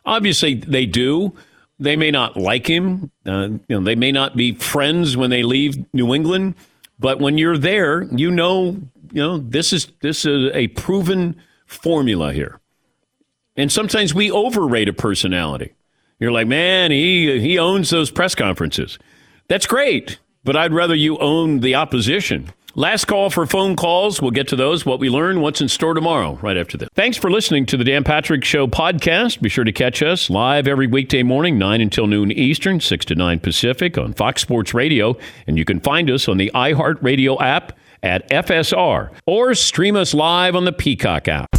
Obviously, 0.05 0.55
they 0.55 0.85
do. 0.85 1.33
They 1.79 1.95
may 1.95 2.11
not 2.11 2.35
like 2.35 2.67
him. 2.67 3.09
Uh, 3.25 3.51
you 3.51 3.61
know, 3.69 3.79
they 3.79 3.95
may 3.95 4.11
not 4.11 4.35
be 4.35 4.53
friends 4.55 5.15
when 5.15 5.29
they 5.29 5.43
leave 5.43 5.77
New 5.93 6.13
England. 6.13 6.55
But 6.99 7.19
when 7.19 7.37
you're 7.37 7.57
there, 7.57 8.03
you 8.03 8.29
know, 8.29 8.77
you 9.11 9.21
know 9.21 9.37
this 9.37 9.73
is 9.73 9.87
this 10.01 10.25
is 10.25 10.51
a 10.53 10.67
proven 10.69 11.41
formula 11.65 12.33
here. 12.33 12.59
And 13.55 13.71
sometimes 13.71 14.13
we 14.13 14.31
overrate 14.31 14.89
a 14.89 14.93
personality. 14.93 15.73
You're 16.19 16.31
like, 16.31 16.47
man, 16.47 16.91
he 16.91 17.39
he 17.39 17.57
owns 17.57 17.89
those 17.89 18.11
press 18.11 18.35
conferences. 18.35 18.99
That's 19.47 19.65
great, 19.65 20.19
but 20.43 20.55
I'd 20.55 20.73
rather 20.73 20.95
you 20.95 21.17
own 21.17 21.61
the 21.61 21.75
opposition. 21.75 22.51
Last 22.79 23.07
call 23.07 23.29
for 23.29 23.45
phone 23.45 23.75
calls. 23.75 24.21
We'll 24.21 24.31
get 24.31 24.47
to 24.47 24.55
those, 24.55 24.85
what 24.85 25.01
we 25.01 25.09
learn, 25.09 25.41
what's 25.41 25.59
in 25.59 25.67
store 25.67 25.93
tomorrow, 25.93 26.39
right 26.41 26.55
after 26.55 26.77
this. 26.77 26.87
Thanks 26.93 27.17
for 27.17 27.29
listening 27.29 27.65
to 27.65 27.75
the 27.75 27.83
Dan 27.83 28.05
Patrick 28.05 28.45
Show 28.45 28.67
podcast. 28.67 29.41
Be 29.41 29.49
sure 29.49 29.65
to 29.65 29.73
catch 29.73 30.01
us 30.01 30.29
live 30.29 30.65
every 30.65 30.87
weekday 30.87 31.21
morning, 31.21 31.57
9 31.57 31.81
until 31.81 32.07
noon 32.07 32.31
Eastern, 32.31 32.79
6 32.79 33.03
to 33.07 33.15
9 33.15 33.41
Pacific 33.41 33.97
on 33.97 34.13
Fox 34.13 34.41
Sports 34.41 34.73
Radio. 34.73 35.17
And 35.45 35.57
you 35.57 35.65
can 35.65 35.81
find 35.81 36.09
us 36.09 36.29
on 36.29 36.37
the 36.37 36.51
iHeartRadio 36.55 37.41
app 37.41 37.77
at 38.01 38.29
FSR 38.29 39.11
or 39.25 39.55
stream 39.55 39.97
us 39.97 40.13
live 40.13 40.55
on 40.55 40.63
the 40.63 40.71
Peacock 40.71 41.27
app. 41.27 41.58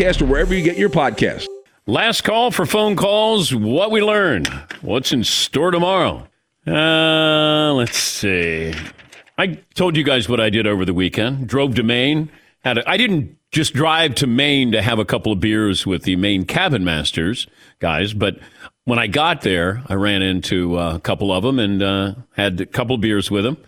or 0.00 0.24
wherever 0.24 0.52
you 0.52 0.62
get 0.62 0.76
your 0.76 0.90
podcast. 0.90 1.46
Last 1.86 2.22
call 2.22 2.50
for 2.50 2.66
phone 2.66 2.96
calls. 2.96 3.54
What 3.54 3.90
we 3.90 4.02
learned. 4.02 4.48
What's 4.80 5.12
in 5.12 5.22
store 5.22 5.70
tomorrow? 5.70 6.26
Uh, 6.66 7.72
let's 7.74 7.96
see. 7.96 8.74
I 9.38 9.58
told 9.74 9.96
you 9.96 10.02
guys 10.02 10.28
what 10.28 10.40
I 10.40 10.50
did 10.50 10.66
over 10.66 10.84
the 10.84 10.94
weekend. 10.94 11.48
Drove 11.48 11.76
to 11.76 11.82
Maine. 11.84 12.30
Had 12.64 12.78
a, 12.78 12.90
I 12.90 12.96
didn't 12.96 13.38
just 13.52 13.72
drive 13.72 14.16
to 14.16 14.26
Maine 14.26 14.72
to 14.72 14.82
have 14.82 14.98
a 14.98 15.04
couple 15.04 15.30
of 15.30 15.38
beers 15.38 15.86
with 15.86 16.02
the 16.02 16.16
Maine 16.16 16.44
cabin 16.44 16.84
masters 16.84 17.46
guys, 17.78 18.14
but 18.14 18.38
when 18.84 18.98
I 18.98 19.06
got 19.06 19.42
there, 19.42 19.82
I 19.86 19.94
ran 19.94 20.22
into 20.22 20.78
uh, 20.78 20.96
a 20.96 21.00
couple 21.00 21.32
of 21.32 21.44
them 21.44 21.58
and 21.58 21.82
uh, 21.82 22.14
had 22.32 22.60
a 22.60 22.66
couple 22.66 22.96
of 22.96 23.00
beers 23.00 23.30
with 23.30 23.44
them. 23.44 23.58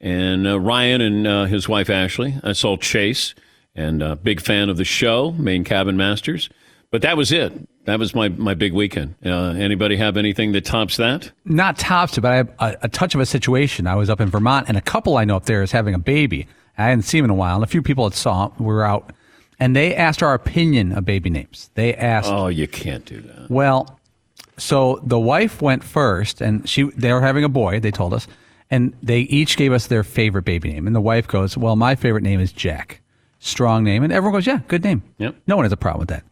And 0.00 0.46
uh, 0.46 0.58
Ryan 0.58 1.00
and 1.00 1.26
uh, 1.26 1.44
his 1.44 1.68
wife 1.68 1.88
Ashley. 1.88 2.38
I 2.42 2.52
saw 2.52 2.76
Chase 2.76 3.34
and 3.74 4.02
a 4.02 4.16
big 4.16 4.40
fan 4.40 4.68
of 4.68 4.76
the 4.76 4.84
show, 4.84 5.32
Maine 5.32 5.64
Cabin 5.64 5.96
Masters. 5.96 6.48
But 6.90 7.02
that 7.02 7.16
was 7.16 7.30
it. 7.32 7.52
That 7.84 7.98
was 7.98 8.14
my, 8.14 8.28
my 8.30 8.54
big 8.54 8.72
weekend. 8.72 9.14
Uh, 9.24 9.50
anybody 9.50 9.96
have 9.96 10.16
anything 10.16 10.52
that 10.52 10.64
tops 10.64 10.96
that? 10.96 11.30
Not 11.44 11.78
tops 11.78 12.16
it, 12.16 12.22
but 12.22 12.32
I 12.32 12.36
have 12.36 12.48
a, 12.58 12.76
a 12.82 12.88
touch 12.88 13.14
of 13.14 13.20
a 13.20 13.26
situation. 13.26 13.86
I 13.86 13.94
was 13.94 14.08
up 14.10 14.20
in 14.20 14.28
Vermont, 14.28 14.68
and 14.68 14.76
a 14.76 14.80
couple 14.80 15.16
I 15.16 15.24
know 15.24 15.36
up 15.36 15.44
there 15.44 15.62
is 15.62 15.72
having 15.72 15.94
a 15.94 15.98
baby. 15.98 16.46
I 16.78 16.84
hadn't 16.84 17.02
seen 17.02 17.20
him 17.20 17.24
in 17.26 17.30
a 17.30 17.34
while, 17.34 17.56
and 17.56 17.64
a 17.64 17.66
few 17.66 17.82
people 17.82 18.04
had 18.04 18.14
saw 18.14 18.46
him. 18.48 18.52
We 18.58 18.66
were 18.66 18.84
out, 18.84 19.12
and 19.58 19.76
they 19.76 19.94
asked 19.94 20.22
our 20.22 20.32
opinion 20.34 20.92
of 20.92 21.04
baby 21.04 21.28
names. 21.28 21.70
They 21.74 21.94
asked, 21.94 22.30
Oh, 22.30 22.46
you 22.48 22.66
can't 22.68 23.04
do 23.04 23.20
that. 23.20 23.50
well, 23.50 23.98
so 24.56 25.00
the 25.04 25.18
wife 25.20 25.60
went 25.62 25.84
first, 25.84 26.40
and 26.40 26.68
she 26.68 26.84
they 26.96 27.12
were 27.12 27.20
having 27.20 27.44
a 27.44 27.48
boy. 27.48 27.80
They 27.80 27.90
told 27.90 28.12
us, 28.14 28.26
and 28.70 28.94
they 29.02 29.20
each 29.20 29.56
gave 29.56 29.72
us 29.72 29.86
their 29.88 30.02
favorite 30.02 30.44
baby 30.44 30.72
name. 30.72 30.86
And 30.86 30.96
the 30.96 31.00
wife 31.00 31.28
goes, 31.28 31.56
"Well, 31.56 31.76
my 31.76 31.94
favorite 31.94 32.22
name 32.24 32.40
is 32.40 32.50
Jack. 32.52 33.00
Strong 33.38 33.84
name." 33.84 34.02
And 34.02 34.12
everyone 34.12 34.36
goes, 34.38 34.46
"Yeah, 34.46 34.60
good 34.68 34.84
name." 34.84 35.02
Yep. 35.18 35.36
No 35.46 35.56
one 35.56 35.64
has 35.64 35.72
a 35.72 35.76
problem 35.76 36.00
with 36.00 36.08
that. 36.08 36.24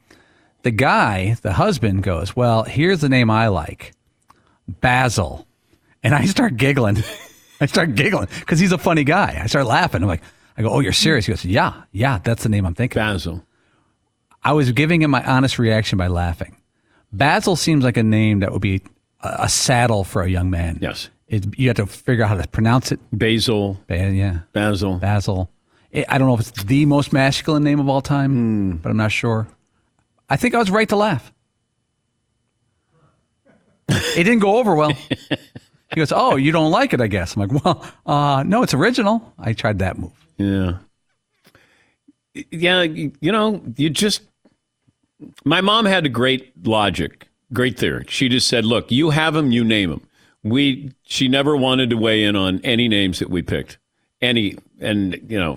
The 0.62 0.70
guy, 0.70 1.36
the 1.42 1.52
husband, 1.52 2.02
goes, 2.02 2.34
"Well, 2.34 2.64
here's 2.64 3.00
the 3.00 3.08
name 3.08 3.30
I 3.30 3.48
like, 3.48 3.92
Basil," 4.68 5.46
and 6.02 6.14
I 6.14 6.24
start 6.26 6.56
giggling. 6.56 7.02
I 7.60 7.66
start 7.66 7.94
giggling 7.94 8.28
because 8.40 8.58
he's 8.58 8.72
a 8.72 8.78
funny 8.78 9.04
guy. 9.04 9.40
I 9.42 9.46
start 9.46 9.66
laughing. 9.66 10.02
I'm 10.02 10.08
like, 10.08 10.22
I 10.58 10.62
go, 10.62 10.70
"Oh, 10.70 10.80
you're 10.80 10.92
serious?" 10.92 11.26
He 11.26 11.32
goes, 11.32 11.44
"Yeah, 11.44 11.82
yeah, 11.92 12.18
that's 12.22 12.42
the 12.42 12.48
name 12.48 12.66
I'm 12.66 12.74
thinking." 12.74 13.00
Basil. 13.00 13.44
I 14.42 14.52
was 14.52 14.70
giving 14.72 15.02
him 15.02 15.10
my 15.10 15.24
honest 15.24 15.58
reaction 15.58 15.98
by 15.98 16.06
laughing. 16.06 16.56
Basil 17.12 17.56
seems 17.56 17.82
like 17.82 17.96
a 17.96 18.02
name 18.02 18.40
that 18.40 18.52
would 18.52 18.62
be 18.62 18.82
a, 19.20 19.36
a 19.40 19.48
saddle 19.48 20.04
for 20.04 20.22
a 20.22 20.28
young 20.28 20.50
man. 20.50 20.78
Yes. 20.80 21.10
It, 21.28 21.58
you 21.58 21.68
have 21.68 21.76
to 21.78 21.86
figure 21.86 22.24
out 22.24 22.28
how 22.28 22.36
to 22.36 22.46
pronounce 22.48 22.92
it. 22.92 23.00
Basil. 23.12 23.80
Ba- 23.88 24.12
yeah. 24.12 24.40
Basil. 24.52 24.98
Basil. 24.98 25.50
I 25.94 26.18
don't 26.18 26.26
know 26.28 26.34
if 26.34 26.40
it's 26.40 26.64
the 26.64 26.84
most 26.86 27.12
masculine 27.12 27.64
name 27.64 27.80
of 27.80 27.88
all 27.88 28.00
time, 28.02 28.30
Hmm. 28.32 28.70
but 28.76 28.90
I'm 28.90 28.96
not 28.96 29.12
sure. 29.12 29.46
I 30.28 30.36
think 30.36 30.54
I 30.54 30.58
was 30.58 30.70
right 30.70 30.88
to 30.88 30.96
laugh. 30.96 31.32
it 33.88 34.24
didn't 34.24 34.40
go 34.40 34.56
over 34.58 34.74
well. 34.74 34.92
He 35.94 36.00
goes, 36.00 36.10
"Oh, 36.10 36.34
you 36.34 36.50
don't 36.50 36.72
like 36.72 36.92
it, 36.92 37.00
I 37.00 37.06
guess." 37.06 37.36
I'm 37.36 37.48
like, 37.48 37.64
"Well, 37.64 37.86
uh, 38.06 38.42
no, 38.44 38.64
it's 38.64 38.74
original." 38.74 39.32
I 39.38 39.52
tried 39.52 39.78
that 39.78 39.96
move. 39.96 40.10
Yeah. 40.36 40.78
Yeah, 42.50 42.82
you 42.82 43.12
you 43.20 43.30
know, 43.30 43.62
you 43.76 43.88
just. 43.88 44.22
My 45.44 45.60
mom 45.60 45.84
had 45.86 46.04
a 46.04 46.08
great 46.08 46.52
logic, 46.66 47.28
great 47.52 47.78
theory. 47.78 48.04
She 48.08 48.28
just 48.28 48.48
said, 48.48 48.64
"Look, 48.64 48.90
you 48.90 49.10
have 49.10 49.34
them, 49.34 49.52
you 49.52 49.62
name 49.62 49.90
them." 49.90 50.06
We. 50.42 50.90
She 51.04 51.28
never 51.28 51.56
wanted 51.56 51.90
to 51.90 51.96
weigh 51.96 52.24
in 52.24 52.34
on 52.34 52.60
any 52.64 52.88
names 52.88 53.20
that 53.20 53.30
we 53.30 53.40
picked, 53.42 53.78
any, 54.20 54.56
and 54.80 55.16
you 55.28 55.38
know, 55.38 55.56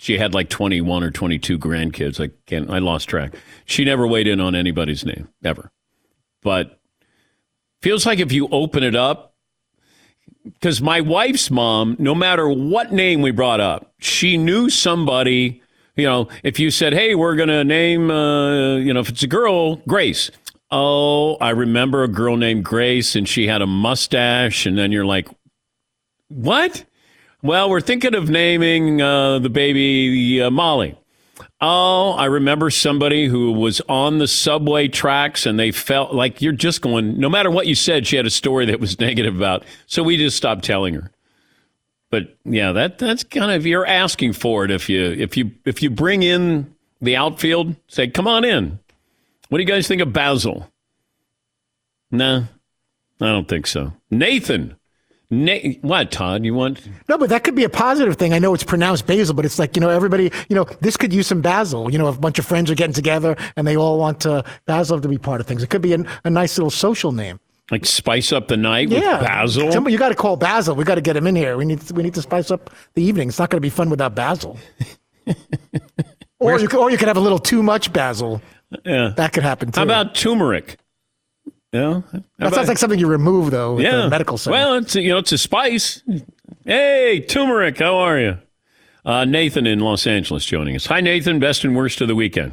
she 0.00 0.16
had 0.16 0.32
like 0.32 0.48
twenty 0.48 0.80
one 0.80 1.02
or 1.02 1.10
twenty 1.10 1.38
two 1.38 1.58
grandkids. 1.58 2.18
I 2.24 2.30
can't. 2.46 2.70
I 2.70 2.78
lost 2.78 3.06
track. 3.06 3.34
She 3.66 3.84
never 3.84 4.06
weighed 4.06 4.26
in 4.26 4.40
on 4.40 4.54
anybody's 4.54 5.04
name 5.04 5.28
ever, 5.44 5.70
but 6.42 6.80
feels 7.82 8.06
like 8.06 8.18
if 8.18 8.32
you 8.32 8.48
open 8.50 8.82
it 8.82 8.96
up, 8.96 9.34
because 10.44 10.80
my 10.80 11.02
wife's 11.02 11.50
mom, 11.50 11.96
no 11.98 12.14
matter 12.14 12.48
what 12.48 12.92
name 12.92 13.20
we 13.20 13.30
brought 13.30 13.60
up, 13.60 13.92
she 13.98 14.38
knew 14.38 14.70
somebody. 14.70 15.62
You 15.96 16.06
know, 16.06 16.28
if 16.42 16.58
you 16.58 16.70
said, 16.70 16.94
"Hey, 16.94 17.14
we're 17.14 17.36
going 17.36 17.50
to 17.50 17.62
name," 17.62 18.10
uh, 18.10 18.76
you 18.76 18.94
know, 18.94 19.00
if 19.00 19.10
it's 19.10 19.22
a 19.22 19.28
girl, 19.28 19.76
Grace. 19.86 20.30
Oh, 20.70 21.34
I 21.36 21.50
remember 21.50 22.04
a 22.04 22.08
girl 22.08 22.38
named 22.38 22.64
Grace, 22.64 23.16
and 23.16 23.28
she 23.28 23.48
had 23.48 23.60
a 23.60 23.66
mustache, 23.66 24.64
and 24.64 24.78
then 24.78 24.92
you're 24.92 25.04
like, 25.04 25.28
"What?" 26.28 26.86
Well, 27.42 27.70
we're 27.70 27.80
thinking 27.80 28.14
of 28.14 28.28
naming 28.28 29.00
uh, 29.00 29.38
the 29.38 29.48
baby 29.48 30.42
uh, 30.42 30.50
Molly. 30.50 30.96
Oh, 31.62 32.12
I 32.12 32.26
remember 32.26 32.68
somebody 32.70 33.26
who 33.26 33.52
was 33.52 33.80
on 33.88 34.18
the 34.18 34.28
subway 34.28 34.88
tracks 34.88 35.46
and 35.46 35.58
they 35.58 35.70
felt 35.70 36.14
like 36.14 36.42
you're 36.42 36.52
just 36.52 36.82
going, 36.82 37.18
no 37.18 37.30
matter 37.30 37.50
what 37.50 37.66
you 37.66 37.74
said, 37.74 38.06
she 38.06 38.16
had 38.16 38.26
a 38.26 38.30
story 38.30 38.66
that 38.66 38.80
was 38.80 39.00
negative 39.00 39.36
about. 39.36 39.64
So 39.86 40.02
we 40.02 40.16
just 40.16 40.36
stopped 40.36 40.64
telling 40.64 40.94
her. 40.94 41.10
But 42.10 42.36
yeah, 42.44 42.72
that 42.72 42.98
that's 42.98 43.22
kind 43.22 43.52
of 43.52 43.64
you're 43.64 43.86
asking 43.86 44.32
for 44.32 44.64
it 44.64 44.70
if 44.70 44.88
you 44.88 45.12
if 45.12 45.36
you 45.36 45.52
if 45.64 45.80
you 45.80 45.90
bring 45.90 46.22
in 46.22 46.74
the 47.00 47.16
outfield, 47.16 47.76
say, 47.86 48.08
come 48.08 48.26
on 48.26 48.44
in. 48.44 48.80
What 49.48 49.58
do 49.58 49.62
you 49.62 49.68
guys 49.68 49.86
think 49.86 50.02
of 50.02 50.12
Basil? 50.12 50.68
No, 52.10 52.46
I 53.20 53.26
don't 53.26 53.48
think 53.48 53.66
so. 53.66 53.92
Nathan. 54.10 54.76
Na- 55.30 55.58
what, 55.82 56.10
Todd? 56.10 56.44
You 56.44 56.54
want 56.54 56.80
No, 57.08 57.16
but 57.16 57.28
that 57.28 57.44
could 57.44 57.54
be 57.54 57.62
a 57.62 57.68
positive 57.68 58.16
thing. 58.16 58.32
I 58.32 58.40
know 58.40 58.52
it's 58.52 58.64
pronounced 58.64 59.06
basil, 59.06 59.34
but 59.34 59.44
it's 59.44 59.60
like, 59.60 59.76
you 59.76 59.80
know, 59.80 59.88
everybody, 59.88 60.32
you 60.48 60.56
know, 60.56 60.64
this 60.80 60.96
could 60.96 61.12
use 61.12 61.28
some 61.28 61.40
basil. 61.40 61.90
You 61.90 61.98
know, 61.98 62.08
if 62.08 62.16
a 62.16 62.20
bunch 62.20 62.40
of 62.40 62.46
friends 62.46 62.68
are 62.68 62.74
getting 62.74 62.92
together 62.94 63.36
and 63.54 63.64
they 63.64 63.76
all 63.76 63.98
want 63.98 64.26
uh, 64.26 64.42
basil 64.66 65.00
to 65.00 65.08
be 65.08 65.18
part 65.18 65.40
of 65.40 65.46
things. 65.46 65.62
It 65.62 65.70
could 65.70 65.82
be 65.82 65.92
a, 65.92 66.04
a 66.24 66.30
nice 66.30 66.58
little 66.58 66.70
social 66.70 67.12
name. 67.12 67.38
like 67.70 67.86
spice 67.86 68.32
up 68.32 68.48
the 68.48 68.56
night 68.56 68.90
with 68.90 69.04
yeah. 69.04 69.20
Basil? 69.20 69.70
Somebody, 69.70 69.92
you 69.92 69.98
got 70.00 70.08
to 70.08 70.16
call 70.16 70.36
Basil. 70.36 70.74
We 70.74 70.82
got 70.82 70.96
to 70.96 71.00
get 71.00 71.16
him 71.16 71.28
in 71.28 71.36
here. 71.36 71.56
We 71.56 71.64
need, 71.64 71.88
we 71.92 72.02
need 72.02 72.14
to 72.14 72.22
spice 72.22 72.50
up 72.50 72.70
the 72.94 73.02
evening. 73.02 73.28
It's 73.28 73.38
not 73.38 73.50
going 73.50 73.58
to 73.58 73.64
be 73.64 73.70
fun 73.70 73.88
without 73.88 74.16
Basil. 74.16 74.58
or, 76.40 76.58
you 76.58 76.66
could, 76.66 76.80
or 76.80 76.90
you 76.90 76.98
could 76.98 77.06
have 77.06 77.16
a 77.16 77.20
little 77.20 77.38
too 77.38 77.62
much 77.62 77.92
Basil. 77.92 78.42
Yeah. 78.84 79.12
That 79.16 79.32
could 79.32 79.44
happen 79.44 79.70
too. 79.70 79.78
How 79.78 79.84
about 79.84 80.16
turmeric? 80.16 80.79
Yeah. 81.72 82.02
that 82.38 82.54
sounds 82.54 82.68
like 82.68 82.78
something 82.78 82.98
you 82.98 83.06
remove, 83.06 83.52
though, 83.52 83.78
yeah. 83.78 84.02
the 84.02 84.10
medical 84.10 84.36
center. 84.38 84.54
Well, 84.56 84.74
it's 84.74 84.96
a, 84.96 85.02
you 85.02 85.10
know 85.10 85.18
it's 85.18 85.30
a 85.32 85.38
spice. 85.38 86.02
Hey, 86.64 87.20
turmeric, 87.20 87.78
how 87.78 87.96
are 87.96 88.18
you? 88.18 88.38
Uh, 89.04 89.24
Nathan 89.24 89.66
in 89.66 89.78
Los 89.80 90.06
Angeles 90.06 90.44
joining 90.44 90.74
us. 90.74 90.86
Hi, 90.86 91.00
Nathan. 91.00 91.38
Best 91.38 91.64
and 91.64 91.76
worst 91.76 92.00
of 92.00 92.08
the 92.08 92.14
weekend. 92.14 92.52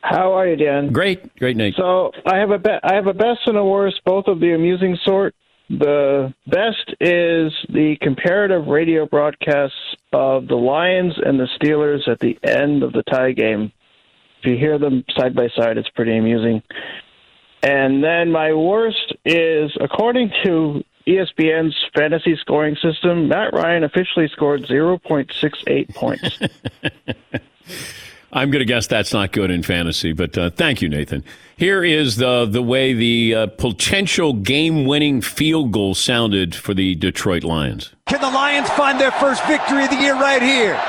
How 0.00 0.32
are 0.32 0.46
you, 0.46 0.56
Dan? 0.56 0.92
Great, 0.92 1.36
great, 1.36 1.56
Nathan. 1.56 1.80
So 1.80 2.12
I 2.26 2.38
have 2.38 2.50
a 2.50 2.58
be- 2.58 2.78
I 2.82 2.94
have 2.94 3.06
a 3.06 3.14
best 3.14 3.40
and 3.46 3.56
a 3.56 3.64
worst, 3.64 4.00
both 4.04 4.26
of 4.26 4.40
the 4.40 4.54
amusing 4.54 4.96
sort. 5.04 5.34
The 5.68 6.32
best 6.46 6.94
is 7.00 7.52
the 7.68 7.96
comparative 8.00 8.66
radio 8.66 9.06
broadcasts 9.06 9.76
of 10.12 10.46
the 10.46 10.56
Lions 10.56 11.14
and 11.24 11.38
the 11.38 11.48
Steelers 11.60 12.06
at 12.08 12.20
the 12.20 12.38
end 12.42 12.82
of 12.82 12.92
the 12.92 13.02
tie 13.04 13.32
game. 13.32 13.72
If 14.40 14.50
you 14.50 14.56
hear 14.56 14.78
them 14.78 15.04
side 15.16 15.34
by 15.34 15.48
side, 15.56 15.78
it's 15.78 15.88
pretty 15.90 16.16
amusing. 16.16 16.62
And 17.62 18.02
then 18.02 18.32
my 18.32 18.52
worst 18.52 19.14
is, 19.24 19.70
according 19.80 20.32
to 20.42 20.82
ESPN's 21.06 21.76
fantasy 21.94 22.36
scoring 22.36 22.76
system, 22.76 23.28
Matt 23.28 23.52
Ryan 23.52 23.84
officially 23.84 24.28
scored 24.28 24.62
0.68 24.62 25.94
points. 25.94 26.38
I'm 28.32 28.50
going 28.50 28.60
to 28.60 28.64
guess 28.66 28.86
that's 28.86 29.12
not 29.12 29.30
good 29.32 29.50
in 29.50 29.62
fantasy, 29.62 30.12
but 30.12 30.36
uh, 30.38 30.50
thank 30.50 30.80
you, 30.80 30.88
Nathan. 30.88 31.22
Here 31.56 31.84
is 31.84 32.16
the 32.16 32.46
the 32.46 32.62
way 32.62 32.94
the 32.94 33.34
uh, 33.34 33.46
potential 33.46 34.32
game-winning 34.32 35.20
field 35.20 35.70
goal 35.70 35.94
sounded 35.94 36.54
for 36.54 36.72
the 36.72 36.94
Detroit 36.94 37.44
Lions. 37.44 37.92
Can 38.06 38.20
the 38.22 38.30
Lions 38.30 38.70
find 38.70 38.98
their 38.98 39.12
first 39.12 39.44
victory 39.44 39.84
of 39.84 39.90
the 39.90 39.96
year 39.96 40.14
right 40.14 40.42
here? 40.42 40.80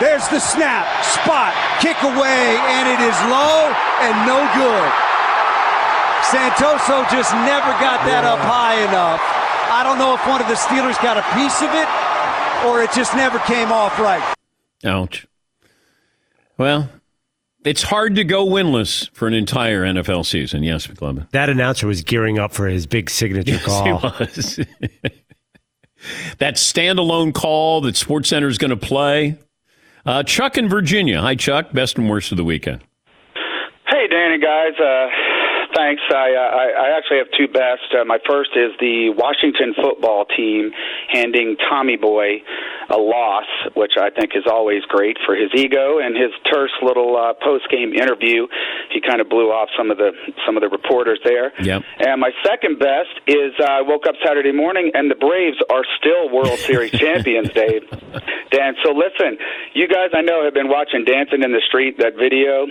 There's 0.00 0.26
the 0.28 0.38
snap, 0.38 0.86
spot, 1.04 1.52
kick 1.80 2.00
away, 2.02 2.56
and 2.56 2.88
it 2.88 3.00
is 3.04 3.16
low 3.28 3.74
and 4.00 4.26
no 4.26 4.38
good. 4.54 5.11
Santoso 6.30 7.08
just 7.10 7.32
never 7.34 7.70
got 7.82 8.04
that 8.06 8.24
up 8.24 8.38
high 8.38 8.80
enough. 8.82 9.20
I 9.70 9.82
don't 9.82 9.98
know 9.98 10.14
if 10.14 10.26
one 10.26 10.40
of 10.40 10.48
the 10.48 10.54
Steelers 10.54 11.00
got 11.02 11.16
a 11.16 11.22
piece 11.34 11.60
of 11.62 11.70
it, 11.74 11.88
or 12.66 12.82
it 12.82 12.92
just 12.92 13.14
never 13.16 13.38
came 13.40 13.72
off 13.72 13.98
right. 13.98 14.22
Ouch. 14.84 15.26
Well, 16.58 16.88
it's 17.64 17.82
hard 17.82 18.14
to 18.16 18.24
go 18.24 18.46
winless 18.46 19.08
for 19.14 19.26
an 19.28 19.34
entire 19.34 19.82
NFL 19.82 20.26
season. 20.26 20.62
Yes, 20.62 20.88
McClellan. 20.88 21.26
That 21.32 21.48
announcer 21.48 21.86
was 21.86 22.02
gearing 22.02 22.38
up 22.38 22.52
for 22.52 22.66
his 22.66 22.86
big 22.86 23.10
signature 23.10 23.52
Yes, 23.52 23.64
call. 23.64 23.84
he 23.84 23.92
was. 23.92 24.56
that 26.38 26.54
standalone 26.56 27.32
call 27.34 27.80
that 27.82 27.94
SportsCenter 27.94 28.48
is 28.48 28.58
going 28.58 28.70
to 28.70 28.76
play. 28.76 29.38
Uh, 30.04 30.22
Chuck 30.24 30.58
in 30.58 30.68
Virginia. 30.68 31.20
Hi, 31.20 31.34
Chuck. 31.36 31.72
Best 31.72 31.96
and 31.98 32.08
worst 32.10 32.32
of 32.32 32.36
the 32.36 32.44
weekend. 32.44 32.82
Hey, 33.86 34.08
Danny, 34.08 34.38
guys. 34.40 34.72
Uh, 34.80 35.06
thanks. 35.74 36.02
I, 36.10 36.34
uh, 36.34 36.50
I 36.56 36.66
I 36.72 36.96
actually 36.96 37.18
have 37.18 37.30
two 37.36 37.48
best. 37.48 37.88
Uh, 37.92 38.04
my 38.04 38.18
first 38.28 38.50
is 38.56 38.72
the 38.80 39.10
Washington 39.16 39.74
football 39.74 40.24
team 40.24 40.70
handing 41.08 41.56
Tommy 41.68 41.96
Boy 41.96 42.42
a 42.90 42.96
loss, 42.96 43.46
which 43.74 43.92
I 43.98 44.10
think 44.10 44.32
is 44.34 44.44
always 44.46 44.82
great 44.88 45.16
for 45.24 45.34
his 45.34 45.50
ego 45.54 45.98
and 45.98 46.16
his 46.16 46.30
terse 46.52 46.72
little 46.82 47.16
uh, 47.16 47.34
post 47.42 47.68
game 47.70 47.92
interview. 47.92 48.46
He 48.90 49.00
kind 49.00 49.20
of 49.20 49.28
blew 49.28 49.50
off 49.50 49.68
some 49.76 49.90
of 49.90 49.98
the 49.98 50.12
some 50.46 50.56
of 50.56 50.62
the 50.62 50.68
reporters 50.68 51.20
there. 51.24 51.52
Yep. 51.60 51.82
And 52.00 52.20
my 52.20 52.30
second 52.44 52.78
best 52.78 53.12
is 53.26 53.52
uh, 53.60 53.64
I 53.64 53.82
woke 53.82 54.06
up 54.06 54.14
Saturday 54.24 54.52
morning 54.52 54.90
and 54.94 55.10
the 55.10 55.16
Braves 55.16 55.58
are 55.70 55.84
still 55.98 56.30
World 56.30 56.58
Series 56.58 56.90
champions, 57.02 57.50
Dave. 57.50 57.88
Dan, 58.50 58.74
so 58.84 58.92
listen, 58.92 59.38
you 59.74 59.88
guys 59.88 60.10
I 60.12 60.20
know 60.20 60.44
have 60.44 60.54
been 60.54 60.68
watching 60.68 61.04
Dancing 61.04 61.42
in 61.42 61.52
the 61.52 61.62
Street, 61.66 61.98
that 61.98 62.14
video. 62.16 62.66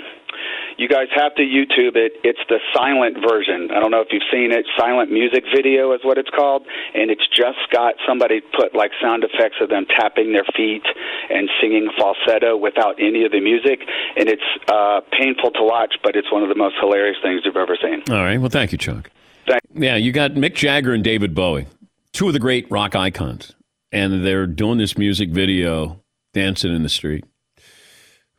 You 0.77 0.87
guys 0.87 1.07
have 1.15 1.35
to 1.35 1.43
YouTube 1.43 1.95
it. 1.95 2.13
It's 2.23 2.39
the 2.49 2.59
silent 2.73 3.17
version. 3.21 3.69
I 3.75 3.79
don't 3.79 3.91
know 3.91 4.01
if 4.01 4.07
you've 4.11 4.25
seen 4.31 4.51
it. 4.51 4.65
Silent 4.77 5.11
music 5.11 5.43
video 5.55 5.93
is 5.93 5.99
what 6.03 6.17
it's 6.17 6.29
called, 6.29 6.65
and 6.95 7.11
it's 7.11 7.27
just 7.35 7.59
got 7.71 7.95
somebody 8.07 8.41
put 8.57 8.73
like 8.75 8.91
sound 9.01 9.23
effects 9.23 9.57
of 9.61 9.69
them 9.69 9.85
tapping 9.85 10.33
their 10.33 10.45
feet 10.55 10.83
and 11.29 11.49
singing 11.61 11.89
falsetto 11.97 12.57
without 12.57 12.95
any 12.99 13.23
of 13.25 13.31
the 13.31 13.39
music, 13.41 13.81
and 14.17 14.27
it's 14.29 14.41
uh, 14.67 15.01
painful 15.17 15.51
to 15.51 15.63
watch, 15.63 15.93
but 16.03 16.15
it's 16.15 16.31
one 16.31 16.43
of 16.43 16.49
the 16.49 16.55
most 16.55 16.75
hilarious 16.79 17.17
things 17.21 17.41
you've 17.45 17.55
ever 17.57 17.77
seen. 17.81 18.01
All 18.09 18.23
right. 18.23 18.37
Well, 18.37 18.49
thank 18.49 18.71
you, 18.71 18.77
Chuck. 18.77 19.09
Thank- 19.47 19.61
Yeah, 19.73 19.95
you 19.95 20.11
got 20.11 20.31
Mick 20.31 20.55
Jagger 20.55 20.93
and 20.93 21.03
David 21.03 21.35
Bowie, 21.35 21.67
two 22.13 22.27
of 22.27 22.33
the 22.33 22.39
great 22.39 22.69
rock 22.71 22.95
icons, 22.95 23.53
and 23.91 24.25
they're 24.25 24.47
doing 24.47 24.77
this 24.77 24.97
music 24.97 25.29
video, 25.29 26.01
dancing 26.33 26.73
in 26.75 26.83
the 26.83 26.89
street. 26.89 27.25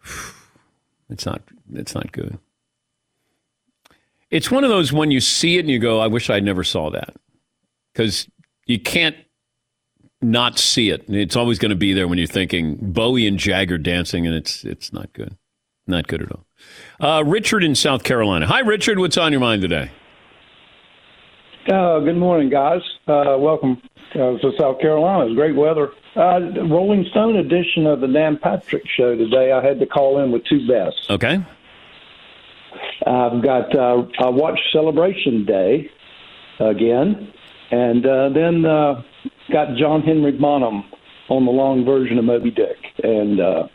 It's 1.12 1.26
not. 1.26 1.42
It's 1.74 1.94
not 1.94 2.10
good. 2.12 2.38
It's 4.30 4.50
one 4.50 4.64
of 4.64 4.70
those 4.70 4.92
when 4.92 5.10
you 5.10 5.20
see 5.20 5.58
it 5.58 5.60
and 5.60 5.70
you 5.70 5.78
go, 5.78 6.00
"I 6.00 6.06
wish 6.06 6.30
I 6.30 6.40
never 6.40 6.64
saw 6.64 6.90
that," 6.90 7.14
because 7.92 8.26
you 8.66 8.80
can't 8.80 9.16
not 10.22 10.58
see 10.58 10.90
it. 10.90 11.04
It's 11.08 11.36
always 11.36 11.58
going 11.58 11.70
to 11.70 11.76
be 11.76 11.92
there 11.92 12.08
when 12.08 12.16
you're 12.18 12.26
thinking 12.26 12.76
Bowie 12.80 13.26
and 13.26 13.38
Jagger 13.38 13.76
dancing, 13.78 14.26
and 14.26 14.34
it's 14.34 14.64
it's 14.64 14.92
not 14.92 15.12
good, 15.12 15.36
not 15.86 16.08
good 16.08 16.22
at 16.22 16.32
all. 16.32 16.46
Uh, 17.00 17.22
Richard 17.24 17.62
in 17.62 17.74
South 17.74 18.04
Carolina. 18.04 18.46
Hi, 18.46 18.60
Richard. 18.60 18.98
What's 18.98 19.18
on 19.18 19.32
your 19.32 19.40
mind 19.40 19.62
today? 19.62 19.90
Uh, 21.68 22.00
good 22.00 22.16
morning, 22.16 22.48
guys. 22.48 22.80
Uh, 23.06 23.36
welcome 23.38 23.80
uh, 24.14 24.38
to 24.38 24.52
South 24.58 24.80
Carolina. 24.80 25.34
Great 25.34 25.56
weather. 25.56 25.90
Uh, 26.14 26.40
Rolling 26.68 27.06
Stone 27.10 27.36
edition 27.36 27.86
of 27.86 28.00
the 28.00 28.06
Dan 28.06 28.38
Patrick 28.38 28.82
Show 28.96 29.16
today. 29.16 29.52
I 29.52 29.64
had 29.64 29.80
to 29.80 29.86
call 29.86 30.22
in 30.22 30.30
with 30.30 30.44
two 30.44 30.66
bests. 30.66 31.06
Okay. 31.08 31.44
I've 33.06 33.42
got 33.42 33.74
uh, 33.74 34.04
I 34.20 34.28
watched 34.28 34.62
Celebration 34.72 35.44
Day 35.44 35.90
again, 36.60 37.32
and 37.70 38.06
uh, 38.06 38.28
then 38.30 38.64
uh, 38.64 39.02
got 39.50 39.76
John 39.76 40.02
Henry 40.02 40.32
Bonham 40.32 40.84
on 41.28 41.44
the 41.44 41.50
long 41.50 41.84
version 41.84 42.18
of 42.18 42.24
Moby 42.24 42.50
Dick, 42.50 42.76
and 43.02 43.40
uh, 43.40 43.66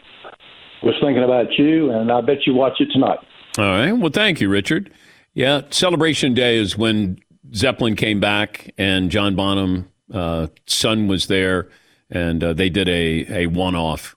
was 0.84 0.96
thinking 1.02 1.24
about 1.24 1.48
you, 1.58 1.92
and 1.92 2.12
I 2.12 2.22
bet 2.22 2.46
you 2.46 2.54
watch 2.54 2.80
it 2.80 2.90
tonight. 2.92 3.20
All 3.58 3.66
right. 3.66 3.92
Well, 3.92 4.12
thank 4.12 4.40
you, 4.40 4.50
Richard. 4.50 4.92
Yeah, 5.34 5.62
Celebration 5.70 6.34
Day 6.34 6.58
is 6.58 6.78
when 6.78 7.20
Zeppelin 7.54 7.96
came 7.96 8.20
back 8.20 8.74
and 8.78 9.12
John 9.12 9.36
Bonham, 9.36 9.92
uh, 10.14 10.48
son 10.66 11.08
was 11.08 11.28
there, 11.28 11.70
and 12.10 12.44
uh, 12.44 12.54
they 12.54 12.70
did 12.70 12.88
a, 12.88 13.44
a 13.44 13.48
one 13.48 13.76
off. 13.76 14.16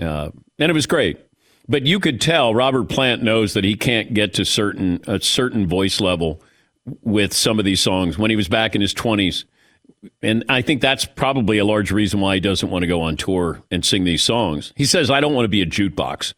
Uh, 0.00 0.30
and 0.58 0.70
it 0.70 0.74
was 0.74 0.86
great. 0.86 1.18
But 1.68 1.86
you 1.86 1.98
could 1.98 2.20
tell 2.20 2.54
Robert 2.54 2.88
Plant 2.88 3.22
knows 3.22 3.54
that 3.54 3.64
he 3.64 3.74
can't 3.74 4.14
get 4.14 4.34
to 4.34 4.44
certain 4.44 5.00
a 5.06 5.20
certain 5.20 5.66
voice 5.66 6.00
level 6.00 6.40
with 7.02 7.34
some 7.34 7.58
of 7.58 7.64
these 7.64 7.80
songs 7.80 8.16
when 8.16 8.30
he 8.30 8.36
was 8.36 8.48
back 8.48 8.74
in 8.74 8.80
his 8.80 8.94
20s. 8.94 9.44
And 10.22 10.44
I 10.48 10.62
think 10.62 10.80
that's 10.80 11.04
probably 11.04 11.58
a 11.58 11.64
large 11.64 11.90
reason 11.90 12.20
why 12.20 12.34
he 12.34 12.40
doesn't 12.40 12.70
want 12.70 12.82
to 12.82 12.86
go 12.86 13.00
on 13.00 13.16
tour 13.16 13.62
and 13.72 13.84
sing 13.84 14.04
these 14.04 14.22
songs. 14.22 14.72
He 14.76 14.84
says, 14.84 15.10
I 15.10 15.20
don't 15.20 15.34
want 15.34 15.44
to 15.44 15.48
be 15.48 15.62
a 15.62 15.66
jukebox, 15.66 16.34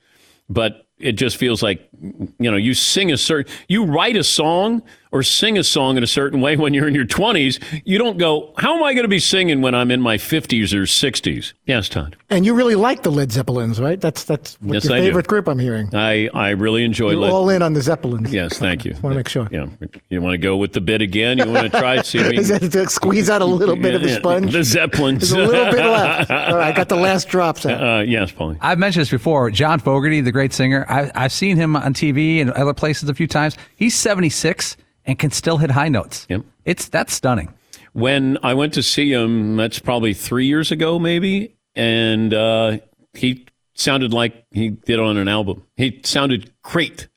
but 0.49 0.87
it 0.99 1.13
just 1.13 1.37
feels 1.37 1.63
like, 1.63 1.87
you 2.01 2.51
know, 2.51 2.57
you 2.57 2.73
sing 2.73 3.13
a 3.13 3.19
certain, 3.19 3.53
you 3.69 3.85
write 3.85 4.17
a 4.17 4.25
song 4.25 4.83
or 5.11 5.23
sing 5.23 5.57
a 5.59 5.65
song 5.65 5.97
in 5.97 6.03
a 6.03 6.07
certain 6.07 6.41
way 6.41 6.57
when 6.57 6.75
you're 6.75 6.87
in 6.89 6.95
your 6.95 7.07
20s. 7.07 7.83
You 7.85 7.99
don't 7.99 8.19
go, 8.19 8.53
how 8.59 8.77
am 8.77 8.83
I 8.83 8.93
going 8.95 9.05
to 9.05 9.09
be 9.09 9.19
singing 9.19 9.61
when 9.63 9.75
I'm 9.75 9.91
in 9.91 10.01
my 10.01 10.17
50s 10.17 10.73
or 10.75 10.83
60s? 10.83 11.53
Yes, 11.67 11.89
Todd. 11.89 12.17
And 12.31 12.45
you 12.45 12.55
really 12.55 12.75
like 12.75 13.03
the 13.03 13.11
Led 13.11 13.33
Zeppelins, 13.33 13.81
right? 13.81 14.01
That's 14.01 14.25
that's 14.25 14.57
what 14.61 14.75
Yes, 14.75 14.85
your 14.85 14.95
I 14.95 14.99
do. 14.99 15.05
favorite 15.07 15.27
group 15.29 15.49
I'm 15.49 15.59
hearing. 15.59 15.95
I, 15.95 16.29
I 16.35 16.51
really 16.51 16.85
enjoy 16.85 17.11
You're 17.13 17.21
Led- 17.21 17.33
all 17.33 17.49
in 17.51 17.63
on 17.63 17.73
the 17.73 17.81
Zeppelins. 17.83 18.33
Yes, 18.33 18.59
thank 18.59 18.85
you. 18.85 18.93
I 18.97 19.01
Want 19.01 19.13
to 19.15 19.17
make 19.19 19.29
sure. 19.29 19.49
Yeah. 19.51 19.67
You 20.11 20.21
want 20.21 20.35
to 20.35 20.39
go 20.39 20.57
with 20.57 20.73
the 20.75 20.81
bit 20.81 21.01
again? 21.01 21.39
You 21.39 21.51
want 21.51 21.73
to 21.73 21.79
try? 21.79 22.03
See 22.03 22.19
if 22.19 22.29
we 22.29 22.39
Is 22.39 22.49
that 22.49 22.61
to 22.73 22.89
squeeze 22.89 23.31
out 23.31 23.41
a 23.43 23.47
little 23.47 23.77
bit 23.77 23.95
of 23.95 24.03
the 24.03 24.11
sponge? 24.11 24.53
The 24.53 24.63
Zeppelins. 24.65 25.31
There's 25.31 25.49
a 25.49 25.51
little 25.51 25.73
bit 25.73 25.85
left. 25.87 26.31
All 26.31 26.57
right, 26.57 26.73
I 26.73 26.77
got 26.77 26.89
the 26.91 26.97
last 26.97 27.29
drops 27.29 27.65
out. 27.65 27.83
Uh, 27.83 28.01
yes, 28.03 28.31
Paulie. 28.31 28.59
I've 28.61 28.79
mentioned 28.79 29.01
this 29.03 29.11
before. 29.11 29.51
John 29.51 29.79
Fogerty, 29.79 30.21
the 30.21 30.33
great 30.33 30.53
singer, 30.53 30.85
I, 30.89 31.11
I've 31.15 31.33
seen 31.33 31.57
him 31.57 31.77
on 31.77 31.95
TV 31.95 32.41
and 32.41 32.51
other 32.51 32.75
places 32.75 33.09
a 33.09 33.15
few 33.15 33.27
times. 33.27 33.57
He's 33.77 33.95
76 33.95 34.77
and 35.09 35.19
can 35.19 35.31
still 35.33 35.57
hit 35.57 35.73
high 35.73 35.89
notes. 35.89 36.27
Yep. 36.29 36.43
It's 36.65 36.89
that's 36.89 37.13
stunning. 37.13 37.53
When 37.95 38.39
I 38.45 38.55
went 38.55 38.75
to 38.75 38.83
see 38.83 39.13
him, 39.13 39.57
that's 39.57 39.81
probably 39.81 40.15
three 40.15 40.47
years 40.47 40.71
ago, 40.71 40.99
maybe, 41.01 41.57
and 41.75 42.33
uh, 42.33 42.79
he 43.15 43.47
sounded 43.75 44.13
like 44.13 44.45
he 44.53 44.69
did 44.69 45.01
on 45.01 45.17
an 45.17 45.27
album. 45.27 45.65
He 45.77 46.01
sounded 46.05 46.53
great 46.63 47.09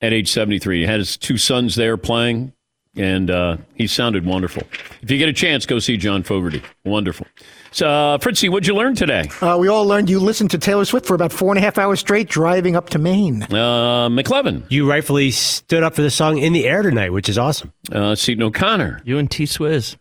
at 0.00 0.12
age 0.12 0.30
73. 0.30 0.80
He 0.80 0.86
had 0.86 0.98
his 0.98 1.16
two 1.16 1.38
sons 1.38 1.76
there 1.76 1.96
playing, 1.96 2.52
and 2.96 3.30
uh, 3.30 3.58
he 3.74 3.86
sounded 3.86 4.26
wonderful. 4.26 4.64
If 5.00 5.10
you 5.10 5.16
get 5.16 5.28
a 5.28 5.32
chance, 5.32 5.64
go 5.64 5.78
see 5.78 5.96
John 5.96 6.22
Fogerty. 6.24 6.62
Wonderful. 6.84 7.26
So, 7.72 7.88
uh, 7.88 8.18
Fritzy, 8.18 8.48
what'd 8.48 8.66
you 8.66 8.74
learn 8.74 8.96
today? 8.96 9.28
Uh, 9.40 9.56
we 9.58 9.68
all 9.68 9.86
learned 9.86 10.10
you 10.10 10.18
listened 10.18 10.50
to 10.50 10.58
Taylor 10.58 10.84
Swift 10.84 11.06
for 11.06 11.14
about 11.14 11.32
four 11.32 11.50
and 11.50 11.58
a 11.58 11.60
half 11.60 11.78
hours 11.78 12.00
straight 12.00 12.28
driving 12.28 12.74
up 12.74 12.90
to 12.90 12.98
Maine. 12.98 13.44
Uh, 13.44 14.08
McLevin. 14.08 14.64
You 14.68 14.90
rightfully 14.90 15.30
stood 15.30 15.82
up 15.84 15.94
for 15.94 16.02
the 16.02 16.10
song 16.10 16.38
in 16.38 16.52
the 16.52 16.66
air 16.66 16.82
tonight, 16.82 17.12
which 17.12 17.28
is 17.28 17.38
awesome. 17.38 17.72
Uh, 17.92 18.16
Seton 18.16 18.42
O'Connor. 18.42 19.02
You 19.04 19.18
and 19.18 19.30
T 19.30 19.44
Swizz. 19.44 19.96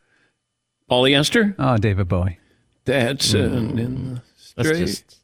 Polyester. 0.89 1.53
Oh, 1.59 1.77
David 1.77 2.07
Bowie. 2.07 2.39
That's 2.85 3.35
uh, 3.35 3.37
in 3.37 3.75
the 3.75 4.21
That's 4.55 4.69
straight. 4.95 5.18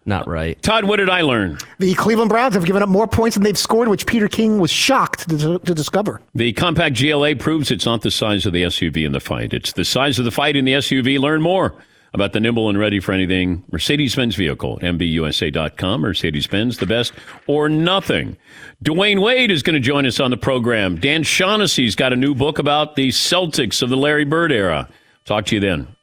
Just 0.00 0.06
not 0.10 0.28
right. 0.28 0.60
Todd, 0.62 0.84
what 0.84 0.96
did 0.96 1.08
I 1.08 1.22
learn? 1.22 1.58
The 1.78 1.94
Cleveland 1.94 2.30
Browns 2.30 2.54
have 2.54 2.64
given 2.64 2.82
up 2.82 2.88
more 2.88 3.06
points 3.06 3.36
than 3.36 3.44
they've 3.44 3.56
scored, 3.56 3.88
which 3.88 4.06
Peter 4.06 4.28
King 4.28 4.58
was 4.58 4.70
shocked 4.70 5.28
to, 5.28 5.58
to 5.58 5.74
discover. 5.74 6.20
The 6.34 6.52
compact 6.52 6.98
GLA 6.98 7.36
proves 7.36 7.70
it's 7.70 7.86
not 7.86 8.02
the 8.02 8.10
size 8.10 8.46
of 8.46 8.52
the 8.52 8.62
SUV 8.64 9.04
in 9.04 9.12
the 9.12 9.20
fight. 9.20 9.52
It's 9.52 9.72
the 9.72 9.84
size 9.84 10.18
of 10.18 10.24
the 10.24 10.30
fight 10.30 10.56
in 10.56 10.64
the 10.64 10.72
SUV. 10.72 11.18
Learn 11.18 11.42
more 11.42 11.74
about 12.12 12.32
the 12.32 12.40
nimble 12.40 12.68
and 12.68 12.78
ready 12.78 12.98
for 12.98 13.12
anything 13.12 13.62
Mercedes-Benz 13.70 14.34
vehicle. 14.34 14.78
MBUSA.com. 14.80 16.00
Mercedes-Benz, 16.00 16.78
the 16.78 16.86
best 16.86 17.12
or 17.46 17.68
nothing. 17.68 18.36
Dwyane 18.84 19.22
Wade 19.22 19.50
is 19.50 19.62
going 19.62 19.74
to 19.74 19.80
join 19.80 20.06
us 20.06 20.18
on 20.18 20.30
the 20.30 20.36
program. 20.36 20.96
Dan 20.96 21.22
Shaughnessy's 21.22 21.94
got 21.94 22.12
a 22.12 22.16
new 22.16 22.34
book 22.34 22.58
about 22.58 22.96
the 22.96 23.10
Celtics 23.10 23.82
of 23.82 23.90
the 23.90 23.96
Larry 23.96 24.24
Bird 24.24 24.50
era. 24.50 24.88
Talk 25.24 25.46
to 25.46 25.54
you 25.54 25.60
then. 25.60 25.94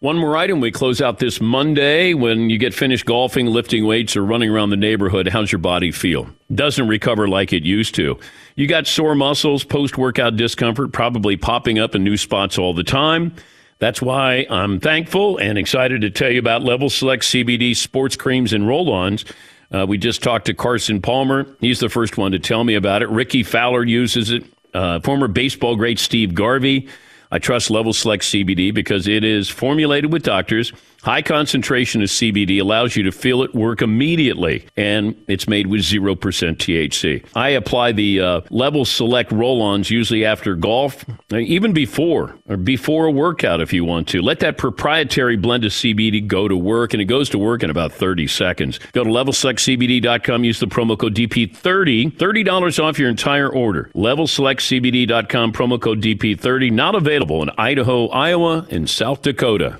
One 0.00 0.16
more 0.16 0.36
item. 0.36 0.60
We 0.60 0.70
close 0.70 1.02
out 1.02 1.18
this 1.18 1.40
Monday. 1.40 2.14
When 2.14 2.50
you 2.50 2.56
get 2.56 2.72
finished 2.72 3.04
golfing, 3.04 3.46
lifting 3.46 3.84
weights, 3.84 4.16
or 4.16 4.24
running 4.24 4.48
around 4.48 4.70
the 4.70 4.76
neighborhood, 4.76 5.26
how's 5.26 5.50
your 5.50 5.58
body 5.58 5.90
feel? 5.90 6.28
Doesn't 6.54 6.86
recover 6.86 7.26
like 7.26 7.52
it 7.52 7.64
used 7.64 7.96
to. 7.96 8.16
You 8.54 8.68
got 8.68 8.86
sore 8.86 9.16
muscles, 9.16 9.64
post 9.64 9.98
workout 9.98 10.36
discomfort, 10.36 10.92
probably 10.92 11.36
popping 11.36 11.80
up 11.80 11.96
in 11.96 12.04
new 12.04 12.16
spots 12.16 12.58
all 12.58 12.74
the 12.74 12.84
time. 12.84 13.34
That's 13.80 14.00
why 14.00 14.46
I'm 14.48 14.78
thankful 14.78 15.38
and 15.38 15.58
excited 15.58 16.02
to 16.02 16.10
tell 16.10 16.30
you 16.30 16.38
about 16.38 16.62
Level 16.62 16.90
Select 16.90 17.24
CBD 17.24 17.74
sports 17.74 18.14
creams 18.14 18.52
and 18.52 18.68
roll 18.68 18.92
ons. 18.92 19.24
Uh, 19.72 19.84
we 19.88 19.98
just 19.98 20.22
talked 20.22 20.46
to 20.46 20.54
Carson 20.54 21.02
Palmer. 21.02 21.44
He's 21.60 21.80
the 21.80 21.88
first 21.88 22.16
one 22.16 22.30
to 22.30 22.38
tell 22.38 22.62
me 22.62 22.76
about 22.76 23.02
it. 23.02 23.08
Rickie 23.08 23.42
Fowler 23.42 23.82
uses 23.82 24.30
it. 24.30 24.44
Uh, 24.72 25.00
former 25.00 25.26
baseball 25.26 25.74
great 25.74 25.98
Steve 25.98 26.36
Garvey. 26.36 26.86
I 27.30 27.38
trust 27.38 27.70
Level 27.70 27.92
Select 27.92 28.22
CBD 28.24 28.72
because 28.72 29.06
it 29.06 29.22
is 29.22 29.48
formulated 29.48 30.12
with 30.12 30.22
doctors 30.22 30.72
High 31.02 31.22
concentration 31.22 32.02
of 32.02 32.08
CBD 32.08 32.60
allows 32.60 32.96
you 32.96 33.04
to 33.04 33.12
feel 33.12 33.42
it 33.42 33.54
work 33.54 33.82
immediately, 33.82 34.66
and 34.76 35.14
it's 35.28 35.46
made 35.46 35.68
with 35.68 35.82
0% 35.82 36.16
THC. 36.16 37.24
I 37.36 37.50
apply 37.50 37.92
the 37.92 38.20
uh, 38.20 38.40
Level 38.50 38.84
Select 38.84 39.30
roll 39.30 39.62
ons 39.62 39.90
usually 39.90 40.24
after 40.24 40.56
golf, 40.56 41.04
uh, 41.32 41.36
even 41.36 41.72
before, 41.72 42.36
or 42.48 42.56
before 42.56 43.06
a 43.06 43.12
workout 43.12 43.60
if 43.60 43.72
you 43.72 43.84
want 43.84 44.08
to. 44.08 44.20
Let 44.20 44.40
that 44.40 44.58
proprietary 44.58 45.36
blend 45.36 45.64
of 45.64 45.70
CBD 45.70 46.26
go 46.26 46.48
to 46.48 46.56
work, 46.56 46.94
and 46.94 47.00
it 47.00 47.04
goes 47.06 47.28
to 47.30 47.38
work 47.38 47.62
in 47.62 47.70
about 47.70 47.92
30 47.92 48.26
seconds. 48.26 48.78
Go 48.92 49.04
to 49.04 49.10
levelselectcbd.com, 49.10 50.42
use 50.42 50.58
the 50.58 50.66
promo 50.66 50.98
code 50.98 51.14
DP30, 51.14 52.12
$30 52.12 52.84
off 52.84 52.98
your 52.98 53.08
entire 53.08 53.48
order. 53.48 53.90
Levelselectcbd.com, 53.94 55.52
promo 55.52 55.80
code 55.80 56.02
DP30, 56.02 56.72
not 56.72 56.96
available 56.96 57.40
in 57.42 57.50
Idaho, 57.56 58.08
Iowa, 58.08 58.66
and 58.70 58.90
South 58.90 59.22
Dakota. 59.22 59.78